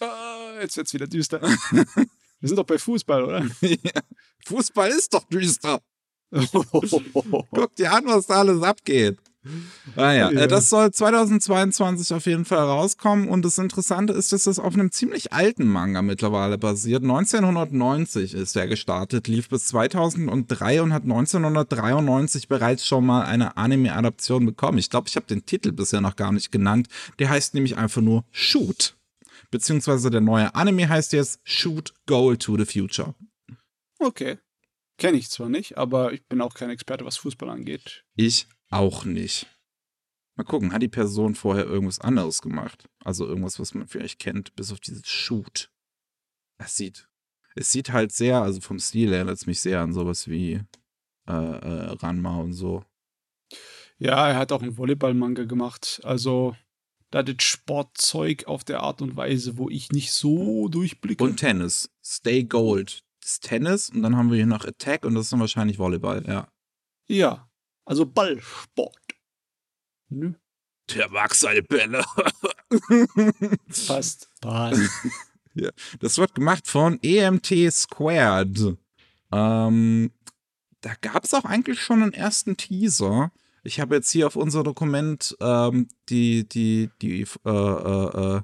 Ah, 0.00 0.60
jetzt 0.60 0.76
wird's 0.78 0.94
wieder 0.94 1.06
düster. 1.06 1.40
Wir 2.40 2.48
sind 2.48 2.56
doch 2.56 2.64
bei 2.64 2.78
Fußball, 2.78 3.24
oder? 3.24 3.46
Fußball 4.46 4.90
ist 4.90 5.12
doch 5.12 5.24
düster. 5.24 5.80
Guck 6.30 7.74
dir 7.76 7.92
an, 7.92 8.04
was 8.06 8.26
da 8.26 8.40
alles 8.40 8.62
abgeht. 8.62 9.18
Ah 9.96 10.12
ja, 10.12 10.30
ja, 10.30 10.46
das 10.46 10.68
soll 10.68 10.90
2022 10.90 12.12
auf 12.12 12.26
jeden 12.26 12.44
Fall 12.44 12.58
rauskommen 12.58 13.28
und 13.28 13.44
das 13.44 13.56
Interessante 13.56 14.12
ist, 14.12 14.32
dass 14.32 14.44
das 14.44 14.58
auf 14.58 14.74
einem 14.74 14.90
ziemlich 14.90 15.32
alten 15.32 15.66
Manga 15.66 16.02
mittlerweile 16.02 16.58
basiert. 16.58 17.02
1990 17.02 18.34
ist 18.34 18.56
er 18.56 18.66
gestartet, 18.66 19.26
lief 19.28 19.48
bis 19.48 19.66
2003 19.68 20.82
und 20.82 20.92
hat 20.92 21.04
1993 21.04 22.48
bereits 22.48 22.84
schon 22.84 23.06
mal 23.06 23.22
eine 23.22 23.56
Anime-Adaption 23.56 24.44
bekommen. 24.44 24.78
Ich 24.78 24.90
glaube, 24.90 25.08
ich 25.08 25.16
habe 25.16 25.26
den 25.26 25.46
Titel 25.46 25.72
bisher 25.72 26.00
noch 26.00 26.16
gar 26.16 26.32
nicht 26.32 26.52
genannt. 26.52 26.88
Der 27.18 27.30
heißt 27.30 27.54
nämlich 27.54 27.76
einfach 27.78 28.02
nur 28.02 28.24
Shoot 28.32 28.97
beziehungsweise 29.50 30.10
der 30.10 30.20
neue 30.20 30.54
Anime 30.54 30.88
heißt 30.88 31.12
jetzt 31.12 31.40
Shoot 31.44 31.94
Goal 32.06 32.36
to 32.36 32.56
the 32.56 32.64
Future. 32.64 33.14
Okay. 33.98 34.38
Kenne 34.98 35.16
ich 35.16 35.30
zwar 35.30 35.48
nicht, 35.48 35.78
aber 35.78 36.12
ich 36.12 36.26
bin 36.26 36.40
auch 36.40 36.54
kein 36.54 36.70
Experte, 36.70 37.04
was 37.04 37.16
Fußball 37.18 37.48
angeht. 37.48 38.04
Ich 38.16 38.48
auch 38.70 39.04
nicht. 39.04 39.46
Mal 40.36 40.44
gucken, 40.44 40.72
hat 40.72 40.82
die 40.82 40.88
Person 40.88 41.34
vorher 41.34 41.66
irgendwas 41.66 42.00
anderes 42.00 42.42
gemacht? 42.42 42.88
Also 43.04 43.26
irgendwas, 43.26 43.58
was 43.58 43.74
man 43.74 43.86
vielleicht 43.86 44.18
kennt, 44.18 44.54
bis 44.56 44.72
auf 44.72 44.80
dieses 44.80 45.08
Shoot. 45.08 45.70
Es 46.58 46.76
sieht, 46.76 47.08
es 47.54 47.70
sieht 47.70 47.92
halt 47.92 48.12
sehr, 48.12 48.42
also 48.42 48.60
vom 48.60 48.78
Stil 48.78 49.12
erinnert 49.12 49.36
es 49.36 49.46
mich 49.46 49.60
sehr 49.60 49.80
an 49.80 49.92
sowas 49.92 50.28
wie 50.28 50.60
äh, 51.28 51.32
äh, 51.32 51.90
Ranma 51.92 52.36
und 52.36 52.52
so. 52.52 52.84
Ja, 53.98 54.28
er 54.28 54.36
hat 54.36 54.52
auch 54.52 54.62
einen 54.62 54.78
Volleyball-Manga 54.78 55.44
gemacht. 55.44 56.00
Also 56.04 56.56
da 57.10 57.22
das 57.22 57.42
Sportzeug 57.42 58.46
auf 58.46 58.64
der 58.64 58.80
Art 58.80 59.02
und 59.02 59.16
Weise, 59.16 59.56
wo 59.56 59.68
ich 59.68 59.90
nicht 59.92 60.12
so 60.12 60.68
durchblicke. 60.68 61.24
Und 61.24 61.36
Tennis. 61.36 61.90
Stay 62.04 62.44
Gold. 62.44 63.04
Das 63.20 63.32
ist 63.32 63.44
Tennis 63.44 63.90
und 63.90 64.02
dann 64.02 64.16
haben 64.16 64.30
wir 64.30 64.36
hier 64.36 64.46
noch 64.46 64.64
Attack 64.64 65.04
und 65.04 65.14
das 65.14 65.24
ist 65.24 65.32
dann 65.32 65.40
wahrscheinlich 65.40 65.78
Volleyball, 65.78 66.24
ja. 66.26 66.48
Ja, 67.06 67.48
also 67.84 68.04
Ballsport. 68.06 68.96
Nö. 70.10 70.34
Der 70.94 71.10
mag 71.10 71.34
seine 71.34 71.62
Bälle. 71.62 72.04
Passt. 73.86 74.30
Passt. 74.40 74.90
ja. 75.54 75.70
Das 76.00 76.16
wird 76.18 76.34
gemacht 76.34 76.66
von 76.66 76.98
EMT 77.02 77.70
Squared. 77.70 78.78
Ähm, 79.32 80.12
da 80.80 80.94
gab 81.00 81.24
es 81.24 81.34
auch 81.34 81.44
eigentlich 81.44 81.80
schon 81.80 82.02
einen 82.02 82.14
ersten 82.14 82.56
Teaser. 82.56 83.32
Ich 83.64 83.80
habe 83.80 83.96
jetzt 83.96 84.10
hier 84.10 84.26
auf 84.26 84.36
unser 84.36 84.62
Dokument 84.62 85.36
ähm, 85.40 85.88
die, 86.08 86.48
die, 86.48 86.90
die 87.02 87.26
äh, 87.44 87.50
äh, 87.50 88.36
äh, 88.36 88.40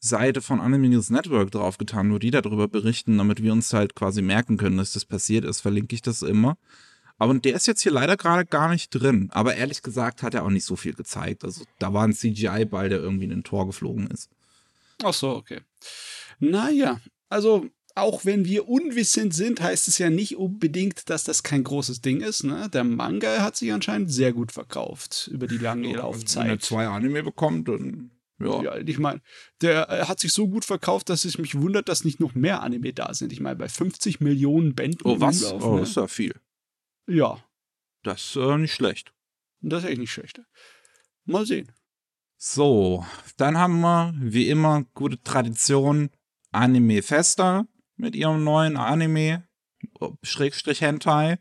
Seite 0.00 0.40
von 0.40 0.60
Anime 0.60 0.88
News 0.88 1.10
Network 1.10 1.50
draufgetan, 1.50 2.12
wo 2.12 2.18
die 2.18 2.30
darüber 2.30 2.68
berichten, 2.68 3.18
damit 3.18 3.42
wir 3.42 3.52
uns 3.52 3.72
halt 3.72 3.94
quasi 3.94 4.22
merken 4.22 4.56
können, 4.56 4.78
dass 4.78 4.92
das 4.92 5.04
passiert 5.04 5.44
ist, 5.44 5.60
verlinke 5.60 5.94
ich 5.94 6.02
das 6.02 6.22
immer. 6.22 6.56
Aber 7.18 7.34
der 7.34 7.54
ist 7.54 7.66
jetzt 7.66 7.82
hier 7.82 7.92
leider 7.92 8.16
gerade 8.16 8.46
gar 8.46 8.70
nicht 8.70 8.88
drin. 8.90 9.28
Aber 9.30 9.54
ehrlich 9.54 9.82
gesagt 9.82 10.22
hat 10.22 10.32
er 10.32 10.42
auch 10.42 10.50
nicht 10.50 10.64
so 10.64 10.74
viel 10.74 10.94
gezeigt. 10.94 11.44
Also 11.44 11.64
da 11.78 11.92
war 11.92 12.04
ein 12.04 12.14
CGI-Ball, 12.14 12.88
der 12.88 12.98
irgendwie 12.98 13.26
in 13.26 13.32
ein 13.32 13.44
Tor 13.44 13.66
geflogen 13.66 14.06
ist. 14.06 14.30
Ach 15.02 15.12
so, 15.12 15.36
okay. 15.36 15.60
Naja, 16.38 16.98
also 17.28 17.68
auch 17.94 18.24
wenn 18.24 18.44
wir 18.44 18.68
unwissend 18.68 19.34
sind, 19.34 19.60
heißt 19.60 19.88
es 19.88 19.98
ja 19.98 20.10
nicht 20.10 20.36
unbedingt, 20.36 21.10
dass 21.10 21.24
das 21.24 21.42
kein 21.42 21.64
großes 21.64 22.00
Ding 22.00 22.20
ist. 22.20 22.44
Ne? 22.44 22.68
Der 22.70 22.84
Manga 22.84 23.42
hat 23.42 23.56
sich 23.56 23.72
anscheinend 23.72 24.12
sehr 24.12 24.32
gut 24.32 24.52
verkauft 24.52 25.28
über 25.32 25.46
die 25.46 25.58
lange 25.58 25.94
Laufzeit. 25.94 26.44
Wenn 26.44 26.50
er 26.50 26.58
zwei 26.60 26.86
Anime 26.86 27.22
bekommt, 27.22 27.68
dann 27.68 28.10
ja. 28.38 28.62
ja 28.62 28.76
ich 28.76 28.98
meine, 28.98 29.20
der 29.60 29.88
äh, 29.90 30.04
hat 30.06 30.20
sich 30.20 30.32
so 30.32 30.48
gut 30.48 30.64
verkauft, 30.64 31.08
dass 31.10 31.24
es 31.24 31.38
mich 31.38 31.60
wundert, 31.60 31.88
dass 31.88 32.04
nicht 32.04 32.20
noch 32.20 32.34
mehr 32.34 32.62
Anime 32.62 32.92
da 32.92 33.12
sind. 33.12 33.32
Ich 33.32 33.40
meine, 33.40 33.56
bei 33.56 33.68
50 33.68 34.20
Millionen 34.20 34.74
Bänden. 34.74 35.00
Oh, 35.04 35.20
was? 35.20 35.42
Umlauf, 35.42 35.64
oh, 35.64 35.76
ne? 35.76 35.82
ist 35.82 35.96
ja 35.96 36.06
viel. 36.06 36.34
Ja. 37.06 37.42
Das 38.02 38.22
ist 38.22 38.36
äh, 38.36 38.56
nicht 38.56 38.72
schlecht. 38.72 39.12
Das 39.60 39.84
ist 39.84 39.90
echt 39.90 39.98
nicht 39.98 40.12
schlecht. 40.12 40.40
Mal 41.24 41.44
sehen. 41.44 41.70
So, 42.36 43.04
dann 43.36 43.58
haben 43.58 43.80
wir, 43.80 44.14
wie 44.18 44.48
immer, 44.48 44.84
gute 44.94 45.22
Tradition, 45.22 46.08
Anime 46.50 47.02
Festa 47.02 47.66
mit 48.00 48.16
ihrem 48.16 48.42
neuen 48.42 48.76
Anime, 48.76 49.44
Schrägstrich 50.22 50.80
Hentai. 50.80 51.38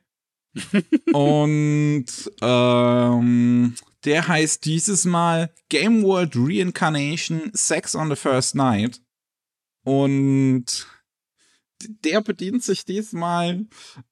und 1.13 2.05
ähm, 2.41 3.75
der 4.05 4.27
heißt 4.27 4.65
dieses 4.65 5.05
Mal 5.05 5.53
Game 5.69 6.03
World 6.03 6.33
Reincarnation 6.35 7.51
Sex 7.53 7.95
on 7.95 8.09
the 8.09 8.15
First 8.15 8.55
Night. 8.55 9.01
Und 9.83 10.87
der 11.81 12.21
bedient 12.21 12.63
sich 12.63 12.83
diesmal 12.83 13.65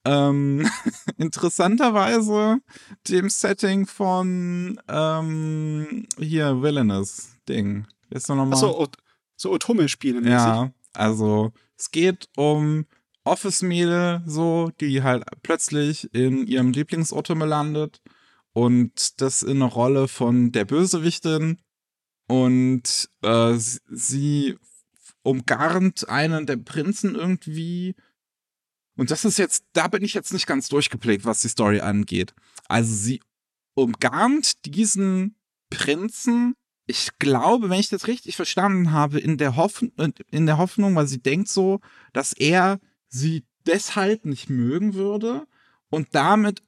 ähm, 0.05 0.69
interessanterweise 1.17 2.59
dem 3.07 3.29
Setting 3.29 3.85
von 3.85 4.79
ähm, 4.87 6.07
hier 6.17 6.61
Villainous 6.61 7.33
Ding. 7.49 7.87
Ist 8.09 8.29
noch 8.29 8.45
mal 8.45 8.55
so, 8.55 8.87
so 9.35 9.51
Otome-Spiele. 9.51 10.27
Ja, 10.29 10.71
also 10.93 11.51
es 11.77 11.91
geht 11.91 12.29
um 12.35 12.85
Office-Mädel, 13.23 14.23
so, 14.25 14.71
die 14.79 15.03
halt 15.03 15.25
plötzlich 15.43 16.13
in 16.13 16.47
ihrem 16.47 16.71
Lieblingsotome 16.71 17.45
landet 17.45 18.01
und 18.53 19.21
das 19.21 19.43
in 19.43 19.57
einer 19.57 19.71
Rolle 19.71 20.07
von 20.07 20.51
der 20.51 20.65
Bösewichtin 20.65 21.59
und 22.27 23.09
äh, 23.21 23.53
sie 23.57 24.57
umgarnt 25.23 26.07
einen 26.09 26.45
der 26.45 26.57
Prinzen 26.57 27.15
irgendwie. 27.15 27.95
Und 28.95 29.11
das 29.11 29.25
ist 29.25 29.37
jetzt, 29.37 29.65
da 29.73 29.87
bin 29.87 30.03
ich 30.03 30.13
jetzt 30.13 30.33
nicht 30.33 30.47
ganz 30.47 30.69
durchgeprägt, 30.69 31.25
was 31.25 31.41
die 31.41 31.49
Story 31.49 31.81
angeht. 31.81 32.33
Also 32.67 32.93
sie 32.93 33.21
umgarnt 33.75 34.65
diesen 34.65 35.35
Prinzen 35.69 36.55
ich 36.87 37.09
glaube, 37.19 37.69
wenn 37.69 37.79
ich 37.79 37.89
das 37.89 38.07
richtig 38.07 38.37
verstanden 38.37 38.91
habe, 38.91 39.19
in 39.19 39.37
der, 39.37 39.57
Hoffn 39.57 39.91
in 40.31 40.45
der 40.45 40.57
Hoffnung, 40.57 40.95
weil 40.95 41.07
sie 41.07 41.21
denkt 41.21 41.49
so, 41.49 41.81
dass 42.13 42.33
er 42.33 42.79
sie 43.09 43.45
deshalb 43.65 44.25
nicht 44.25 44.49
mögen 44.49 44.93
würde 44.93 45.45
und 45.89 46.07
damit 46.13 46.63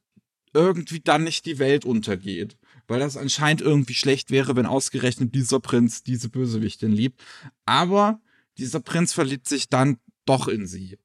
irgendwie 0.54 1.00
dann 1.00 1.24
nicht 1.24 1.46
die 1.46 1.58
Welt 1.58 1.86
untergeht. 1.86 2.58
Weil 2.88 3.00
das 3.00 3.18
anscheinend 3.18 3.62
irgendwie 3.62 3.94
schlecht 3.94 4.30
wäre, 4.30 4.56
wenn 4.56 4.66
ausgerechnet 4.66 5.34
dieser 5.34 5.60
Prinz 5.60 6.04
diese 6.04 6.30
Bösewichtin 6.30 6.92
liebt. 6.92 7.22
Aber 7.66 8.20
dieser 8.58 8.82
Prinz 8.82 9.14
verliebt 9.14 9.48
sich 9.48 9.70
dann 9.70 10.00
doch 10.26 10.48
in 10.48 10.68
sie. 10.68 10.98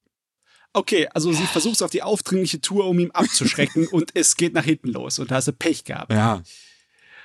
Okay, 0.72 1.06
also 1.14 1.32
sie 1.32 1.46
versucht 1.46 1.76
es 1.76 1.82
auf 1.82 1.90
die 1.90 2.02
aufdringliche 2.02 2.60
Tour, 2.60 2.86
um 2.86 2.98
ihn 2.98 3.12
abzuschrecken 3.12 3.86
und 3.92 4.10
es 4.14 4.36
geht 4.36 4.54
nach 4.54 4.64
hinten 4.64 4.88
los 4.88 5.20
und 5.20 5.30
da 5.30 5.36
hast 5.36 5.46
du 5.46 5.52
Pech 5.52 5.84
gehabt. 5.84 6.10
Ja. 6.10 6.42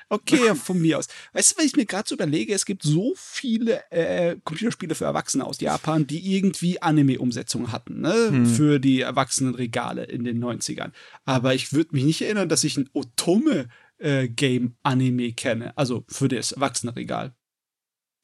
Okay, 0.09 0.55
von 0.55 0.81
mir 0.81 0.97
aus. 0.97 1.07
Weißt 1.33 1.51
du, 1.51 1.57
was 1.57 1.65
ich 1.65 1.75
mir 1.75 1.85
gerade 1.85 2.09
so 2.09 2.15
überlege? 2.15 2.51
Es 2.53 2.65
gibt 2.65 2.81
so 2.81 3.13
viele 3.15 3.83
äh, 3.91 4.37
Computerspiele 4.43 4.95
für 4.95 5.05
Erwachsene 5.05 5.45
aus 5.45 5.61
Japan, 5.61 6.07
die 6.07 6.35
irgendwie 6.35 6.81
Anime-Umsetzungen 6.81 7.71
hatten, 7.71 8.01
ne? 8.01 8.29
Hm. 8.29 8.45
Für 8.47 8.79
die 8.79 9.01
Erwachsenenregale 9.01 10.05
in 10.05 10.23
den 10.23 10.43
90ern. 10.43 10.91
Aber 11.25 11.53
ich 11.53 11.73
würde 11.73 11.91
mich 11.93 12.05
nicht 12.05 12.23
erinnern, 12.23 12.49
dass 12.49 12.63
ich 12.63 12.75
ein 12.77 12.89
Otome-Game-Anime 12.93 15.33
kenne. 15.33 15.77
Also 15.77 16.05
für 16.07 16.27
das 16.27 16.53
Erwachsenenregal. 16.53 17.35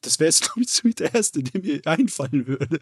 Das 0.01 0.19
wäre 0.19 0.27
jetzt, 0.27 0.41
glaube 0.43 0.61
ich, 0.61 0.69
ziemlich 0.69 0.95
der 0.95 1.13
erste, 1.13 1.43
der 1.43 1.61
mir 1.61 1.81
einfallen 1.85 2.47
würde. 2.47 2.79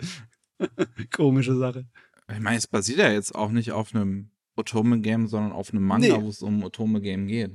Komische 1.13 1.57
Sache. 1.57 1.85
Ich 2.31 2.39
meine, 2.39 2.57
es 2.57 2.67
basiert 2.67 2.99
ja 2.99 3.11
jetzt 3.11 3.35
auch 3.35 3.51
nicht 3.51 3.73
auf 3.73 3.93
einem 3.93 4.29
Otome-Game, 4.55 5.27
sondern 5.27 5.51
auf 5.51 5.71
einem 5.71 5.83
Manga, 5.83 6.17
Nee. 6.17 6.23
wo 6.23 6.29
es 6.29 6.41
um 6.41 6.63
Otome-Game 6.63 7.27
geht. 7.27 7.51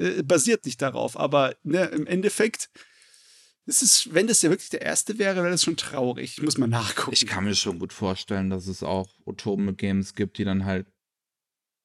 Äh, 0.00 0.22
basiert 0.22 0.64
nicht 0.64 0.80
darauf, 0.80 1.18
aber 1.18 1.54
ne, 1.62 1.84
im 1.86 2.06
Endeffekt, 2.06 2.70
es 3.66 3.82
ist, 3.82 4.14
wenn 4.14 4.26
das 4.26 4.40
ja 4.42 4.50
wirklich 4.50 4.70
der 4.70 4.82
erste 4.82 5.18
wäre, 5.18 5.36
wäre 5.36 5.50
das 5.50 5.62
schon 5.62 5.76
traurig. 5.76 6.38
Ich 6.38 6.42
muss 6.42 6.58
mal 6.58 6.66
nachgucken. 6.66 7.12
Ich 7.12 7.26
kann 7.26 7.44
mir 7.44 7.54
schon 7.54 7.78
gut 7.78 7.92
vorstellen, 7.92 8.48
dass 8.50 8.66
es 8.66 8.82
auch 8.82 9.08
Otome-Games 9.26 10.14
gibt, 10.14 10.38
die 10.38 10.44
dann 10.44 10.64
halt 10.64 10.86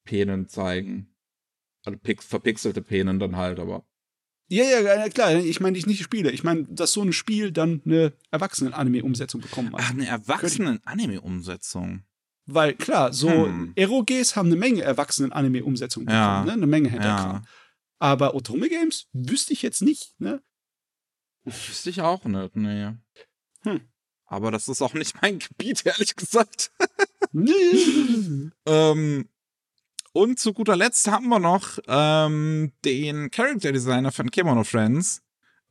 Penen 0.05 0.47
zeigen. 0.47 1.13
Also 1.86 1.99
pix 1.99 2.26
verpixelte 2.26 2.82
Penen 2.82 3.20
dann 3.20 3.36
halt, 3.36 3.59
aber. 3.59 3.86
ja, 4.47 4.63
ja, 4.63 5.09
klar, 5.09 5.36
ich 5.36 5.59
meine 5.59 5.78
nicht 5.78 6.01
Spiele. 6.03 6.32
Ich 6.32 6.43
meine, 6.43 6.63
dass 6.66 6.93
so 6.93 7.01
ein 7.03 7.13
Spiel 7.13 7.51
dann 7.51 7.82
eine 7.86 8.13
Erwachsenen-Anime-Umsetzung 8.32 9.41
bekommen 9.41 9.74
hat. 9.74 9.82
Ach, 9.84 9.91
eine 9.91 10.07
Erwachsenen-Anime-Umsetzung. 10.07 12.03
Weil 12.47 12.74
klar, 12.76 13.11
so 13.13 13.30
Hm. 13.30 13.74
Eroges 13.76 14.36
haben 14.36 14.47
eine 14.47 14.55
Menge 14.55 14.82
Erwachsenen-Anime-Umsetzungen 14.84 16.05
bekommen, 16.05 16.24
Ja. 16.24 16.45
ne? 16.45 16.53
eine 16.53 16.68
Menge 16.68 16.89
Hentai-Kram. 16.89 17.36
Ja. 17.38 17.43
Aber 18.00 18.36
Otome-Games 18.36 19.08
wüsste 19.14 19.54
ich 19.54 19.62
jetzt 19.62 19.82
nicht, 19.82 20.20
ne? 20.20 20.41
Wüsste 21.43 21.89
ich 21.89 22.02
auch 22.02 22.26
nicht, 22.26 22.56
nee. 22.56 22.91
Hm. 23.64 23.82
Aber 24.26 24.52
das 24.52 24.68
ist 24.68 24.82
auch 24.82 24.93
nicht 24.93 25.22
mein 25.22 25.39
Gebiet, 25.39 25.86
ehrlich 25.86 26.16
gesagt. 26.16 26.72
Ähm, 28.66 29.28
und 30.14 30.39
zu 30.39 30.54
guter 30.54 30.78
Letzt 30.78 31.12
haben 31.12 31.28
wir 31.28 31.39
noch 31.39 31.80
ähm, 31.86 32.72
den 32.86 33.30
Character 33.30 33.74
Designer 33.74 34.14
von 34.14 34.32
Kemono 34.32 34.64
Friends, 34.64 35.22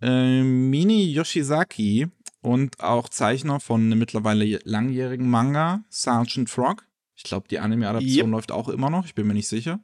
äh, 0.03 0.43
Mini 0.43 1.11
Yoshizaki 1.11 2.09
und 2.43 2.81
auch 2.81 3.09
Zeichner 3.09 3.61
von 3.61 3.81
einem 3.81 3.99
mittlerweile 3.99 4.61
langjährigen 4.65 5.31
Manga, 5.31 5.83
Sergeant 5.89 6.51
Frog. 6.51 6.87
Ich 7.17 7.23
glaube, 7.23 7.49
die 7.49 7.59
Anime-Adaption 7.59 8.27
Yep. 8.27 8.33
läuft 8.33 8.53
auch 8.53 8.69
immer 8.69 8.91
noch, 8.91 9.07
ich 9.07 9.15
bin 9.15 9.27
mir 9.27 9.33
nicht 9.35 9.49
sicher. 9.49 9.81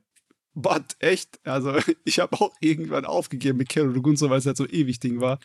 But 0.55 0.96
echt, 0.98 1.40
also 1.44 1.78
ich 2.05 2.18
habe 2.18 2.40
auch 2.40 2.53
irgendwann 2.61 3.05
aufgegeben 3.05 3.59
mit 3.59 3.68
Kero 3.68 4.01
Gunzo, 4.01 4.30
weil 4.30 4.38
es 4.38 4.46
halt 4.46 4.57
so 4.57 4.66
ewig 4.66 5.01
Ding 5.01 5.20
war. 5.20 5.38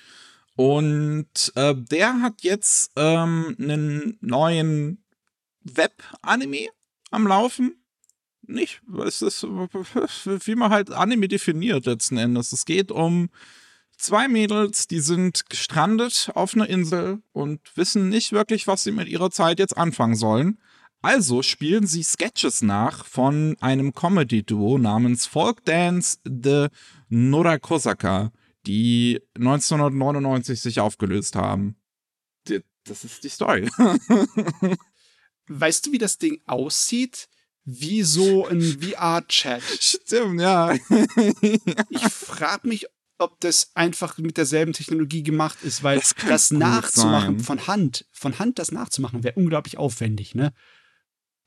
Und 0.56 1.52
äh, 1.56 1.76
der 1.76 2.22
hat 2.22 2.44
jetzt 2.44 2.92
ähm, 2.96 3.56
einen 3.60 4.18
neuen 4.22 5.04
Web-Anime 5.64 6.70
am 7.12 7.28
Laufen. 7.28 7.76
Nicht, 8.48 8.82
es 9.06 9.22
ist, 9.22 9.44
wie 9.44 10.56
man 10.56 10.72
halt 10.72 10.92
Anime 10.92 11.28
definiert 11.28 11.86
letzten 11.86 12.18
Endes. 12.18 12.54
Es 12.54 12.66
geht 12.66 12.92
um 12.92 13.30
zwei 13.98 14.28
Mädels, 14.28 14.88
die 14.88 15.00
sind 15.00 15.50
gestrandet 15.50 16.32
auf 16.36 16.54
einer 16.54 16.70
Insel 16.70 17.22
und 17.34 17.60
wissen 17.76 18.10
nicht 18.10 18.32
wirklich, 18.32 18.68
was 18.68 18.84
sie 18.84 18.92
mit 18.92 19.08
ihrer 19.08 19.32
Zeit 19.32 19.60
jetzt 19.60 19.78
anfangen 19.78 20.16
sollen. 20.16 20.60
Also 21.06 21.44
spielen 21.44 21.86
sie 21.86 22.02
Sketches 22.02 22.64
nach 22.64 23.06
von 23.06 23.56
einem 23.62 23.94
Comedy-Duo 23.94 24.80
namens 24.80 25.28
Folk 25.28 25.64
Dance 25.64 26.18
The 26.26 26.70
Norakosaka, 27.10 28.32
die 28.66 29.22
1999 29.36 30.60
sich 30.60 30.80
aufgelöst 30.80 31.36
haben. 31.36 31.76
Das 32.86 33.04
ist 33.04 33.24
die 33.24 33.30
Story. 33.30 33.70
Weißt 35.48 35.86
du, 35.86 35.92
wie 35.92 36.00
das 36.00 36.18
Ding 36.18 36.42
aussieht? 36.48 37.30
Wie 37.66 38.02
so 38.02 38.48
ein 38.48 38.62
VR-Chat. 38.62 39.62
Stimmt, 39.80 40.42
ja. 40.42 40.74
Ich 41.90 42.02
frage 42.02 42.68
mich, 42.68 42.88
ob 43.20 43.40
das 43.42 43.72
einfach 43.76 44.18
mit 44.18 44.38
derselben 44.38 44.74
Technologie 44.74 45.22
gemacht 45.22 45.60
ist, 45.62 45.84
weil 45.84 46.00
Das 46.00 46.16
das 46.28 46.52
nachzumachen 46.52 47.38
sein. 47.38 47.46
von 47.46 47.68
Hand, 47.68 48.06
von 48.12 48.40
Hand 48.40 48.58
das 48.60 48.72
nachzumachen, 48.72 49.24
wäre 49.24 49.36
unglaublich 49.36 49.78
aufwendig, 49.78 50.34
ne? 50.36 50.52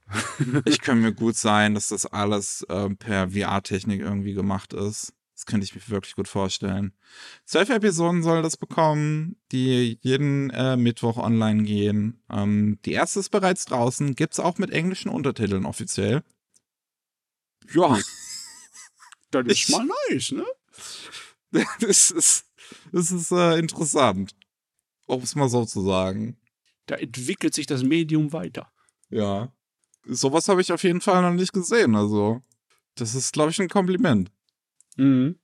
Ich 0.64 0.80
kann 0.80 1.00
mir 1.00 1.12
gut 1.12 1.36
sein, 1.36 1.74
dass 1.74 1.88
das 1.88 2.06
alles 2.06 2.66
ähm, 2.68 2.96
per 2.96 3.30
VR-Technik 3.30 4.00
irgendwie 4.00 4.34
gemacht 4.34 4.72
ist. 4.72 5.12
Das 5.34 5.46
könnte 5.46 5.64
ich 5.64 5.74
mir 5.74 5.88
wirklich 5.88 6.16
gut 6.16 6.26
vorstellen. 6.26 6.92
Zwölf 7.44 7.68
Episoden 7.70 8.22
soll 8.22 8.42
das 8.42 8.56
bekommen, 8.56 9.36
die 9.52 9.98
jeden 10.02 10.50
äh, 10.50 10.76
Mittwoch 10.76 11.16
online 11.16 11.62
gehen. 11.62 12.22
Ähm, 12.30 12.78
die 12.84 12.92
erste 12.92 13.20
ist 13.20 13.30
bereits 13.30 13.64
draußen, 13.66 14.16
gibt's 14.16 14.40
auch 14.40 14.58
mit 14.58 14.70
englischen 14.70 15.10
Untertiteln 15.10 15.64
offiziell. 15.64 16.22
Ja, 17.72 17.98
Das 19.30 19.46
ist 19.46 19.68
ist 19.68 19.70
mal 19.70 19.86
nice, 20.08 20.32
ne? 20.32 20.46
das 21.80 22.10
ist, 22.10 22.46
das 22.92 23.10
ist 23.10 23.30
äh, 23.30 23.58
interessant. 23.58 24.34
Um 25.06 25.22
es 25.22 25.34
mal 25.34 25.48
so 25.48 25.64
zu 25.64 25.82
sagen. 25.82 26.38
Da 26.86 26.96
entwickelt 26.96 27.54
sich 27.54 27.66
das 27.66 27.82
Medium 27.82 28.32
weiter. 28.32 28.70
Ja. 29.10 29.52
Sowas 30.08 30.48
habe 30.48 30.60
ich 30.60 30.72
auf 30.72 30.82
jeden 30.82 31.00
Fall 31.00 31.22
noch 31.22 31.32
nicht 31.32 31.52
gesehen. 31.52 31.94
Also, 31.94 32.40
das 32.94 33.14
ist, 33.14 33.32
glaube 33.32 33.50
ich, 33.50 33.60
ein 33.60 33.68
Kompliment. 33.68 34.30
Mhm. 34.96 35.38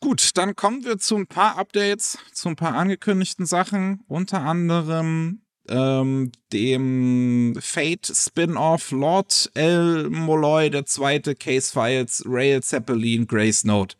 Gut, 0.00 0.30
dann 0.34 0.54
kommen 0.54 0.84
wir 0.84 0.98
zu 0.98 1.16
ein 1.16 1.26
paar 1.26 1.56
Updates, 1.56 2.18
zu 2.32 2.50
ein 2.50 2.56
paar 2.56 2.74
angekündigten 2.74 3.46
Sachen, 3.46 4.04
unter 4.06 4.42
anderem 4.42 5.40
ähm, 5.68 6.30
dem 6.52 7.56
Fate-Spin-Off 7.58 8.90
Lord 8.90 9.50
El 9.54 10.10
Molloy, 10.10 10.68
der 10.70 10.84
zweite 10.84 11.34
Case 11.34 11.72
Files, 11.72 12.22
Rail 12.26 12.62
Zeppelin, 12.62 13.26
Grace 13.26 13.64
Note. 13.64 13.96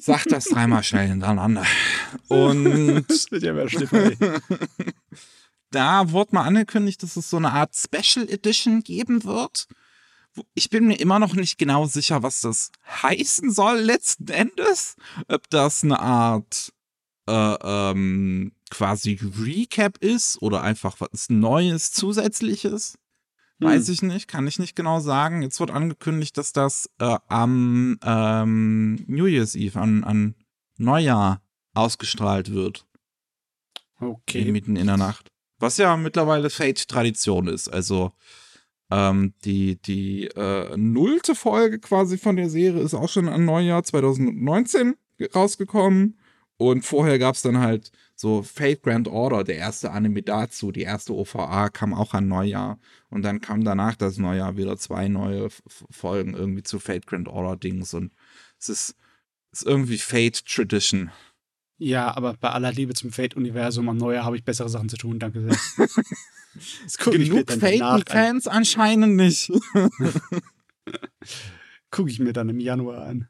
Sag 0.00 0.24
das 0.24 0.46
dreimal 0.46 0.82
schnell 0.82 1.08
hintereinander. 1.08 1.64
Und 2.28 3.04
ja. 3.30 3.54
da 5.70 6.10
wurde 6.12 6.34
mal 6.34 6.44
angekündigt, 6.44 7.02
dass 7.02 7.16
es 7.16 7.30
so 7.30 7.36
eine 7.36 7.52
Art 7.52 7.74
Special 7.74 8.28
Edition 8.28 8.82
geben 8.82 9.24
wird. 9.24 9.66
Ich 10.54 10.70
bin 10.70 10.86
mir 10.86 11.00
immer 11.00 11.18
noch 11.18 11.34
nicht 11.34 11.58
genau 11.58 11.86
sicher, 11.86 12.22
was 12.22 12.40
das 12.42 12.70
heißen 13.02 13.50
soll 13.50 13.78
letzten 13.78 14.28
Endes. 14.28 14.96
Ob 15.26 15.48
das 15.50 15.82
eine 15.82 15.98
Art 15.98 16.72
äh, 17.28 17.32
ähm, 17.32 18.52
quasi 18.70 19.18
Recap 19.40 19.98
ist 19.98 20.40
oder 20.40 20.62
einfach 20.62 20.96
was 21.00 21.28
Neues, 21.28 21.92
Zusätzliches. 21.92 22.98
Weiß 23.60 23.88
Hm. 23.88 23.94
ich 23.94 24.02
nicht, 24.02 24.28
kann 24.28 24.46
ich 24.46 24.60
nicht 24.60 24.76
genau 24.76 25.00
sagen. 25.00 25.42
Jetzt 25.42 25.58
wird 25.58 25.72
angekündigt, 25.72 26.38
dass 26.38 26.52
das 26.52 26.88
äh, 26.98 27.18
am 27.26 27.98
ähm, 28.04 29.04
New 29.08 29.26
Year's 29.26 29.56
Eve, 29.56 29.80
an, 29.80 30.04
an 30.04 30.34
Neujahr 30.76 31.42
ausgestrahlt 31.74 32.52
wird. 32.52 32.86
Okay. 34.00 34.50
Mitten 34.52 34.76
in 34.76 34.86
der 34.86 34.96
Nacht. 34.96 35.32
Was 35.58 35.76
ja 35.78 35.96
mittlerweile 35.96 36.50
Fate-Tradition 36.50 37.48
ist. 37.48 37.68
Also 37.68 38.12
ähm, 38.90 39.34
die, 39.44 39.80
die 39.82 40.26
äh, 40.28 40.76
nullte 40.76 41.34
Folge 41.34 41.78
quasi 41.78 42.16
von 42.16 42.36
der 42.36 42.48
Serie 42.48 42.80
ist 42.82 42.94
auch 42.94 43.08
schon 43.08 43.28
an 43.28 43.44
Neujahr 43.44 43.82
2019 43.82 44.94
ge- 45.18 45.30
rausgekommen. 45.34 46.18
Und 46.60 46.84
vorher 46.84 47.18
gab 47.20 47.36
es 47.36 47.42
dann 47.42 47.58
halt 47.58 47.92
so 48.16 48.42
Fate 48.42 48.82
Grand 48.82 49.06
Order, 49.06 49.44
der 49.44 49.56
erste 49.56 49.92
Anime 49.92 50.22
dazu. 50.22 50.72
Die 50.72 50.82
erste 50.82 51.14
OVA 51.14 51.68
kam 51.68 51.94
auch 51.94 52.14
an 52.14 52.26
Neujahr. 52.26 52.80
Und 53.10 53.22
dann 53.22 53.40
kam 53.40 53.62
danach 53.62 53.94
das 53.94 54.18
Neujahr 54.18 54.56
wieder 54.56 54.76
zwei 54.76 55.06
neue 55.06 55.48
Folgen 55.90 56.34
irgendwie 56.34 56.64
zu 56.64 56.80
Fate 56.80 57.06
Grand 57.06 57.28
Order 57.28 57.56
Dings. 57.56 57.94
Und 57.94 58.12
es 58.58 58.68
ist, 58.70 58.96
ist 59.52 59.66
irgendwie 59.66 59.98
Fate 59.98 60.44
Tradition. 60.46 61.10
Ja, 61.78 62.16
aber 62.16 62.34
bei 62.34 62.50
aller 62.50 62.72
Liebe 62.72 62.94
zum 62.94 63.12
Fate-Universum 63.12 63.88
am 63.88 63.96
Neujahr 63.96 64.24
habe 64.24 64.36
ich 64.36 64.44
bessere 64.44 64.68
Sachen 64.68 64.88
zu 64.88 64.96
tun, 64.96 65.20
danke 65.20 65.42
sehr. 65.42 65.86
Genug. 67.12 67.52
Fate-Fans 67.52 68.48
anscheinend 68.48 69.14
nicht. 69.14 69.48
Gucke 71.90 72.10
ich 72.10 72.18
mir 72.18 72.32
dann 72.32 72.48
im 72.48 72.58
Januar 72.58 73.06
an. 73.06 73.28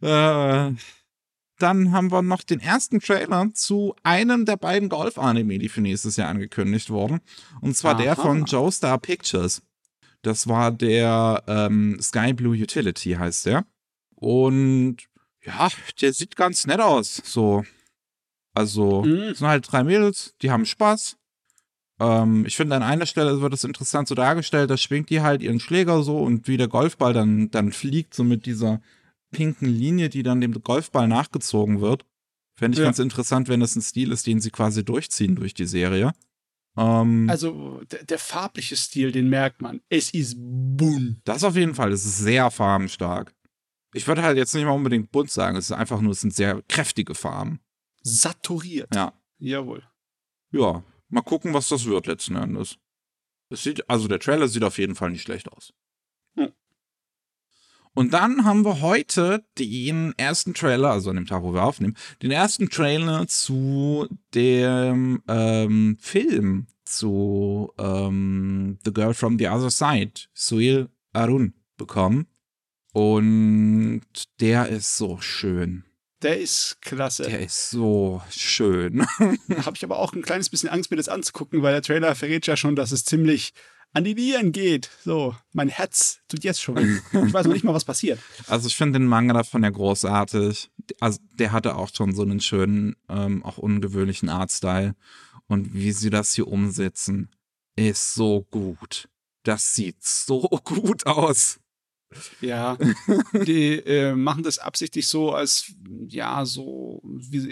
Äh, 0.00 0.74
dann 1.58 1.92
haben 1.92 2.10
wir 2.10 2.22
noch 2.22 2.42
den 2.42 2.60
ersten 2.60 3.00
Trailer 3.00 3.50
zu 3.54 3.94
einem 4.02 4.44
der 4.44 4.56
beiden 4.56 4.88
Golf-Anime, 4.88 5.58
die 5.58 5.68
für 5.68 5.80
nächstes 5.80 6.16
Jahr 6.16 6.28
angekündigt 6.28 6.90
wurden. 6.90 7.20
Und 7.60 7.76
zwar 7.76 7.96
der 7.96 8.12
Aha. 8.12 8.22
von 8.22 8.44
Joestar 8.44 8.98
Pictures. 8.98 9.62
Das 10.22 10.48
war 10.48 10.72
der 10.72 11.42
ähm, 11.46 11.98
Sky 12.00 12.32
Blue 12.32 12.56
Utility, 12.56 13.12
heißt 13.12 13.46
der. 13.46 13.64
Und 14.16 14.96
ja, 15.46 15.68
der 16.00 16.12
sieht 16.12 16.36
ganz 16.36 16.66
nett 16.66 16.80
aus. 16.80 17.22
So. 17.24 17.64
Also, 18.54 19.02
Mhm. 19.04 19.18
es 19.32 19.38
sind 19.38 19.46
halt 19.48 19.70
drei 19.70 19.84
Mädels, 19.84 20.34
die 20.42 20.50
haben 20.50 20.64
Spaß. 20.66 21.16
Ähm, 22.00 22.44
ich 22.46 22.56
finde, 22.56 22.76
an 22.76 22.82
einer 22.82 23.06
Stelle 23.06 23.40
wird 23.40 23.52
es 23.54 23.64
interessant 23.64 24.08
so 24.08 24.14
dargestellt, 24.14 24.70
da 24.70 24.76
schwingt 24.76 25.08
die 25.10 25.20
halt 25.22 25.42
ihren 25.42 25.60
Schläger 25.60 26.02
so 26.02 26.18
und 26.18 26.46
wie 26.48 26.56
der 26.56 26.68
Golfball 26.68 27.12
dann, 27.12 27.50
dann 27.50 27.72
fliegt, 27.72 28.14
so 28.14 28.24
mit 28.24 28.44
dieser 28.46 28.80
pinken 29.30 29.68
Linie, 29.68 30.08
die 30.08 30.22
dann 30.22 30.40
dem 30.40 30.52
Golfball 30.62 31.08
nachgezogen 31.08 31.80
wird. 31.80 32.04
Fände 32.58 32.74
ich 32.76 32.78
Ja. 32.80 32.84
ganz 32.86 32.98
interessant, 32.98 33.48
wenn 33.48 33.60
das 33.60 33.76
ein 33.76 33.82
Stil 33.82 34.12
ist, 34.12 34.26
den 34.26 34.40
sie 34.40 34.50
quasi 34.50 34.84
durchziehen 34.84 35.36
durch 35.36 35.52
die 35.54 35.66
Serie. 35.66 36.12
Ähm, 36.78 37.28
Also 37.28 37.82
der, 37.90 38.04
der 38.04 38.18
farbliche 38.18 38.76
Stil, 38.76 39.12
den 39.12 39.28
merkt 39.28 39.60
man. 39.62 39.80
Es 39.90 40.10
ist 40.14 40.36
bunt. 40.38 41.20
das 41.24 41.44
auf 41.44 41.56
jeden 41.56 41.74
Fall, 41.74 41.90
das 41.90 42.04
ist 42.04 42.18
sehr 42.18 42.50
farbenstark. 42.50 43.34
Ich 43.96 44.06
würde 44.06 44.22
halt 44.22 44.36
jetzt 44.36 44.54
nicht 44.54 44.66
mal 44.66 44.72
unbedingt 44.72 45.10
bunt 45.10 45.30
sagen, 45.30 45.56
es 45.56 45.70
ist 45.70 45.72
einfach 45.72 46.02
nur, 46.02 46.12
es 46.12 46.20
sind 46.20 46.34
sehr 46.34 46.62
kräftige 46.68 47.14
Farben. 47.14 47.60
Saturiert. 48.02 48.94
Ja. 48.94 49.14
Jawohl. 49.38 49.82
Ja, 50.50 50.84
mal 51.08 51.22
gucken, 51.22 51.54
was 51.54 51.70
das 51.70 51.86
wird 51.86 52.06
letzten 52.06 52.36
Endes. 52.36 52.76
Es 53.48 53.62
sieht, 53.62 53.88
also 53.88 54.06
der 54.06 54.20
Trailer 54.20 54.48
sieht 54.48 54.64
auf 54.64 54.76
jeden 54.76 54.94
Fall 54.96 55.10
nicht 55.10 55.22
schlecht 55.22 55.50
aus. 55.50 55.72
Hm. 56.34 56.52
Und 57.94 58.12
dann 58.12 58.44
haben 58.44 58.66
wir 58.66 58.82
heute 58.82 59.46
den 59.58 60.12
ersten 60.18 60.52
Trailer, 60.52 60.90
also 60.90 61.08
an 61.08 61.16
dem 61.16 61.26
Tag, 61.26 61.42
wo 61.42 61.54
wir 61.54 61.64
aufnehmen, 61.64 61.96
den 62.20 62.32
ersten 62.32 62.68
Trailer 62.68 63.26
zu 63.28 64.08
dem 64.34 65.22
ähm, 65.26 65.96
Film 66.00 66.66
zu 66.84 67.72
ähm, 67.78 68.78
The 68.84 68.92
Girl 68.92 69.14
from 69.14 69.38
the 69.38 69.48
Other 69.48 69.70
Side, 69.70 70.28
Suil 70.34 70.90
Arun, 71.14 71.54
bekommen. 71.78 72.26
Und 72.96 74.00
der 74.40 74.70
ist 74.70 74.96
so 74.96 75.20
schön. 75.20 75.84
Der 76.22 76.40
ist 76.40 76.78
klasse. 76.80 77.24
Der 77.24 77.40
ist 77.40 77.68
so 77.68 78.22
schön. 78.30 79.06
Da 79.48 79.66
habe 79.66 79.76
ich 79.76 79.84
aber 79.84 79.98
auch 79.98 80.14
ein 80.14 80.22
kleines 80.22 80.48
bisschen 80.48 80.70
Angst, 80.70 80.90
mir 80.90 80.96
das 80.96 81.10
anzugucken, 81.10 81.60
weil 81.60 81.74
der 81.74 81.82
Trailer 81.82 82.14
verrät 82.14 82.46
ja 82.46 82.56
schon, 82.56 82.74
dass 82.74 82.92
es 82.92 83.04
ziemlich 83.04 83.52
an 83.92 84.04
die 84.04 84.14
Nieren 84.14 84.50
geht. 84.50 84.88
So, 85.04 85.36
mein 85.52 85.68
Herz 85.68 86.20
tut 86.28 86.42
jetzt 86.42 86.62
schon. 86.62 87.02
Ich 87.12 87.34
weiß 87.34 87.44
noch 87.44 87.52
nicht 87.52 87.64
mal, 87.64 87.74
was 87.74 87.84
passiert. 87.84 88.18
Also 88.46 88.66
ich 88.66 88.76
finde 88.76 88.98
den 88.98 89.08
Manga 89.08 89.34
davon 89.34 89.62
ja 89.62 89.68
großartig. 89.68 90.70
Also 90.98 91.18
der 91.34 91.52
hatte 91.52 91.76
auch 91.76 91.90
schon 91.94 92.14
so 92.14 92.22
einen 92.22 92.40
schönen, 92.40 92.96
ähm, 93.10 93.44
auch 93.44 93.58
ungewöhnlichen 93.58 94.30
Artstyle. 94.30 94.94
Und 95.48 95.74
wie 95.74 95.92
sie 95.92 96.08
das 96.08 96.32
hier 96.32 96.48
umsetzen, 96.48 97.28
ist 97.76 98.14
so 98.14 98.46
gut. 98.50 99.10
Das 99.42 99.74
sieht 99.74 100.02
so 100.02 100.40
gut 100.64 101.04
aus. 101.04 101.60
Ja, 102.40 102.76
die 103.46 103.74
äh, 103.78 104.14
machen 104.14 104.42
das 104.42 104.58
absichtlich 104.58 105.08
so 105.08 105.32
als, 105.32 105.72
ja, 106.08 106.44
so 106.44 107.02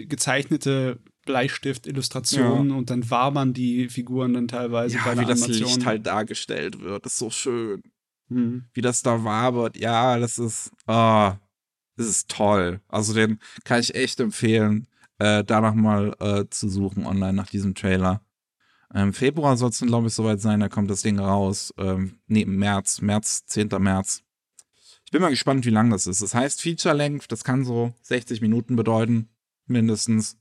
gezeichnete 0.08 1.00
Bleistift-Illustrationen 1.26 2.70
und 2.70 2.90
dann 2.90 3.10
wabern 3.10 3.52
die 3.52 3.88
Figuren 3.88 4.34
dann 4.34 4.48
teilweise 4.48 4.98
bei 4.98 5.10
Ja, 5.10 5.14
der 5.14 5.22
wie 5.22 5.26
das 5.26 5.42
Animation. 5.42 5.68
Licht 5.68 5.86
halt 5.86 6.06
dargestellt 6.06 6.80
wird, 6.80 7.06
ist 7.06 7.18
so 7.18 7.30
schön. 7.30 7.82
Hm. 8.28 8.64
Wie 8.72 8.80
das 8.80 9.02
da 9.02 9.24
wabert, 9.24 9.76
ja, 9.76 10.18
das 10.18 10.38
ist, 10.38 10.70
ah, 10.86 11.36
das 11.96 12.06
ist 12.06 12.30
toll. 12.30 12.80
Also 12.88 13.14
den 13.14 13.38
kann 13.64 13.80
ich 13.80 13.94
echt 13.94 14.20
empfehlen, 14.20 14.86
äh, 15.18 15.44
danach 15.44 15.74
mal 15.74 16.14
äh, 16.20 16.44
zu 16.48 16.68
suchen 16.68 17.06
online 17.06 17.34
nach 17.34 17.48
diesem 17.48 17.74
Trailer. 17.74 18.22
Ähm, 18.94 19.12
Februar 19.12 19.56
soll 19.56 19.70
es, 19.70 19.80
glaube 19.80 20.06
ich, 20.06 20.14
soweit 20.14 20.40
sein, 20.40 20.60
da 20.60 20.68
kommt 20.68 20.90
das 20.90 21.02
Ding 21.02 21.18
raus. 21.18 21.74
Ähm, 21.78 22.20
nee, 22.26 22.42
im 22.42 22.56
März, 22.56 23.00
März, 23.00 23.44
10. 23.46 23.68
März. 23.78 24.22
Ich 25.14 25.16
bin 25.16 25.22
mal 25.22 25.30
gespannt, 25.30 25.64
wie 25.64 25.70
lang 25.70 25.90
das 25.90 26.08
ist. 26.08 26.22
Das 26.22 26.34
heißt 26.34 26.60
Feature 26.60 26.92
Length, 26.92 27.30
das 27.30 27.44
kann 27.44 27.64
so 27.64 27.94
60 28.02 28.40
Minuten 28.40 28.74
bedeuten, 28.74 29.28
mindestens. 29.68 30.38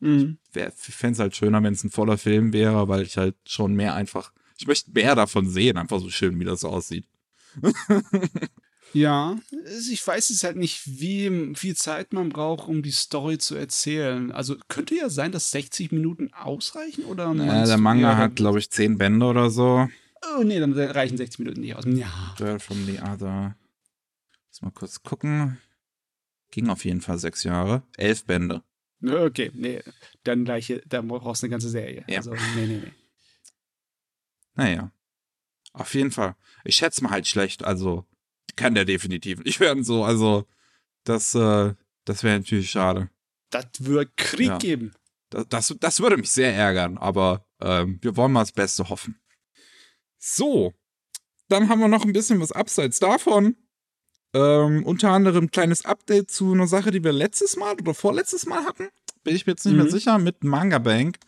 Mhm. 0.00 0.36
Ich 0.54 0.94
fände 0.94 1.14
es 1.14 1.18
halt 1.18 1.34
schöner, 1.34 1.62
wenn 1.62 1.72
es 1.72 1.82
ein 1.82 1.88
voller 1.88 2.18
Film 2.18 2.52
wäre, 2.52 2.88
weil 2.88 3.04
ich 3.04 3.16
halt 3.16 3.36
schon 3.46 3.74
mehr 3.74 3.94
einfach, 3.94 4.30
ich 4.58 4.66
möchte 4.66 4.90
mehr 4.90 5.14
davon 5.14 5.48
sehen, 5.48 5.78
einfach 5.78 5.98
so 5.98 6.10
schön, 6.10 6.38
wie 6.38 6.44
das 6.44 6.62
aussieht. 6.62 7.06
Ja, 8.94 9.38
ich 9.90 10.06
weiß 10.06 10.28
es 10.28 10.44
halt 10.44 10.58
nicht, 10.58 10.82
wie 10.84 11.54
viel 11.54 11.74
Zeit 11.74 12.12
man 12.12 12.28
braucht, 12.28 12.68
um 12.68 12.82
die 12.82 12.90
Story 12.90 13.38
zu 13.38 13.54
erzählen. 13.54 14.30
Also 14.30 14.56
könnte 14.68 14.94
ja 14.94 15.08
sein, 15.08 15.32
dass 15.32 15.50
60 15.50 15.92
Minuten 15.92 16.30
ausreichen 16.34 17.04
oder 17.04 17.30
Äh, 17.30 17.34
meinst 17.34 17.70
der 17.70 17.78
Manga 17.78 18.18
hat, 18.18 18.36
glaube 18.36 18.58
ich, 18.58 18.68
10 18.68 18.98
Bände 18.98 19.24
oder 19.24 19.48
so. 19.48 19.88
Oh 20.36 20.42
nee, 20.42 20.60
dann 20.60 20.74
reichen 20.74 21.16
60 21.16 21.38
Minuten 21.38 21.62
nicht 21.62 21.74
aus. 21.74 21.84
Ja. 21.86 22.34
Girl 22.36 22.60
from 22.60 22.84
the 22.84 23.00
Other. 23.00 23.56
Lass 24.52 24.60
mal 24.60 24.70
kurz 24.70 25.02
gucken. 25.02 25.58
Ging 26.50 26.68
auf 26.68 26.84
jeden 26.84 27.00
Fall 27.00 27.18
sechs 27.18 27.42
Jahre. 27.42 27.84
Elf 27.96 28.26
Bände. 28.26 28.62
Okay, 29.02 29.50
nee, 29.54 29.82
dann 30.24 30.44
gleiche, 30.44 30.82
da 30.86 31.00
brauchst 31.00 31.42
du 31.42 31.46
eine 31.46 31.52
ganze 31.52 31.70
Serie. 31.70 32.04
Ja. 32.06 32.18
Also, 32.18 32.32
nee, 32.34 32.66
nee, 32.66 32.82
nee. 32.84 32.92
Naja. 34.54 34.92
Auf 35.72 35.94
jeden 35.94 36.10
Fall. 36.10 36.36
Ich 36.64 36.76
schätze 36.76 37.02
mal 37.02 37.10
halt 37.10 37.26
schlecht. 37.26 37.64
Also, 37.64 38.06
kann 38.54 38.74
der 38.74 38.84
definitiv 38.84 39.40
nicht 39.42 39.58
werden 39.58 39.84
so. 39.84 40.04
Also, 40.04 40.46
das, 41.04 41.34
äh, 41.34 41.74
das 42.04 42.22
wäre 42.22 42.38
natürlich 42.38 42.70
schade. 42.70 43.08
Das 43.48 43.64
wird 43.78 44.14
Krieg 44.18 44.48
Ja. 44.48 44.58
geben. 44.58 44.92
Das, 45.30 45.48
das, 45.48 45.74
das 45.80 46.00
würde 46.00 46.18
mich 46.18 46.30
sehr 46.30 46.54
ärgern, 46.54 46.98
aber 46.98 47.46
ähm, 47.60 47.98
wir 48.02 48.16
wollen 48.18 48.32
mal 48.32 48.40
das 48.42 48.52
Beste 48.52 48.90
hoffen. 48.90 49.18
So, 50.18 50.74
dann 51.48 51.70
haben 51.70 51.80
wir 51.80 51.88
noch 51.88 52.04
ein 52.04 52.12
bisschen 52.12 52.38
was 52.40 52.52
abseits 52.52 52.98
davon. 52.98 53.56
Ähm, 54.34 54.84
unter 54.84 55.10
anderem 55.10 55.44
ein 55.44 55.50
kleines 55.50 55.84
Update 55.84 56.30
zu 56.30 56.52
einer 56.52 56.66
Sache, 56.66 56.90
die 56.90 57.04
wir 57.04 57.12
letztes 57.12 57.56
Mal 57.56 57.74
oder 57.74 57.94
vorletztes 57.94 58.46
Mal 58.46 58.64
hatten. 58.64 58.88
Bin 59.24 59.36
ich 59.36 59.46
mir 59.46 59.52
jetzt 59.52 59.66
nicht 59.66 59.76
mehr 59.76 59.84
Mhm. 59.84 59.90
sicher, 59.90 60.18
mit 60.18 60.42
Manga 60.42 60.78
Bank. 60.78 61.18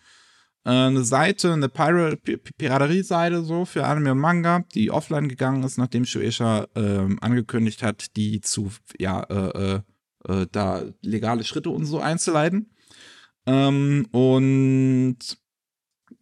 Äh, 0.65 0.71
eine 0.71 1.05
Seite, 1.05 1.53
eine 1.53 1.69
Pira 1.69 2.17
Pi- 2.17 2.39
Pi- 2.39 2.53
Piraterie-Seite 2.57 3.45
so 3.45 3.67
für 3.67 3.85
Anime 3.85 4.13
und 4.13 4.19
Manga, 4.21 4.65
die 4.75 4.91
offline 4.91 5.29
gegangen 5.29 5.63
ist, 5.63 5.77
nachdem 5.77 6.07
Shueisha 6.07 6.67
ähm, 6.75 7.19
angekündigt 7.21 7.83
hat, 7.83 8.17
die 8.17 8.41
zu, 8.41 8.71
ja, 8.99 9.23
äh, 9.25 9.75
äh, 9.75 9.81
äh, 10.43 10.47
da 10.51 10.83
legale 11.03 11.45
Schritte 11.45 11.69
und 11.69 11.85
so 11.85 12.01
einzuleiten. 12.01 12.71
Ähm, 13.47 14.07
und 14.13 15.19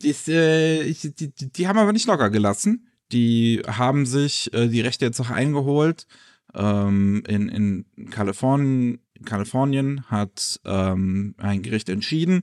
das, 0.02 0.26
äh, 0.26 0.82
ich, 0.82 1.02
die, 1.02 1.32
die, 1.32 1.52
die 1.52 1.68
haben 1.68 1.78
aber 1.78 1.92
nicht 1.92 2.08
locker 2.08 2.30
gelassen. 2.30 2.88
Die 3.12 3.62
haben 3.68 4.06
sich 4.06 4.52
äh, 4.52 4.66
die 4.68 4.80
Rechte 4.80 5.04
jetzt 5.04 5.20
auch 5.20 5.30
eingeholt. 5.30 6.06
Ähm, 6.54 7.22
in, 7.26 7.48
in 7.48 8.10
Kalifornien, 8.10 9.00
Kalifornien 9.24 10.04
hat 10.10 10.60
ähm, 10.64 11.34
ein 11.38 11.62
Gericht 11.62 11.88
entschieden, 11.88 12.42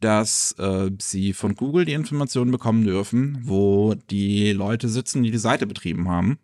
dass 0.00 0.52
äh, 0.58 0.90
sie 1.00 1.32
von 1.32 1.54
Google 1.54 1.84
die 1.84 1.92
Informationen 1.92 2.50
bekommen 2.50 2.84
dürfen, 2.84 3.38
wo 3.42 3.94
die 3.94 4.52
Leute 4.52 4.88
sitzen, 4.88 5.22
die 5.22 5.30
die 5.30 5.38
Seite 5.38 5.66
betrieben 5.66 6.08
haben. 6.08 6.38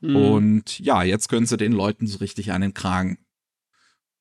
Mhm. 0.00 0.16
Und 0.16 0.78
ja, 0.80 1.02
jetzt 1.02 1.28
können 1.28 1.46
sie 1.46 1.56
den 1.56 1.72
Leuten 1.72 2.06
so 2.06 2.18
richtig 2.18 2.52
an 2.52 2.60
den 2.60 2.74
Kragen. 2.74 3.18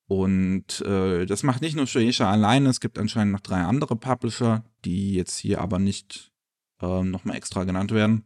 Und 0.08 0.82
äh, 0.82 1.26
das 1.28 1.44
macht 1.44 1.62
nicht 1.62 1.76
nur 1.76 1.86
Shueisha 1.86 2.32
alleine, 2.32 2.70
es 2.70 2.80
gibt 2.80 2.98
anscheinend 2.98 3.32
noch 3.34 3.42
drei 3.42 3.62
andere 3.62 3.96
Publisher, 3.96 4.64
die 4.84 5.14
jetzt 5.14 5.38
hier 5.38 5.62
aber 5.62 5.78
nicht 5.78 6.32
äh, 6.82 7.04
nochmal 7.04 7.38
extra 7.38 7.64
genannt 7.64 7.92
werden. 7.92 8.24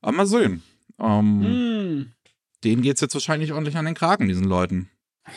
Aber 0.00 0.12
mal 0.12 0.26
sehen. 0.26 0.62
Ähm, 0.98 1.42
Hm. 1.42 2.12
Denen 2.64 2.82
geht's 2.82 3.00
jetzt 3.00 3.14
wahrscheinlich 3.14 3.52
ordentlich 3.52 3.76
an 3.76 3.86
den 3.86 3.94
Kragen, 3.94 4.28
diesen 4.28 4.44
Leuten. 4.44 4.90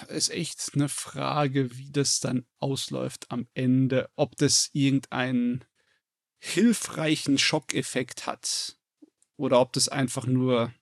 Ist 0.10 0.30
echt 0.30 0.72
eine 0.74 0.90
Frage, 0.90 1.78
wie 1.78 1.92
das 1.92 2.20
dann 2.20 2.46
ausläuft 2.60 3.28
am 3.30 3.48
Ende. 3.54 4.10
Ob 4.16 4.36
das 4.38 4.70
irgendeinen 4.74 5.66
hilfreichen 6.40 7.38
Schockeffekt 7.38 8.26
hat. 8.26 8.78
Oder 9.38 9.60
ob 9.60 9.74
das 9.74 9.90
einfach 9.90 10.26
nur 10.26 10.74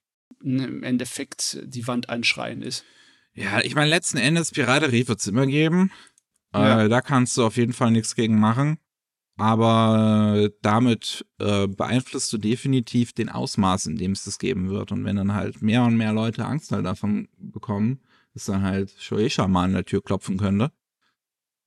ne, 0.41 0.65
im 0.65 0.83
Endeffekt 0.83 1.59
die 1.63 1.87
Wand 1.87 2.09
anschreien 2.09 2.61
ist. 2.61 2.83
Ja, 3.33 3.61
ich 3.61 3.75
meine, 3.75 3.89
letzten 3.89 4.17
Endes 4.17 4.51
Piraterie 4.51 5.07
wird's 5.07 5.27
immer 5.27 5.45
geben. 5.45 5.91
Ja. 6.53 6.83
Äh, 6.83 6.89
da 6.89 7.01
kannst 7.01 7.37
du 7.37 7.45
auf 7.45 7.57
jeden 7.57 7.73
Fall 7.73 7.91
nichts 7.91 8.15
gegen 8.15 8.39
machen. 8.39 8.77
Aber 9.37 10.49
damit 10.61 11.25
äh, 11.39 11.67
beeinflusst 11.67 12.31
du 12.33 12.37
definitiv 12.37 13.13
den 13.13 13.29
Ausmaß, 13.29 13.87
in 13.87 13.97
dem 13.97 14.11
es 14.11 14.25
das 14.25 14.39
geben 14.39 14.69
wird. 14.69 14.91
Und 14.91 15.05
wenn 15.05 15.15
dann 15.15 15.33
halt 15.33 15.61
mehr 15.61 15.83
und 15.83 15.97
mehr 15.97 16.13
Leute 16.13 16.45
Angst 16.45 16.71
halt 16.71 16.85
davon 16.85 17.27
bekommen, 17.37 18.01
dass 18.33 18.45
dann 18.45 18.61
halt 18.61 18.91
Shueisha 18.99 19.47
mal 19.47 19.65
an 19.65 19.73
der 19.73 19.85
Tür 19.85 20.03
klopfen 20.03 20.37
könnte, 20.37 20.71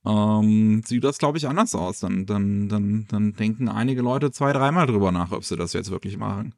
ähm, 0.04 0.82
sieht 0.84 1.04
das, 1.04 1.18
glaube 1.18 1.38
ich, 1.38 1.48
anders 1.48 1.74
aus. 1.74 2.00
Dann, 2.00 2.26
dann, 2.26 2.68
dann, 2.68 3.06
dann 3.08 3.32
denken 3.32 3.68
einige 3.68 4.02
Leute 4.02 4.30
zwei, 4.30 4.52
dreimal 4.52 4.86
drüber 4.86 5.12
nach, 5.12 5.32
ob 5.32 5.44
sie 5.44 5.56
das 5.56 5.72
jetzt 5.72 5.90
wirklich 5.90 6.16
machen. 6.16 6.54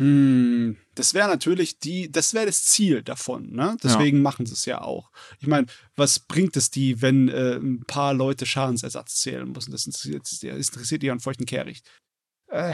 Hm, 0.00 0.78
das 0.94 1.12
wäre 1.12 1.28
natürlich 1.28 1.78
die, 1.78 2.10
das 2.10 2.32
wäre 2.32 2.46
das 2.46 2.64
Ziel 2.64 3.02
davon, 3.02 3.50
ne? 3.50 3.76
Deswegen 3.82 4.22
machen 4.22 4.46
sie 4.46 4.54
es 4.54 4.64
ja 4.64 4.80
auch. 4.80 5.10
Ich 5.40 5.46
meine, 5.46 5.66
was 5.94 6.18
bringt 6.20 6.56
es 6.56 6.70
die, 6.70 7.02
wenn 7.02 7.28
äh, 7.28 7.56
ein 7.56 7.84
paar 7.86 8.14
Leute 8.14 8.46
Schadensersatz 8.46 9.16
zählen 9.16 9.52
müssen? 9.52 9.72
Das 9.72 9.84
interessiert, 9.84 10.22
das 10.22 10.42
interessiert 10.42 11.04
an 11.04 11.20
feuchten 11.20 11.44
Kehricht. 11.44 11.86
Äh, 12.50 12.72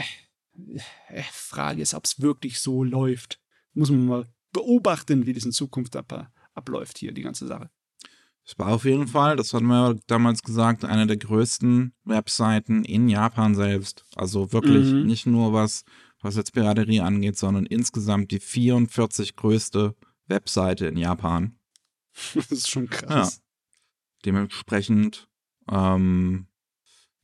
äh, 1.09 1.23
Frage 1.33 1.81
ist, 1.81 1.93
ob 1.93 2.05
es 2.05 2.21
wirklich 2.21 2.61
so 2.61 2.85
läuft. 2.85 3.41
Muss 3.73 3.89
man 3.89 4.05
mal 4.05 4.25
beobachten, 4.53 5.25
wie 5.25 5.33
das 5.33 5.43
in 5.43 5.51
Zukunft 5.51 5.97
ab, 5.97 6.31
abläuft 6.53 6.97
hier, 6.97 7.11
die 7.11 7.23
ganze 7.23 7.45
Sache. 7.45 7.69
Es 8.45 8.57
war 8.57 8.69
auf 8.69 8.85
jeden 8.85 9.07
Fall, 9.09 9.35
das 9.35 9.53
hatten 9.53 9.65
wir 9.65 9.89
ja 9.89 9.99
damals 10.07 10.43
gesagt, 10.43 10.85
eine 10.85 11.07
der 11.07 11.17
größten 11.17 11.93
Webseiten 12.05 12.85
in 12.85 13.09
Japan 13.09 13.53
selbst. 13.53 14.05
Also 14.15 14.53
wirklich 14.53 14.93
Mhm. 14.93 15.05
nicht 15.05 15.25
nur 15.25 15.51
was, 15.51 15.83
was 16.21 16.35
jetzt 16.35 16.53
Piraterie 16.53 17.01
angeht, 17.01 17.37
sondern 17.37 17.65
insgesamt 17.65 18.31
die 18.31 18.39
44 18.39 19.35
größte 19.35 19.95
Webseite 20.27 20.87
in 20.87 20.97
Japan. 20.97 21.57
das 22.33 22.51
ist 22.51 22.69
schon 22.69 22.89
krass. 22.89 23.37
Ja. 23.37 23.43
Dementsprechend, 24.25 25.27
ähm, 25.71 26.47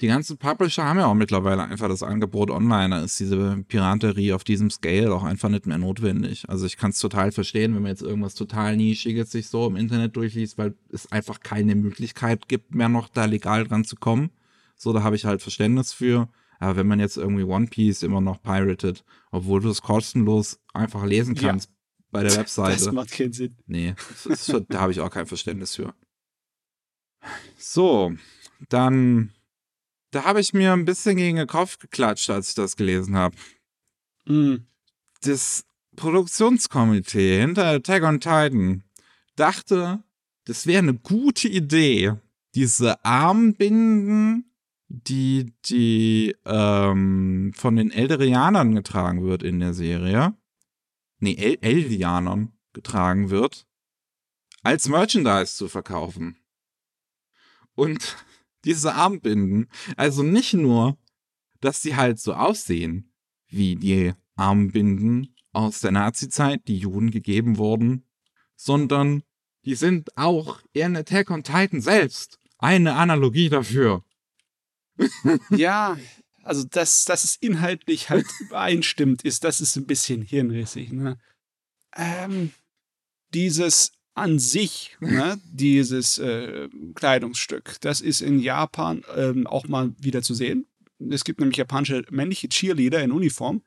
die 0.01 0.07
ganzen 0.07 0.37
Publisher 0.37 0.83
haben 0.83 0.99
ja 0.99 1.05
auch 1.05 1.13
mittlerweile 1.13 1.63
einfach 1.63 1.87
das 1.87 2.03
Angebot 2.03 2.51
online. 2.51 2.89
Da 2.89 3.03
ist 3.03 3.19
diese 3.19 3.63
Piraterie 3.67 4.33
auf 4.33 4.43
diesem 4.43 4.69
Scale 4.69 5.13
auch 5.13 5.23
einfach 5.23 5.49
nicht 5.49 5.65
mehr 5.65 5.77
notwendig. 5.77 6.43
Also 6.49 6.65
ich 6.65 6.77
kann 6.77 6.91
es 6.91 6.99
total 6.99 7.31
verstehen, 7.31 7.73
wenn 7.73 7.83
man 7.83 7.91
jetzt 7.91 8.01
irgendwas 8.01 8.35
total 8.35 8.75
Nischiges 8.75 9.31
sich 9.31 9.47
so 9.47 9.65
im 9.67 9.75
Internet 9.75 10.15
durchliest, 10.15 10.57
weil 10.57 10.75
es 10.89 11.11
einfach 11.11 11.39
keine 11.39 11.75
Möglichkeit 11.75 12.49
gibt, 12.49 12.75
mehr 12.75 12.89
noch 12.89 13.07
da 13.07 13.25
legal 13.25 13.65
dran 13.65 13.85
zu 13.85 13.95
kommen. 13.95 14.31
So, 14.75 14.91
da 14.91 15.03
habe 15.03 15.15
ich 15.15 15.25
halt 15.25 15.41
Verständnis 15.41 15.93
für. 15.93 16.27
Aber 16.59 16.75
wenn 16.75 16.87
man 16.87 16.99
jetzt 16.99 17.17
irgendwie 17.17 17.43
One 17.43 17.67
Piece 17.67 18.03
immer 18.03 18.21
noch 18.21 18.41
piratet, 18.41 19.03
obwohl 19.31 19.61
du 19.61 19.69
es 19.69 19.81
kostenlos 19.81 20.59
einfach 20.73 21.05
lesen 21.05 21.35
kannst 21.35 21.69
ja. 21.69 21.75
bei 22.11 22.23
der 22.23 22.35
Webseite. 22.37 22.85
Das 22.85 22.93
macht 22.93 23.11
keinen 23.11 23.33
Sinn. 23.33 23.55
Nee, 23.65 23.95
schon, 24.35 24.65
da 24.69 24.81
habe 24.81 24.91
ich 24.91 24.99
auch 24.99 25.09
kein 25.09 25.25
Verständnis 25.25 25.75
für. 25.75 25.93
So, 27.57 28.13
dann 28.69 29.33
da 30.13 30.25
habe 30.25 30.39
ich 30.39 30.53
mir 30.53 30.73
ein 30.73 30.85
bisschen 30.85 31.17
gegen 31.17 31.37
den 31.37 31.47
Kopf 31.47 31.79
geklatscht, 31.79 32.29
als 32.29 32.49
ich 32.49 32.55
das 32.55 32.75
gelesen 32.75 33.15
habe. 33.15 33.35
Mhm. 34.25 34.67
Das 35.21 35.65
Produktionskomitee 35.95 37.41
hinter 37.41 37.65
Attack 37.65 38.03
on 38.03 38.19
Titan 38.19 38.83
dachte, 39.35 40.03
das 40.45 40.67
wäre 40.67 40.79
eine 40.79 40.93
gute 40.93 41.47
Idee, 41.47 42.13
diese 42.53 43.03
Armbinden, 43.03 44.52
die, 44.95 45.53
die 45.65 46.35
ähm, 46.45 47.51
von 47.55 47.75
den 47.75 47.89
Elderianern 47.89 48.75
getragen 48.75 49.23
wird 49.23 49.41
in 49.41 49.59
der 49.59 49.73
Serie, 49.73 50.35
nee, 51.17 51.33
El 51.33 51.57
Eldianern 51.61 52.53
getragen 52.73 53.31
wird, 53.31 53.65
als 54.61 54.87
Merchandise 54.87 55.55
zu 55.55 55.67
verkaufen. 55.67 56.37
Und 57.73 58.17
diese 58.65 58.93
Armbinden. 58.93 59.67
Also 59.97 60.21
nicht 60.21 60.53
nur, 60.53 60.97
dass 61.59 61.81
sie 61.81 61.95
halt 61.95 62.19
so 62.19 62.33
aussehen 62.33 63.11
wie 63.47 63.75
die 63.75 64.13
Armbinden 64.35 65.35
aus 65.51 65.81
der 65.81 65.91
Nazi-Zeit, 65.91 66.67
die 66.67 66.77
Juden 66.77 67.11
gegeben 67.11 67.57
wurden, 67.57 68.05
sondern 68.55 69.23
die 69.65 69.75
sind 69.75 70.15
auch 70.17 70.61
in 70.71 70.95
Attack 70.95 71.29
on 71.29 71.43
Titan 71.43 71.81
selbst 71.81 72.39
eine 72.57 72.95
Analogie 72.95 73.49
dafür. 73.49 74.03
Ja, 75.49 75.97
also 76.43 76.65
dass, 76.65 77.05
dass 77.05 77.23
es 77.23 77.35
inhaltlich 77.37 78.09
halt 78.09 78.25
übereinstimmt 78.39 79.23
ist, 79.23 79.43
das 79.43 79.61
ist 79.61 79.75
ein 79.75 79.85
bisschen 79.85 80.21
hirnrissig. 80.21 80.91
Ne? 80.91 81.17
Ähm, 81.95 82.51
dieses 83.33 83.93
an 84.15 84.37
sich, 84.37 84.95
ne, 84.99 85.39
dieses 85.51 86.17
äh, 86.19 86.69
Kleidungsstück, 86.93 87.77
das 87.81 88.01
ist 88.01 88.21
in 88.21 88.39
Japan 88.39 89.03
ähm, 89.15 89.47
auch 89.47 89.67
mal 89.67 89.93
wieder 89.97 90.21
zu 90.21 90.33
sehen. 90.33 90.67
Es 91.09 91.23
gibt 91.23 91.39
nämlich 91.39 91.57
japanische 91.57 92.05
männliche 92.11 92.47
Cheerleader 92.47 93.01
in 93.03 93.11
Uniform 93.11 93.63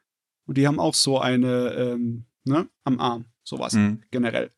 und 0.47 0.57
die 0.57 0.67
haben 0.67 0.79
auch 0.79 0.95
so 0.95 1.19
eine 1.19 1.73
ähm, 1.75 2.27
ne, 2.45 2.69
am 2.85 3.01
Arm, 3.01 3.27
sowas 3.43 3.75
mhm. 3.75 4.03
generell. 4.11 4.53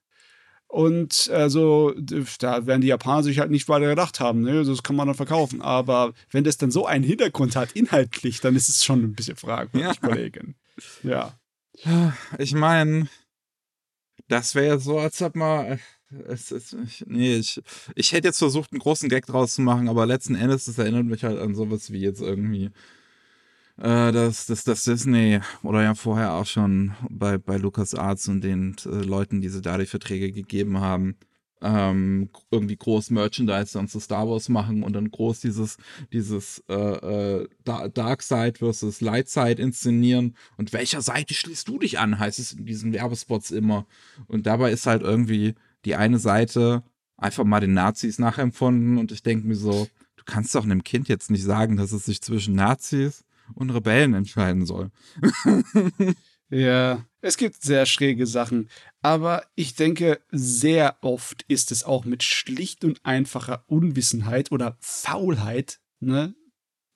Und 0.71 1.31
also, 1.33 1.95
da 2.41 2.67
werden 2.67 2.83
die 2.83 2.89
Japaner 2.89 3.23
sich 3.23 3.39
halt 3.39 3.51
nicht 3.51 3.69
weiter 3.71 3.87
gedacht 3.87 4.21
haben, 4.21 4.43
ne? 4.43 4.65
Das 4.65 4.83
kann 4.83 4.97
man 4.97 5.07
dann 5.07 5.17
verkaufen. 5.17 5.63
Aber 5.63 6.13
wenn 6.31 6.45
das 6.45 6.59
dann 6.59 6.71
so 6.71 6.85
einen 6.85 7.05
Hintergrund 7.05 7.57
hat, 7.57 7.73
inhaltlich, 7.73 8.41
dann 8.43 8.55
ist 8.55 8.69
es 8.69 8.85
schon 8.85 9.03
ein 9.03 9.15
bisschen 9.15 9.37
fragwürdig, 9.37 9.99
ja. 10.03 10.09
Kollegen. 10.09 10.57
Ja. 11.03 11.39
Ich 12.39 12.55
meine, 12.55 13.09
das 14.29 14.55
wäre 14.55 14.67
ja 14.67 14.79
so, 14.79 14.99
als 14.99 15.23
ob 15.23 15.37
man. 15.37 15.67
Äh, 15.67 15.79
es, 16.27 16.51
es, 16.51 16.73
ich, 16.73 17.05
nee, 17.07 17.37
ich, 17.37 17.61
ich 17.95 18.13
hätte 18.13 18.29
jetzt 18.29 18.39
versucht, 18.39 18.73
einen 18.73 18.81
großen 18.81 19.09
Gag 19.11 19.27
draus 19.27 19.55
zu 19.55 19.63
machen, 19.63 19.89
aber 19.89 20.07
letzten 20.07 20.35
Endes, 20.35 20.65
das 20.65 20.79
erinnert 20.79 21.05
mich 21.05 21.23
halt 21.23 21.39
an 21.39 21.55
sowas 21.55 21.93
wie 21.93 22.01
jetzt 22.01 22.23
irgendwie 22.23 22.71
äh, 23.79 24.13
das, 24.13 24.47
das, 24.47 24.65
das 24.65 24.85
Disney 24.85 25.41
oder 25.63 25.83
ja 25.83 25.95
vorher 25.95 26.35
auch 26.35 26.47
schon 26.47 26.95
bei, 27.09 27.39
bei 27.39 27.57
Lucas 27.57 27.95
Arts 27.95 28.29
und 28.29 28.43
den 28.43 28.77
äh, 28.85 28.89
Leuten, 28.89 29.41
die 29.41 29.49
sie 29.49 29.63
da 29.63 29.79
die 29.79 29.87
Verträge 29.87 30.33
gegeben 30.33 30.81
haben, 30.81 31.17
ähm, 31.61 32.31
irgendwie 32.51 32.77
groß 32.77 33.11
Merchandise 33.11 33.73
dann 33.75 33.89
zu 33.89 34.01
Star 34.01 34.29
Wars 34.29 34.49
machen 34.49 34.83
und 34.83 34.93
dann 34.93 35.11
groß 35.11 35.41
dieses, 35.41 35.77
dieses 36.13 36.63
äh, 36.69 36.75
äh, 36.75 37.49
Dark 37.65 38.23
Side 38.23 38.55
versus 38.59 39.01
Light 39.01 39.29
Side 39.29 39.61
inszenieren. 39.63 40.37
Und 40.57 40.73
welcher 40.73 41.03
Seite 41.03 41.35
schließt 41.35 41.69
du 41.69 41.79
dich 41.79 41.99
an, 41.99 42.19
heißt 42.19 42.39
es 42.39 42.53
in 42.53 42.67
diesen 42.67 42.93
Werbespots 42.93 43.51
immer. 43.51 43.87
Und 44.27 44.47
dabei 44.47 44.73
ist 44.73 44.87
halt 44.87 45.03
irgendwie 45.03 45.55
die 45.85 45.97
eine 45.97 46.19
Seite 46.19 46.83
einfach 47.17 47.45
mal 47.45 47.61
den 47.61 47.75
Nazis 47.75 48.19
nachempfunden 48.19 48.99
und 48.99 49.11
ich 49.11 49.23
denke 49.23 49.47
mir 49.47 49.57
so, 49.57 49.89
du 50.17 50.23
kannst 50.25 50.55
doch 50.55 50.65
einem 50.65 50.85
Kind 50.85 51.09
jetzt 51.09 51.31
nicht 51.31 51.43
sagen, 51.43 51.77
dass 51.77 51.93
es 51.93 52.05
sich 52.05 52.23
zwischen 52.23 52.55
Nazis 52.55 53.25
und 53.55 53.71
Rebellen 53.71 54.15
entscheiden 54.15 54.67
soll. 54.67 54.91
Ja, 56.51 57.05
es 57.21 57.37
gibt 57.37 57.63
sehr 57.63 57.85
schräge 57.85 58.27
Sachen, 58.27 58.71
aber 59.03 59.45
ich 59.55 59.75
denke, 59.75 60.21
sehr 60.31 60.97
oft 61.03 61.45
ist 61.47 61.73
es 61.73 61.85
auch 61.85 62.05
mit 62.07 62.23
schlicht 62.23 62.85
und 62.85 63.05
einfacher 63.05 63.65
Unwissenheit 63.67 64.51
oder 64.51 64.79
Faulheit, 64.81 65.81
ne, 66.01 66.35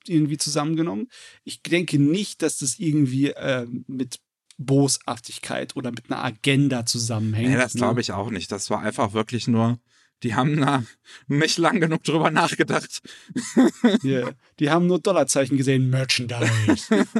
irgendwie 0.07 0.37
zusammengenommen. 0.37 1.07
Ich 1.43 1.61
denke 1.61 1.99
nicht, 1.99 2.41
dass 2.41 2.57
das 2.57 2.79
irgendwie 2.79 3.29
äh, 3.29 3.67
mit 3.87 4.21
Boshaftigkeit 4.57 5.75
oder 5.75 5.91
mit 5.91 6.09
einer 6.09 6.23
Agenda 6.23 6.85
zusammenhängt. 6.85 7.49
Nee, 7.49 7.55
das 7.55 7.73
glaube 7.73 7.95
ne? 7.95 8.01
ich 8.01 8.11
auch 8.11 8.31
nicht. 8.31 8.51
Das 8.51 8.69
war 8.69 8.81
einfach 8.81 9.13
wirklich 9.13 9.47
nur, 9.47 9.79
die 10.23 10.35
haben 10.35 10.59
da 10.59 10.83
nicht 11.27 11.57
lang 11.57 11.79
genug 11.79 12.03
drüber 12.03 12.31
nachgedacht. 12.31 13.01
yeah. 14.03 14.31
Die 14.59 14.69
haben 14.69 14.87
nur 14.87 14.99
Dollarzeichen 14.99 15.57
gesehen, 15.57 15.89
Merchandise. 15.89 17.05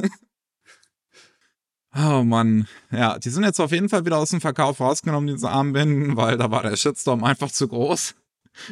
Oh 1.96 2.24
Mann. 2.24 2.66
Ja, 2.90 3.20
die 3.20 3.30
sind 3.30 3.44
jetzt 3.44 3.60
auf 3.60 3.70
jeden 3.70 3.88
Fall 3.88 4.04
wieder 4.04 4.18
aus 4.18 4.30
dem 4.30 4.40
Verkauf 4.40 4.80
rausgenommen, 4.80 5.32
diese 5.32 5.48
Armbinden, 5.48 6.16
weil 6.16 6.36
da 6.36 6.50
war 6.50 6.64
der 6.64 6.76
Shitstorm 6.76 7.22
einfach 7.22 7.52
zu 7.52 7.68
groß. 7.68 8.16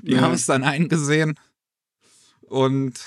Die 0.02 0.14
ja. 0.14 0.22
haben 0.22 0.34
es 0.34 0.46
dann 0.46 0.64
eingesehen. 0.64 1.38
Und 2.40 2.98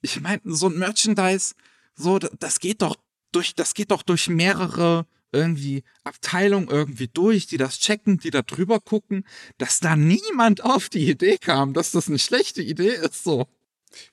ich 0.00 0.20
meine, 0.20 0.40
so 0.44 0.68
ein 0.68 0.78
Merchandise, 0.78 1.54
so, 1.96 2.20
das 2.20 2.60
geht 2.60 2.82
doch 2.82 2.94
durch, 3.32 3.56
das 3.56 3.74
geht 3.74 3.90
doch 3.90 4.02
durch 4.02 4.28
mehrere 4.28 5.06
irgendwie 5.32 5.84
Abteilungen 6.04 6.68
irgendwie 6.68 7.08
durch, 7.08 7.46
die 7.46 7.56
das 7.56 7.78
checken, 7.78 8.18
die 8.18 8.30
da 8.30 8.42
drüber 8.42 8.80
gucken, 8.80 9.24
dass 9.58 9.80
da 9.80 9.96
niemand 9.96 10.64
auf 10.64 10.88
die 10.88 11.08
Idee 11.08 11.38
kam, 11.38 11.72
dass 11.72 11.92
das 11.92 12.08
eine 12.08 12.18
schlechte 12.18 12.62
Idee 12.62 12.94
ist, 12.94 13.24
so. 13.24 13.46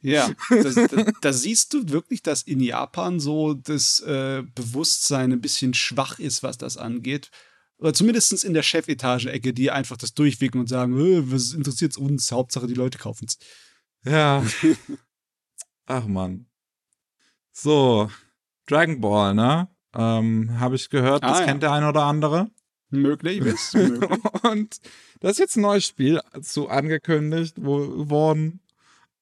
Ja, 0.02 0.32
da 1.22 1.34
siehst 1.34 1.74
du 1.74 1.90
wirklich, 1.90 2.24
dass 2.24 2.42
in 2.44 2.62
Japan 2.62 3.20
so 3.20 3.54
das 3.54 4.00
äh, 4.00 4.44
Bewusstsein 4.56 5.32
ein 5.32 5.42
bisschen 5.42 5.74
schwach 5.74 6.20
ist, 6.20 6.42
was 6.44 6.58
das 6.58 6.78
angeht. 6.78 7.30
Oder 7.78 7.94
zumindest 7.94 8.44
in 8.44 8.56
der 8.56 8.64
Chefetage-Ecke, 8.64 9.54
die 9.54 9.70
einfach 9.70 9.98
das 9.98 10.16
durchwinken 10.16 10.60
und 10.60 10.68
sagen, 10.68 10.98
äh, 11.00 11.32
was 11.32 11.54
interessiert 11.54 11.96
uns? 11.98 12.32
Hauptsache, 12.32 12.66
die 12.66 12.74
Leute 12.74 12.98
kaufen 12.98 13.28
es. 13.28 13.38
Ja. 14.04 14.44
Ach 15.86 16.06
man. 16.06 16.48
So, 17.52 18.12
Dragon 18.66 19.00
Ball, 19.00 19.36
ne? 19.36 19.70
Ähm, 19.98 20.60
Habe 20.60 20.76
ich 20.76 20.90
gehört, 20.90 21.24
das 21.24 21.40
ah, 21.40 21.46
kennt 21.46 21.64
ja. 21.64 21.70
der 21.70 21.72
eine 21.74 21.90
oder 21.90 22.04
andere. 22.04 22.50
Möglich, 22.90 23.40
ist 23.40 23.74
möglich. 23.76 24.10
und 24.44 24.80
da 25.20 25.30
ist 25.30 25.40
jetzt 25.40 25.58
ein 25.58 25.62
neues 25.62 25.86
Spiel 25.86 26.22
zu 26.42 26.70
angekündigt 26.70 27.56
wo, 27.60 28.10
worden 28.10 28.62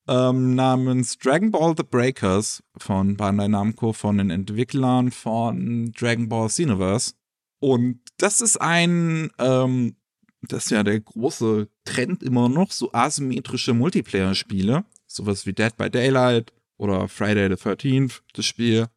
ähm, 0.07 0.53
namens 0.53 1.17
Dragon 1.17 1.51
Ball 1.51 1.73
The 1.75 1.83
Breakers 1.83 2.63
von 2.77 3.17
Bandai 3.17 3.47
Namco, 3.47 3.93
von 3.93 4.17
den 4.17 4.29
Entwicklern 4.29 5.11
von 5.11 5.91
Dragon 5.93 6.29
Ball 6.29 6.47
Xenoverse. 6.47 7.13
Und 7.59 8.01
das 8.17 8.41
ist 8.41 8.61
ein, 8.61 9.31
ähm, 9.39 9.95
das 10.43 10.65
ist 10.65 10.71
ja 10.71 10.83
der 10.83 10.99
große 10.99 11.67
Trend 11.85 12.21
immer 12.21 12.49
noch, 12.49 12.71
so 12.71 12.91
asymmetrische 12.93 13.73
Multiplayer-Spiele. 13.73 14.85
Sowas 15.07 15.45
wie 15.45 15.53
Dead 15.53 15.75
by 15.75 15.89
Daylight 15.89 16.53
oder 16.77 17.07
Friday 17.07 17.47
the 17.49 17.55
13th, 17.55 18.21
das 18.33 18.45
Spiel. 18.45 18.87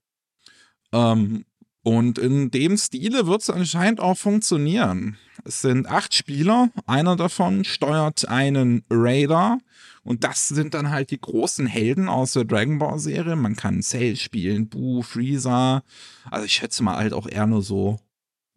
Ähm, 0.92 1.44
und 1.88 2.18
in 2.18 2.50
dem 2.50 2.76
Stile 2.76 3.26
wird 3.26 3.40
es 3.40 3.48
anscheinend 3.48 3.98
auch 3.98 4.18
funktionieren. 4.18 5.16
Es 5.46 5.62
sind 5.62 5.88
acht 5.88 6.14
Spieler, 6.14 6.68
einer 6.84 7.16
davon 7.16 7.64
steuert 7.64 8.28
einen 8.28 8.84
Raider 8.90 9.56
und 10.02 10.22
das 10.22 10.48
sind 10.48 10.74
dann 10.74 10.90
halt 10.90 11.10
die 11.10 11.18
großen 11.18 11.66
Helden 11.66 12.10
aus 12.10 12.32
der 12.32 12.44
Dragon 12.44 12.78
Ball 12.78 12.98
Serie. 12.98 13.36
Man 13.36 13.56
kann 13.56 13.80
Cell 13.80 14.16
spielen, 14.16 14.68
Boo, 14.68 15.00
Freezer. 15.00 15.82
Also 16.30 16.44
ich 16.44 16.52
schätze 16.52 16.82
mal 16.82 16.98
halt 16.98 17.14
auch 17.14 17.26
eher 17.26 17.46
nur 17.46 17.62
so 17.62 17.98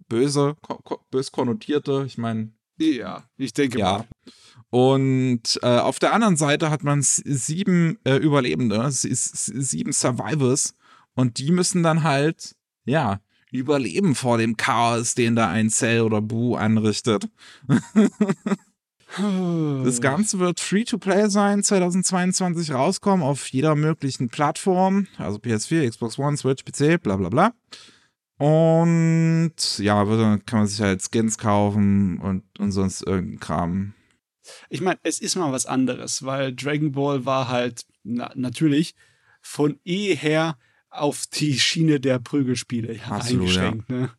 böse, 0.10 0.58
bös 1.10 1.32
konnotierte. 1.32 2.04
Ich 2.06 2.18
meine. 2.18 2.52
Ja, 2.78 3.24
ich 3.38 3.54
denke 3.54 3.80
ja. 3.80 4.00
Mal. 4.00 4.08
Und 4.72 5.58
äh, 5.62 5.78
auf 5.78 6.00
der 6.00 6.12
anderen 6.12 6.36
Seite 6.36 6.70
hat 6.70 6.84
man 6.84 7.02
sieben 7.02 7.98
äh, 8.04 8.18
Überlebende, 8.18 8.92
sieben 8.92 9.94
Survivors. 9.94 10.76
Und 11.14 11.38
die 11.38 11.52
müssen 11.52 11.82
dann 11.82 12.04
halt, 12.04 12.58
ja, 12.86 13.20
überleben 13.52 14.16
vor 14.16 14.38
dem 14.38 14.58
Chaos, 14.58 15.16
den 15.16 15.36
da 15.36 15.50
ein 15.50 15.70
Cell 15.70 16.02
oder 16.02 16.22
Boo 16.22 16.56
anrichtet. 16.56 17.30
Das 19.18 20.00
Ganze 20.00 20.40
wird 20.40 20.62
Free-to-Play 20.62 21.30
sein, 21.30 21.64
2022 21.64 22.74
rauskommen, 22.74 23.26
auf 23.26 23.48
jeder 23.50 23.76
möglichen 23.76 24.30
Plattform, 24.30 25.08
also 25.18 25.38
PS4, 25.38 25.90
Xbox 25.90 26.18
One, 26.18 26.38
Switch, 26.38 26.64
PC, 26.64 27.02
bla 27.02 27.18
bla 27.18 27.28
bla. 27.28 27.54
Und 28.38 29.78
ja, 29.80 30.04
dann 30.06 30.46
kann 30.46 30.60
man 30.60 30.68
sich 30.68 30.80
halt 30.82 31.04
Skins 31.04 31.38
kaufen 31.38 32.20
und, 32.20 32.44
und 32.58 32.72
sonst 32.72 33.06
irgendein 33.06 33.40
Kram. 33.40 33.94
Ich 34.70 34.82
meine, 34.82 35.00
es 35.04 35.20
ist 35.20 35.36
mal 35.36 35.52
was 35.52 35.66
anderes, 35.66 36.24
weil 36.24 36.56
Dragon 36.56 36.94
Ball 36.94 37.26
war 37.26 37.50
halt 37.50 37.86
na, 38.04 38.32
natürlich 38.36 38.96
von 39.42 39.80
eher 39.84 40.58
auf 40.92 41.26
die 41.28 41.60
Schiene 41.60 42.00
der 42.00 42.20
Prügelspiele 42.20 43.00
Absolut, 43.10 43.42
eingeschränkt. 43.42 43.90
Ja. 43.90 43.96
Ne? 43.96 44.12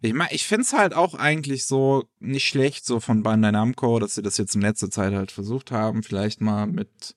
Ich 0.00 0.12
meine, 0.12 0.32
ich 0.32 0.44
finde 0.44 0.62
es 0.62 0.72
halt 0.72 0.94
auch 0.94 1.14
eigentlich 1.14 1.66
so 1.66 2.08
nicht 2.18 2.48
schlecht, 2.48 2.84
so 2.84 2.98
von 2.98 3.22
Bandai 3.22 3.52
Namco, 3.52 4.00
dass 4.00 4.16
sie 4.16 4.22
das 4.22 4.36
jetzt 4.36 4.56
in 4.56 4.60
letzter 4.60 4.90
Zeit 4.90 5.12
halt 5.14 5.30
versucht 5.30 5.70
haben, 5.70 6.02
vielleicht 6.02 6.40
mal 6.40 6.66
mit 6.66 7.14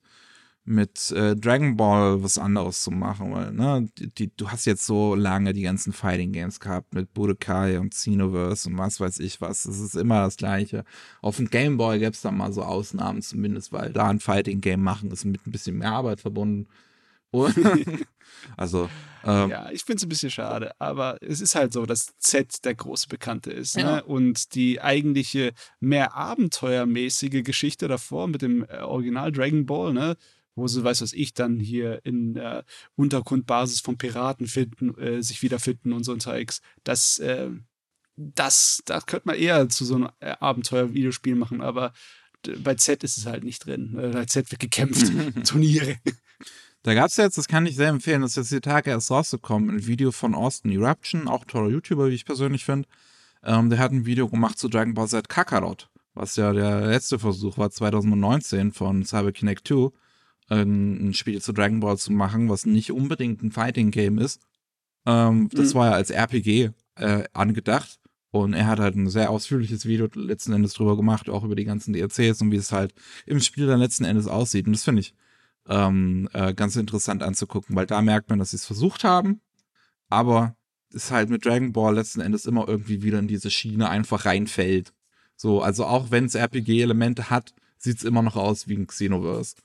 mit 0.68 1.12
äh, 1.12 1.36
Dragon 1.36 1.78
Ball 1.78 2.24
was 2.24 2.40
anderes 2.40 2.82
zu 2.82 2.90
machen, 2.90 3.32
weil, 3.32 3.54
ne, 3.54 3.88
die, 4.00 4.10
die, 4.10 4.36
du 4.36 4.50
hast 4.50 4.66
jetzt 4.66 4.86
so 4.86 5.14
lange 5.14 5.54
die 5.54 5.62
ganzen 5.62 5.94
Fighting 5.94 6.32
Games 6.32 6.60
gehabt 6.60 6.94
mit 6.96 7.14
Budokai 7.14 7.80
und 7.80 7.92
Xenoverse 7.92 8.70
und 8.70 8.78
was 8.80 9.00
weiß 9.00 9.20
ich 9.20 9.40
was. 9.42 9.66
Es 9.66 9.80
ist 9.80 9.96
immer 9.96 10.24
das 10.24 10.38
Gleiche. 10.38 10.84
Auf 11.22 11.38
dem 11.38 11.52
Game 11.52 11.78
Boy 11.78 12.00
gäbe 12.00 12.12
es 12.12 12.22
da 12.22 12.32
mal 12.32 12.52
so 12.52 12.64
Ausnahmen 12.64 13.22
zumindest, 13.22 13.72
weil 13.74 13.94
da 13.94 14.10
ein 14.10 14.20
Fighting 14.20 14.60
Game 14.60 14.82
machen 14.82 15.12
ist 15.12 15.24
mit 15.24 15.46
ein 15.46 15.52
bisschen 15.52 15.78
mehr 15.78 15.92
Arbeit 15.92 16.22
verbunden. 16.22 16.68
also, 18.58 18.90
ähm, 19.26 19.50
ja, 19.50 19.70
ich 19.72 19.84
finde 19.84 19.98
es 19.98 20.04
ein 20.04 20.10
bisschen 20.10 20.30
schade, 20.30 20.80
aber 20.80 21.18
es 21.22 21.42
ist 21.42 21.56
halt 21.56 21.74
so, 21.74 21.86
dass 21.86 22.16
Z 22.20 22.64
der 22.64 22.76
große 22.76 23.08
Bekannte 23.08 23.52
ist. 23.52 23.76
Ne? 23.76 23.82
Ja. 23.82 23.96
Ne? 23.96 24.04
Und 24.04 24.54
die 24.54 24.82
eigentliche 24.82 25.54
mehr 25.80 26.16
abenteuermäßige 26.16 27.44
Geschichte 27.44 27.88
davor 27.88 28.28
mit 28.28 28.44
dem 28.44 28.66
äh, 28.66 28.78
Original 28.80 29.32
Dragon 29.32 29.66
Ball, 29.66 29.94
ne, 29.94 30.16
wo 30.54 30.68
sie, 30.68 30.84
weiß 30.84 31.02
was 31.02 31.14
ich, 31.14 31.34
dann 31.34 31.60
hier 31.60 32.02
in 32.06 32.36
der 32.36 32.66
Untergrundbasis 32.96 33.82
von 33.82 33.98
Piraten 33.98 34.48
finden, 34.48 34.96
äh, 35.00 35.24
sich 35.24 35.42
wiederfinden 35.42 35.92
und 35.92 36.04
so 36.04 36.14
ein 36.14 36.20
Zeugs. 36.20 36.62
Das, 36.84 37.18
äh, 37.18 37.50
das, 38.16 38.84
das 38.86 39.08
könnte 39.08 39.28
man 39.28 39.38
eher 39.38 39.68
zu 39.70 39.86
so 39.86 39.96
einem 39.96 40.10
äh, 40.20 40.36
Abenteuer-Videospiel 40.40 41.36
machen, 41.36 41.62
aber 41.62 41.94
bei 42.60 42.76
Z 42.76 43.04
ist 43.04 43.18
es 43.18 43.26
halt 43.26 43.44
nicht 43.44 43.66
drin. 43.66 43.98
Äh, 44.00 44.10
bei 44.10 44.26
Z 44.26 44.52
wird 44.52 44.62
gekämpft, 44.62 45.12
Turniere. 45.46 45.98
Da 46.86 46.94
gab 46.94 47.08
es 47.08 47.18
jetzt, 47.18 47.40
das 47.40 47.48
kann 47.48 47.66
ich 47.66 47.76
sehr 47.76 47.90
empfehlen, 47.90 48.22
das 48.22 48.38
ist 48.38 48.52
jetzt 48.52 48.52
die 48.52 48.70
Tage 48.70 48.92
erst 48.92 49.10
rausgekommen, 49.10 49.72
ein 49.72 49.88
Video 49.88 50.12
von 50.12 50.36
Austin 50.36 50.72
Eruption, 50.72 51.28
auch 51.28 51.44
toller 51.44 51.72
YouTuber, 51.72 52.10
wie 52.10 52.14
ich 52.14 52.26
persönlich 52.26 52.64
finde. 52.64 52.88
Ähm, 53.44 53.72
der 53.72 53.80
hat 53.80 53.92
ein 53.92 54.06
Video 54.06 54.30
gemacht 54.30 54.60
zu 54.60 54.68
Dragon 54.68 54.94
Ball 54.94 55.08
Z 55.08 55.28
Kakarot, 55.28 55.90
was 56.14 56.36
ja 56.36 56.54
der 56.54 56.82
letzte 56.86 57.18
Versuch 57.18 57.58
war, 57.58 57.72
2019 57.72 58.72
von 58.72 59.04
CyberConnect 59.04 59.68
2 59.68 59.90
ein 60.52 61.16
Spiel 61.16 61.42
zu 61.42 61.54
Dragon 61.54 61.80
Ball 61.80 61.98
zu 61.98 62.14
machen, 62.14 62.50
was 62.50 62.68
nicht 62.68 62.92
unbedingt 62.92 63.42
ein 63.42 63.52
Fighting 63.52 63.90
Game 63.90 64.20
ist. 64.20 64.40
Ähm, 65.08 65.50
das 65.52 65.74
mhm. 65.74 65.80
war 65.80 65.88
ja 65.88 65.94
als 65.94 66.12
RPG 66.12 66.70
äh, 66.98 67.24
angedacht. 67.34 68.00
Und 68.30 68.54
er 68.54 68.68
hat 68.68 68.80
halt 68.80 68.96
ein 68.96 69.10
sehr 69.10 69.32
ausführliches 69.32 69.88
Video 69.88 70.08
letzten 70.14 70.54
Endes 70.54 70.74
drüber 70.74 70.96
gemacht, 70.96 71.32
auch 71.32 71.44
über 71.44 71.56
die 71.56 71.66
ganzen 71.66 71.94
DLCs 71.94 72.44
und 72.44 72.52
wie 72.52 72.58
es 72.58 72.72
halt 72.72 72.94
im 73.26 73.40
Spiel 73.40 73.66
dann 73.66 73.80
letzten 73.80 74.04
Endes 74.04 74.28
aussieht. 74.28 74.68
Und 74.68 74.74
das 74.74 74.84
finde 74.84 75.00
ich 75.00 75.16
ähm, 75.68 76.30
äh, 76.34 76.54
ganz 76.54 76.76
interessant 76.76 77.24
anzugucken, 77.24 77.76
weil 77.76 77.86
da 77.86 78.02
merkt 78.02 78.30
man, 78.30 78.40
dass 78.40 78.52
sie 78.52 78.58
es 78.58 78.66
versucht 78.66 79.04
haben, 79.04 79.42
aber 80.10 80.56
es 80.94 81.12
halt 81.12 81.30
mit 81.30 81.46
Dragon 81.46 81.74
Ball 81.74 81.96
letzten 81.96 82.22
Endes 82.22 82.46
immer 82.46 82.68
irgendwie 82.68 83.04
wieder 83.04 83.20
in 83.20 83.28
diese 83.28 83.52
Schiene 83.52 83.90
einfach 83.90 84.26
reinfällt. 84.26 84.94
So, 85.36 85.62
also 85.62 85.86
auch 85.86 86.12
wenn 86.12 86.26
es 86.26 86.36
RPG-Elemente 86.36 87.30
hat, 87.30 87.54
sieht 87.78 87.98
es 87.98 88.04
immer 88.04 88.22
noch 88.22 88.36
aus 88.36 88.68
wie 88.68 88.78
ein 88.78 88.88
Xenoverse. 88.88 89.56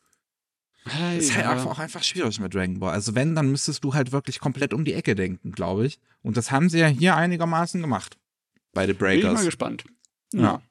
Hey, 0.87 1.19
ist 1.19 1.37
halt 1.37 1.45
ja. 1.45 1.65
auch 1.65 1.79
einfach 1.79 2.03
schwierig 2.03 2.41
mit 2.41 2.55
Dragon 2.55 2.81
Ball. 2.81 2.93
Also 2.93 3.15
wenn, 3.15 3.35
dann 3.35 3.51
müsstest 3.51 3.85
du 3.85 3.95
halt 3.95 4.13
wirklich 4.13 4.41
komplett 4.41 4.73
um 4.73 4.85
die 4.85 4.95
Ecke 4.95 5.15
denken, 5.15 5.53
glaube 5.53 5.87
ich. 5.87 6.01
Und 6.23 6.37
das 6.37 6.51
haben 6.51 6.69
sie 6.69 6.79
ja 6.79 6.87
hier 6.87 7.17
einigermaßen 7.17 7.81
gemacht. 7.81 8.19
Bei 8.73 8.87
The 8.87 8.95
Breakers. 8.95 9.23
Bin 9.23 9.33
ich 9.33 9.39
mal 9.39 9.45
gespannt. 9.45 9.85
Ja. 10.33 10.41
ja. 10.41 10.63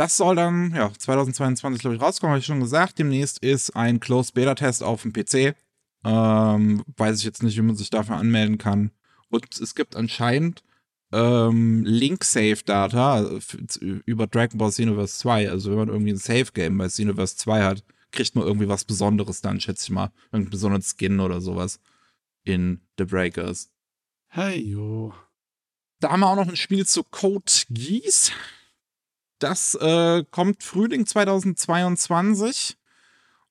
Das 0.00 0.16
soll 0.16 0.34
dann, 0.34 0.74
ja, 0.74 0.90
2022, 0.96 1.82
glaube 1.82 1.94
ich, 1.94 2.00
rauskommen, 2.00 2.30
habe 2.30 2.40
ich 2.40 2.46
schon 2.46 2.60
gesagt. 2.60 2.98
Demnächst 2.98 3.38
ist 3.40 3.76
ein 3.76 4.00
Closed 4.00 4.32
Beta-Test 4.32 4.82
auf 4.82 5.02
dem 5.02 5.12
PC. 5.12 5.54
Ähm, 6.06 6.82
weiß 6.96 7.18
ich 7.18 7.24
jetzt 7.24 7.42
nicht, 7.42 7.58
wie 7.58 7.60
man 7.60 7.76
sich 7.76 7.90
dafür 7.90 8.16
anmelden 8.16 8.56
kann. 8.56 8.92
Und 9.28 9.60
es 9.60 9.74
gibt 9.74 9.96
anscheinend 9.96 10.64
ähm, 11.12 11.84
Link-Save-Data 11.84 13.40
über 14.06 14.26
Dragon 14.26 14.56
Ball 14.56 14.70
Xenoverse 14.70 15.18
2. 15.18 15.50
Also 15.50 15.72
wenn 15.72 15.78
man 15.80 15.88
irgendwie 15.90 16.12
ein 16.12 16.16
Save-Game 16.16 16.78
bei 16.78 16.86
Xenoverse 16.86 17.36
2 17.36 17.62
hat, 17.62 17.84
kriegt 18.10 18.34
man 18.34 18.46
irgendwie 18.46 18.68
was 18.68 18.86
Besonderes 18.86 19.42
dann, 19.42 19.60
schätze 19.60 19.84
ich 19.84 19.90
mal. 19.90 20.12
Irgendeinen 20.32 20.50
besonderen 20.50 20.82
Skin 20.82 21.20
oder 21.20 21.42
sowas 21.42 21.78
in 22.44 22.80
The 22.96 23.04
Breakers. 23.04 23.70
Hey, 24.28 24.62
jo. 24.62 25.12
Da 25.98 26.12
haben 26.12 26.20
wir 26.20 26.28
auch 26.28 26.36
noch 26.36 26.48
ein 26.48 26.56
Spiel 26.56 26.86
zu 26.86 27.04
Code 27.04 27.52
Geass. 27.68 28.32
Das 29.40 29.74
äh, 29.74 30.22
kommt 30.30 30.62
Frühling 30.62 31.06
2022 31.06 32.76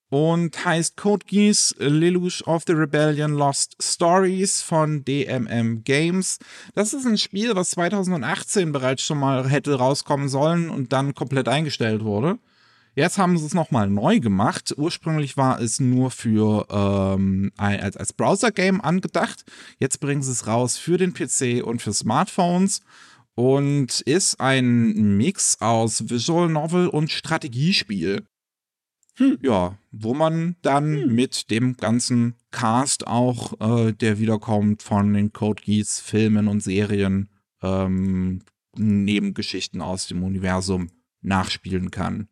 und 0.09 0.63
heißt 0.63 0.97
Code 0.97 1.25
Geass 1.25 1.75
Lelouch 1.79 2.43
of 2.45 2.63
the 2.67 2.73
Rebellion 2.73 3.33
Lost 3.33 3.75
Stories 3.81 4.61
von 4.61 5.03
DMM 5.03 5.83
Games. 5.83 6.37
Das 6.75 6.93
ist 6.93 7.07
ein 7.07 7.17
Spiel, 7.17 7.55
was 7.55 7.71
2018 7.71 8.71
bereits 8.71 9.01
schon 9.01 9.19
mal 9.19 9.49
hätte 9.49 9.75
rauskommen 9.75 10.29
sollen 10.29 10.69
und 10.69 10.93
dann 10.93 11.15
komplett 11.15 11.47
eingestellt 11.47 12.03
wurde. 12.03 12.37
Jetzt 12.93 13.17
haben 13.17 13.37
sie 13.37 13.45
es 13.45 13.55
nochmal 13.55 13.89
neu 13.89 14.19
gemacht. 14.19 14.73
Ursprünglich 14.77 15.37
war 15.37 15.59
es 15.59 15.79
nur 15.79 16.11
für 16.11 16.67
ähm, 16.69 17.51
als, 17.57 17.97
als 17.97 18.13
Browser-Game 18.13 18.81
angedacht. 18.81 19.43
Jetzt 19.79 19.99
bringen 20.01 20.21
sie 20.21 20.31
es 20.31 20.45
raus 20.45 20.77
für 20.77 20.97
den 20.97 21.13
PC 21.13 21.63
und 21.63 21.81
für 21.81 21.93
Smartphones 21.93 22.81
und 23.39 24.01
ist 24.01 24.41
ein 24.41 25.15
Mix 25.15 25.61
aus 25.61 26.09
Visual 26.09 26.49
Novel 26.49 26.89
und 26.89 27.09
Strategiespiel. 27.09 28.25
Hm. 29.15 29.37
Ja, 29.41 29.77
wo 29.91 30.13
man 30.13 30.57
dann 30.61 31.03
hm. 31.03 31.15
mit 31.15 31.49
dem 31.49 31.77
ganzen 31.77 32.35
Cast 32.51 33.07
auch, 33.07 33.53
äh, 33.61 33.93
der 33.93 34.19
wiederkommt 34.19 34.83
von 34.83 35.13
den 35.13 35.31
Code 35.31 35.63
Geass 35.63 36.01
Filmen 36.01 36.49
und 36.49 36.61
Serien, 36.61 37.29
ähm, 37.61 38.41
Nebengeschichten 38.75 39.81
aus 39.81 40.07
dem 40.07 40.21
Universum 40.21 40.89
nachspielen 41.21 41.91
kann. 41.91 42.27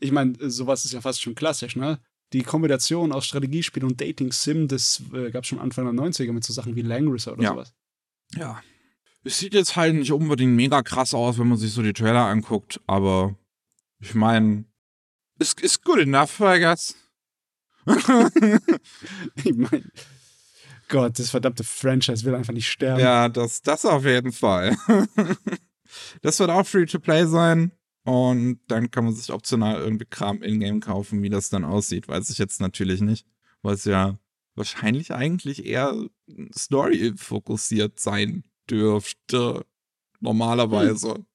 Ich 0.00 0.10
meine, 0.10 0.34
sowas 0.50 0.84
ist 0.84 0.92
ja 0.92 1.00
fast 1.00 1.22
schon 1.22 1.36
klassisch, 1.36 1.76
ne? 1.76 2.00
Die 2.32 2.42
Kombination 2.42 3.12
aus 3.12 3.26
Strategiespiel 3.26 3.84
und 3.84 4.00
Dating 4.00 4.32
Sim, 4.32 4.66
das 4.66 5.04
äh, 5.12 5.30
gab 5.30 5.44
es 5.44 5.48
schon 5.48 5.60
Anfang 5.60 5.84
der 5.84 5.94
90er 5.94 6.32
mit 6.32 6.42
so 6.42 6.52
Sachen 6.52 6.74
wie 6.74 6.82
Langrisser 6.82 7.34
oder 7.34 7.44
ja. 7.44 7.50
sowas. 7.50 7.74
Ja. 8.34 8.60
Es 9.26 9.40
sieht 9.40 9.54
jetzt 9.54 9.74
halt 9.74 9.96
nicht 9.96 10.12
unbedingt 10.12 10.54
mega 10.54 10.82
krass 10.82 11.12
aus, 11.12 11.38
wenn 11.38 11.48
man 11.48 11.58
sich 11.58 11.72
so 11.72 11.82
die 11.82 11.92
Trailer 11.92 12.26
anguckt, 12.26 12.80
aber 12.86 13.34
ich 13.98 14.14
meine, 14.14 14.66
ist, 15.40 15.60
ist 15.60 15.84
good 15.84 15.98
enough, 15.98 16.38
I 16.38 16.60
guess. 16.60 16.94
ich 19.44 19.56
meine, 19.56 19.84
Gott, 20.88 21.18
das 21.18 21.30
verdammte 21.30 21.64
Franchise 21.64 22.24
will 22.24 22.36
einfach 22.36 22.52
nicht 22.52 22.70
sterben. 22.70 23.00
Ja, 23.00 23.28
das, 23.28 23.62
das 23.62 23.84
auf 23.84 24.04
jeden 24.04 24.30
Fall. 24.30 24.76
das 26.22 26.38
wird 26.38 26.50
auch 26.50 26.66
free 26.66 26.86
to 26.86 27.00
play 27.00 27.26
sein. 27.26 27.72
Und 28.04 28.60
dann 28.68 28.92
kann 28.92 29.04
man 29.04 29.14
sich 29.14 29.32
optional 29.32 29.80
irgendwie 29.80 30.06
Kram 30.06 30.40
in-game 30.42 30.78
kaufen, 30.78 31.22
wie 31.22 31.28
das 31.28 31.48
dann 31.48 31.64
aussieht. 31.64 32.06
Weiß 32.06 32.30
ich 32.30 32.38
jetzt 32.38 32.60
natürlich 32.60 33.00
nicht. 33.00 33.26
Weil 33.62 33.74
es 33.74 33.84
ja 33.84 34.16
wahrscheinlich 34.54 35.12
eigentlich 35.12 35.66
eher 35.66 35.92
Story-fokussiert 36.56 37.98
sein 37.98 38.44
dürfte. 38.70 39.64
Normalerweise. 40.20 41.14
Hm. 41.14 41.26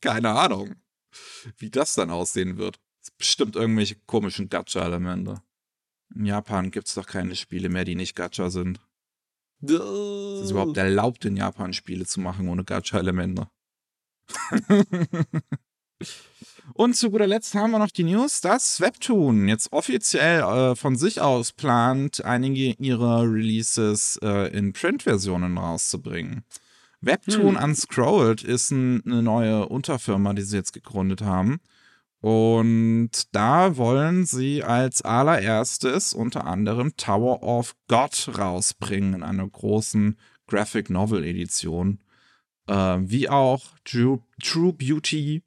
Keine 0.00 0.30
Ahnung, 0.30 0.76
wie 1.56 1.70
das 1.70 1.94
dann 1.94 2.10
aussehen 2.10 2.56
wird. 2.56 2.78
Es 3.02 3.10
bestimmt 3.10 3.56
irgendwelche 3.56 3.96
komischen 4.06 4.48
Gacha-Elemente. 4.48 5.42
In 6.14 6.24
Japan 6.24 6.70
gibt 6.70 6.86
es 6.86 6.94
doch 6.94 7.06
keine 7.06 7.36
Spiele 7.36 7.68
mehr, 7.68 7.84
die 7.84 7.96
nicht 7.96 8.14
Gacha 8.14 8.50
sind. 8.50 8.80
Es 9.60 9.72
ist 9.72 10.50
überhaupt 10.52 10.76
erlaubt, 10.76 11.24
in 11.24 11.36
Japan 11.36 11.72
Spiele 11.72 12.06
zu 12.06 12.20
machen 12.20 12.48
ohne 12.48 12.64
Gacha-Elemente. 12.64 13.48
Und 16.74 16.96
zu 16.96 17.10
guter 17.10 17.26
Letzt 17.26 17.54
haben 17.54 17.70
wir 17.70 17.78
noch 17.78 17.90
die 17.90 18.04
News, 18.04 18.40
dass 18.40 18.80
Webtoon 18.80 19.48
jetzt 19.48 19.72
offiziell 19.72 20.42
äh, 20.42 20.76
von 20.76 20.96
sich 20.96 21.20
aus 21.20 21.52
plant, 21.52 22.24
einige 22.24 22.74
ihrer 22.78 23.22
Releases 23.22 24.18
äh, 24.22 24.48
in 24.56 24.72
Print-Versionen 24.72 25.58
rauszubringen. 25.58 26.44
Webtoon 27.00 27.56
hm. 27.56 27.64
Unscrolled 27.64 28.42
ist 28.42 28.70
ein, 28.70 29.02
eine 29.04 29.22
neue 29.22 29.68
Unterfirma, 29.68 30.34
die 30.34 30.42
sie 30.42 30.56
jetzt 30.56 30.72
gegründet 30.72 31.22
haben. 31.22 31.60
Und 32.20 33.10
da 33.32 33.76
wollen 33.76 34.26
sie 34.26 34.64
als 34.64 35.02
allererstes 35.02 36.12
unter 36.12 36.46
anderem 36.46 36.96
Tower 36.96 37.42
of 37.42 37.76
God 37.86 38.30
rausbringen 38.36 39.14
in 39.14 39.22
einer 39.22 39.48
großen 39.48 40.18
Graphic 40.48 40.90
Novel 40.90 41.24
Edition. 41.24 42.00
Äh, 42.66 42.98
wie 43.00 43.28
auch 43.28 43.62
True, 43.84 44.20
True 44.42 44.72
Beauty 44.72 45.44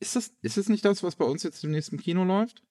ist 0.00 0.16
das, 0.16 0.32
ist 0.42 0.56
das 0.56 0.68
nicht 0.68 0.84
das, 0.84 1.02
was 1.02 1.16
bei 1.16 1.24
uns 1.24 1.42
jetzt 1.42 1.62
im 1.64 1.70
nächsten 1.70 1.98
Kino 1.98 2.24
läuft? 2.24 2.62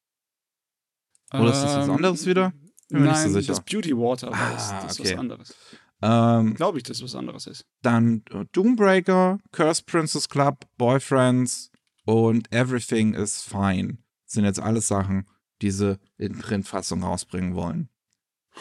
Oder 1.33 1.51
ist 1.51 1.61
das 1.61 1.75
was 1.77 1.85
Ähm, 1.87 1.91
anderes 1.95 2.25
wieder? 2.25 2.51
Bin 2.89 3.01
mir 3.01 3.07
Nein, 3.07 3.23
nicht 3.23 3.33
so 3.33 3.39
sicher. 3.39 3.53
das 3.53 3.63
Beauty 3.63 3.95
Water 3.95 4.31
war 4.31 4.51
das, 4.51 4.69
Ah, 4.71 4.81
das 4.83 4.93
ist 4.93 4.99
okay. 4.99 5.11
was 5.13 5.19
anderes. 5.19 5.55
Ähm, 6.01 6.55
Glaube 6.55 6.77
ich, 6.77 6.83
dass 6.85 6.97
es 6.97 7.03
was 7.03 7.15
anderes 7.15 7.45
ist. 7.45 7.65
dann 7.81 8.23
äh, 8.31 8.45
Doombreaker, 8.51 9.37
Cursed 9.51 9.85
Princess 9.85 10.27
Club, 10.29 10.65
Boyfriends 10.77 11.71
und 12.05 12.51
Everything 12.51 13.13
is 13.13 13.41
Fine. 13.43 13.97
Das 14.25 14.33
sind 14.33 14.45
jetzt 14.45 14.59
alles 14.59 14.87
Sachen, 14.87 15.27
die 15.61 15.71
sie 15.71 15.99
in 16.17 16.39
Printfassung 16.39 17.03
rausbringen 17.03 17.53
wollen. 17.53 17.89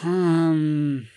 Hm, 0.01 1.07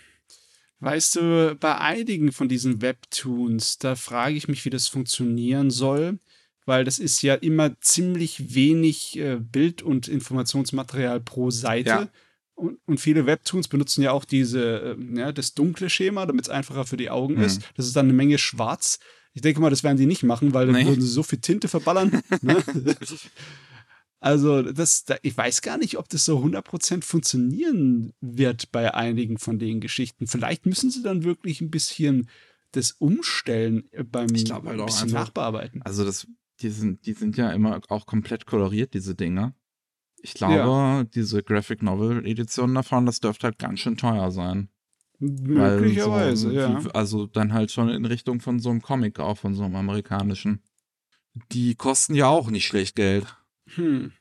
weißt 0.81 1.17
du, 1.17 1.57
bei 1.61 1.77
einigen 1.79 2.33
von 2.33 2.49
diesen 2.49 2.81
Webtoons, 2.83 3.79
da 3.79 3.95
frage 3.97 4.37
ich 4.37 4.49
mich, 4.49 4.65
wie 4.65 4.71
das 4.71 4.89
funktionieren 4.89 5.71
soll, 5.71 6.19
weil 6.67 6.85
das 6.85 6.99
ist 6.99 7.23
ja 7.23 7.35
immer 7.35 7.79
ziemlich 7.81 8.55
wenig 8.55 9.19
äh, 9.19 9.37
Bild- 9.41 9.83
und 9.83 10.09
Informationsmaterial 10.09 11.21
pro 11.21 11.51
Seite. 11.51 11.89
Ja. 11.89 12.09
Und, 12.55 12.79
und 12.87 12.99
viele 13.01 13.27
Webtoons 13.27 13.69
benutzen 13.69 14.03
ja 14.03 14.13
auch 14.13 14.25
diese, 14.25 14.97
äh, 14.99 15.19
ja, 15.19 15.33
das 15.33 15.55
dunkle 15.55 15.89
Schema, 15.91 16.27
damit 16.27 16.45
es 16.45 16.51
einfacher 16.51 16.85
für 16.85 16.97
die 16.97 17.11
Augen 17.11 17.35
Mhm. 17.37 17.43
ist. 17.43 17.63
Das 17.77 17.87
ist 17.87 17.97
dann 17.97 18.07
eine 18.07 18.13
Menge 18.13 18.39
schwarz. 18.39 18.99
Ich 19.35 19.41
denke 19.43 19.61
mal, 19.61 19.71
das 19.71 19.83
werden 19.83 19.97
sie 19.99 20.07
nicht 20.07 20.23
machen, 20.23 20.53
weil 20.55 20.67
dann 20.67 20.77
Nee. 20.77 20.87
würden 20.87 21.01
sie 21.01 21.09
so 21.09 21.23
viel 21.23 21.41
Tinte 21.41 21.67
verballern. 21.69 22.23
ne? 22.43 22.63
Also, 24.21 24.63
das, 24.63 25.05
da, 25.05 25.17
ich 25.23 25.37
weiß 25.37 25.63
gar 25.63 25.79
nicht, 25.79 25.99
ob 25.99 26.09
das 26.09 26.25
so 26.25 26.39
100% 26.39 27.03
funktionieren 27.03 28.13
wird 28.21 28.71
bei 28.71 28.95
einigen 28.95 29.39
von 29.39 29.59
den 29.59 29.81
Geschichten. 29.81 30.29
Vielleicht 30.29 30.65
müssen 30.65 30.91
sie 30.93 31.03
dann 31.03 31.25
wirklich 31.25 31.61
ein 31.61 31.71
bisschen 31.73 32.29
das 32.71 32.93
umstellen 32.93 33.89
äh, 33.91 34.05
beim 34.05 34.33
Ich 34.35 34.45
glaub 34.45 34.65
halt 34.65 34.85
bisschen 34.87 35.09
einfach- 35.09 35.27
nachbearbeiten. 35.27 35.83
Also 35.83 36.05
das, 36.05 36.29
die 36.63 36.71
sind, 36.71 37.07
die 37.07 37.13
sind 37.13 37.37
ja 37.37 37.51
immer 37.51 37.81
auch 37.89 38.07
komplett 38.07 38.47
koloriert, 38.47 38.95
diese 38.95 39.15
Dinger. 39.15 39.55
Ich 40.25 40.35
glaube, 40.35 41.09
diese 41.15 41.43
Graphic 41.43 41.83
Novel 41.83 42.25
Edition 42.27 42.75
davon, 42.75 43.07
das 43.07 43.21
dürfte 43.21 43.49
halt 43.49 43.59
ganz 43.59 43.81
schön 43.81 43.97
teuer 43.97 44.31
sein. 44.31 44.69
Möglicherweise, 45.19 46.49
so, 46.49 46.55
ja. 46.55 46.79
Also 46.95 47.27
dann 47.27 47.53
halt 47.53 47.71
schon 47.71 47.89
in 47.89 48.05
Richtung 48.05 48.41
von 48.41 48.59
so 48.59 48.71
einem 48.71 48.83
Comic, 48.83 49.21
auch 49.21 49.39
von 49.39 49.55
so 49.55 49.65
einem 49.65 49.77
amerikanischen. 49.77 50.63
Die 51.51 51.75
kosten 51.75 52.15
ja 52.15 52.29
auch 52.29 52.51
nicht 52.51 52.67
schlecht 52.67 52.97
Geld. 52.97 53.37
Hm. 53.75 54.13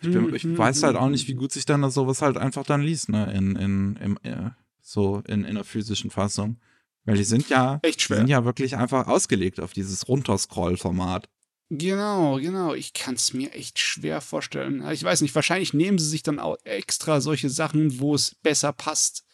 Ich, 0.00 0.10
bin, 0.10 0.26
Hm, 0.26 0.34
ich 0.34 0.42
hm, 0.44 0.58
weiß 0.58 0.82
halt 0.82 0.96
hm, 0.96 1.02
auch 1.02 1.08
nicht, 1.08 1.28
wie 1.28 1.34
gut 1.34 1.52
sich 1.52 1.64
dann 1.64 1.88
sowas 1.90 2.22
halt 2.22 2.36
einfach 2.36 2.64
dann 2.64 2.82
liest, 2.82 3.08
ne? 3.08 3.32
In, 3.32 3.56
in, 3.56 3.96
im, 3.96 4.18
äh, 4.22 4.50
so 4.80 5.22
in, 5.26 5.44
in 5.44 5.54
der 5.54 5.64
physischen 5.64 6.10
Fassung. 6.10 6.58
Weil 7.04 7.16
die 7.16 7.24
sind 7.24 7.48
ja, 7.48 7.80
Echt 7.82 8.00
die 8.00 8.04
schwer. 8.04 8.18
sind 8.18 8.28
ja 8.28 8.44
wirklich 8.44 8.76
einfach 8.76 9.08
ausgelegt 9.08 9.60
auf 9.60 9.72
dieses 9.72 10.08
Runterscroll-Format. 10.08 11.28
Genau, 11.74 12.38
genau. 12.38 12.74
Ich 12.74 12.92
kann 12.92 13.14
es 13.14 13.32
mir 13.32 13.54
echt 13.54 13.78
schwer 13.78 14.20
vorstellen. 14.20 14.86
Ich 14.90 15.02
weiß 15.02 15.22
nicht, 15.22 15.34
wahrscheinlich 15.34 15.72
nehmen 15.72 15.98
sie 15.98 16.06
sich 16.06 16.22
dann 16.22 16.38
auch 16.38 16.58
extra 16.64 17.22
solche 17.22 17.48
Sachen, 17.48 17.98
wo 17.98 18.14
es 18.14 18.34
besser 18.34 18.74
passt. 18.74 19.24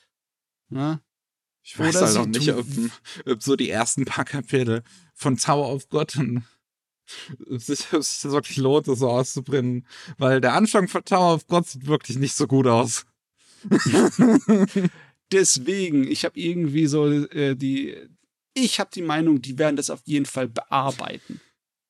Ne? 0.68 1.00
Ich 1.64 1.76
weiß 1.76 1.96
Oder 1.96 2.06
halt 2.06 2.16
auch 2.16 2.26
nicht, 2.26 2.52
ob, 2.52 2.64
ob 3.26 3.42
so 3.42 3.56
die 3.56 3.68
ersten 3.68 4.04
paar 4.04 4.24
Kapitel 4.24 4.84
von 5.14 5.36
Tower 5.36 5.74
of 5.74 5.88
God 5.88 6.14
und 6.14 6.44
ob 7.50 7.60
sich 7.60 7.92
ob 7.92 8.04
sich 8.04 8.20
das 8.22 8.30
wirklich 8.30 8.58
lohnt, 8.58 8.86
das 8.86 9.00
so 9.00 9.08
auszubrennen. 9.08 9.84
Weil 10.16 10.40
der 10.40 10.54
Anfang 10.54 10.86
von 10.86 11.04
Tower 11.04 11.34
of 11.34 11.48
God 11.48 11.66
sieht 11.66 11.88
wirklich 11.88 12.18
nicht 12.18 12.36
so 12.36 12.46
gut 12.46 12.68
aus. 12.68 13.04
Deswegen, 15.32 16.06
ich 16.06 16.24
habe 16.24 16.38
irgendwie 16.38 16.86
so 16.86 17.10
äh, 17.10 17.56
die. 17.56 17.96
Ich 18.54 18.78
habe 18.78 18.90
die 18.94 19.02
Meinung, 19.02 19.42
die 19.42 19.58
werden 19.58 19.74
das 19.74 19.90
auf 19.90 20.02
jeden 20.04 20.26
Fall 20.26 20.48
bearbeiten. 20.48 21.40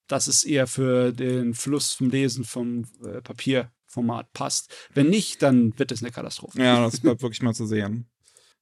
Dass 0.09 0.27
es 0.27 0.43
eher 0.45 0.67
für 0.67 1.13
den 1.13 1.55
Fluss 1.55 1.93
vom 1.93 2.11
Lesen 2.11 2.45
vom 2.45 2.85
äh, 3.05 3.21
Papierformat 3.23 4.33
passt. 4.33 4.75
Wenn 4.95 5.09
nicht, 5.11 5.43
dann 5.43 5.79
wird 5.79 5.93
es 5.93 6.03
eine 6.03 6.11
Katastrophe. 6.11 6.61
Ja, 6.63 6.83
das 6.83 6.99
bleibt 7.01 7.23
wirklich 7.23 7.43
mal 7.43 7.55
zu 7.55 7.67
sehen. 7.67 8.09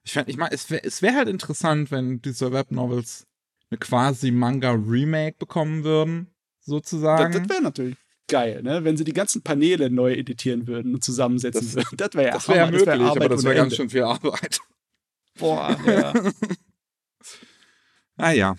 Ich, 0.03 0.11
fänd- 0.13 0.27
ich 0.29 0.37
meine, 0.37 0.53
es 0.53 0.69
wäre 0.69 0.83
wär 1.01 1.15
halt 1.15 1.29
interessant, 1.29 1.89
wenn 1.91 2.21
diese 2.21 2.51
Webnovels 2.51 3.25
eine 3.69 3.77
quasi 3.79 4.31
Manga-Remake 4.31 5.37
bekommen 5.39 5.83
würden, 5.83 6.27
Das, 6.59 6.65
sozusagen. 6.67 7.33
das 7.33 7.49
wäre 7.49 7.61
natürlich 7.63 7.97
geil, 8.29 8.61
ne? 8.63 8.83
wenn 8.83 8.95
sie 8.97 9.03
die 9.05 9.13
ganzen 9.13 9.41
Paneele 9.41 9.89
neu 9.89 10.13
editieren 10.13 10.67
würden 10.67 10.93
und 10.95 11.03
zusammensetzen 11.03 11.61
Das- 11.65 11.75
würden. 11.75 11.97
Das 11.97 12.13
wäre 12.13 12.27
ja 12.27 12.33
das 12.33 12.47
wäre 12.49 12.59
Hammer, 12.61 12.71
möglich, 12.71 12.87
wär 12.87 13.01
aber 13.01 13.29
das 13.29 13.43
wäre 13.43 13.55
ganz 13.55 13.75
schön 13.75 13.89
viel 13.89 14.03
Arbeit. 14.03 14.59
Boah, 15.39 15.77
ja. 15.85 16.13
Ah 18.17 18.31
ja. 18.31 18.55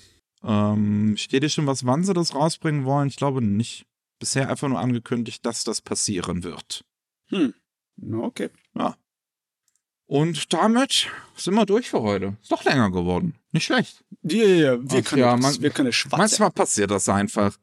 Ähm, 0.48 1.16
steht 1.18 1.42
dir 1.42 1.48
schon 1.50 1.66
was, 1.66 1.84
wann 1.84 2.02
sie 2.04 2.14
das 2.14 2.34
rausbringen 2.34 2.84
wollen? 2.84 3.08
Ich 3.08 3.16
glaube 3.16 3.42
nicht. 3.42 3.84
Bisher 4.18 4.48
einfach 4.48 4.66
nur 4.68 4.80
angekündigt, 4.80 5.44
dass 5.46 5.62
das 5.62 5.80
passieren 5.80 6.42
wird. 6.42 6.84
Hm. 7.28 7.54
Okay. 8.20 8.48
Und 10.06 10.52
damit 10.54 11.08
sind 11.36 11.54
wir 11.54 11.66
durch 11.66 11.90
für 11.90 12.00
heute. 12.00 12.36
Ist 12.40 12.50
doch 12.50 12.64
länger 12.64 12.90
geworden. 12.90 13.34
Nicht 13.52 13.66
schlecht. 13.66 14.02
Ja, 14.22 14.38
ja, 14.44 14.46
ja. 14.74 14.78
Wir 14.90 15.02
Ach 15.04 15.10
können, 15.10 15.20
ja, 15.20 15.36
man- 15.36 15.60
wir 15.60 15.70
können 15.70 15.92
schwatzen. 15.92 16.18
Manchmal 16.18 16.50
passiert 16.50 16.90
das 16.90 17.08
einfach. 17.10 17.58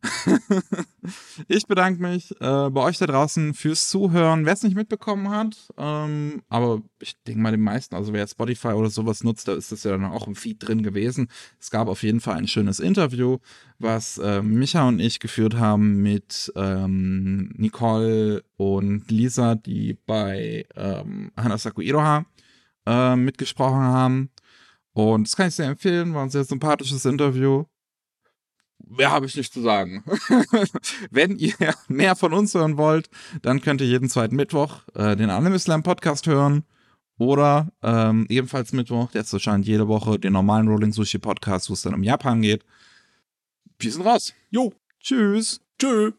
ich 1.48 1.66
bedanke 1.66 2.02
mich 2.02 2.30
äh, 2.40 2.70
bei 2.70 2.82
euch 2.82 2.98
da 2.98 3.06
draußen 3.06 3.54
fürs 3.54 3.88
Zuhören. 3.88 4.44
Wer 4.44 4.52
es 4.52 4.62
nicht 4.62 4.76
mitbekommen 4.76 5.30
hat, 5.30 5.56
ähm, 5.76 6.42
aber 6.48 6.82
ich 7.00 7.16
denke 7.24 7.40
mal 7.40 7.50
den 7.50 7.62
meisten, 7.62 7.94
also 7.94 8.12
wer 8.12 8.26
Spotify 8.26 8.68
oder 8.68 8.90
sowas 8.90 9.24
nutzt, 9.24 9.48
da 9.48 9.54
ist 9.54 9.72
das 9.72 9.84
ja 9.84 9.92
dann 9.92 10.04
auch 10.04 10.26
im 10.26 10.34
Feed 10.34 10.66
drin 10.66 10.82
gewesen. 10.82 11.28
Es 11.60 11.70
gab 11.70 11.88
auf 11.88 12.02
jeden 12.02 12.20
Fall 12.20 12.36
ein 12.36 12.48
schönes 12.48 12.80
Interview, 12.80 13.38
was 13.78 14.18
äh, 14.18 14.42
Micha 14.42 14.86
und 14.86 15.00
ich 15.00 15.20
geführt 15.20 15.56
haben 15.56 16.02
mit 16.02 16.52
ähm, 16.56 17.52
Nicole 17.56 18.44
und 18.56 19.10
Lisa, 19.10 19.54
die 19.54 19.96
bei 20.06 20.66
ähm, 20.76 21.32
Hanasaku 21.36 21.80
Iroha 21.80 22.24
äh, 22.86 23.16
mitgesprochen 23.16 23.80
haben. 23.80 24.30
Und 24.92 25.28
das 25.28 25.36
kann 25.36 25.48
ich 25.48 25.54
sehr 25.54 25.68
empfehlen, 25.68 26.14
war 26.14 26.24
ein 26.24 26.30
sehr 26.30 26.44
sympathisches 26.44 27.04
Interview. 27.04 27.64
Mehr 28.88 29.10
habe 29.10 29.26
ich 29.26 29.36
nicht 29.36 29.52
zu 29.52 29.60
sagen. 29.60 30.02
Wenn 31.10 31.36
ihr 31.36 31.54
mehr 31.88 32.16
von 32.16 32.32
uns 32.32 32.54
hören 32.54 32.76
wollt, 32.76 33.10
dann 33.42 33.60
könnt 33.60 33.80
ihr 33.80 33.86
jeden 33.86 34.08
zweiten 34.08 34.36
Mittwoch 34.36 34.82
äh, 34.94 35.16
den 35.16 35.30
Anime 35.30 35.58
Slam 35.58 35.82
Podcast 35.82 36.26
hören. 36.26 36.64
Oder 37.18 37.72
ähm, 37.82 38.26
ebenfalls 38.28 38.72
Mittwoch, 38.72 39.10
jetzt 39.12 39.32
erscheint 39.32 39.66
jede 39.66 39.88
Woche 39.88 40.18
den 40.18 40.32
normalen 40.32 40.68
Rolling 40.68 40.92
Sushi 40.92 41.18
Podcast, 41.18 41.68
wo 41.68 41.74
es 41.74 41.82
dann 41.82 41.94
um 41.94 42.04
Japan 42.04 42.42
geht. 42.42 42.64
Wir 43.78 43.92
sind 43.92 44.02
raus. 44.06 44.32
Jo, 44.50 44.72
Tschüss. 45.00 45.60
tschö. 45.78 46.12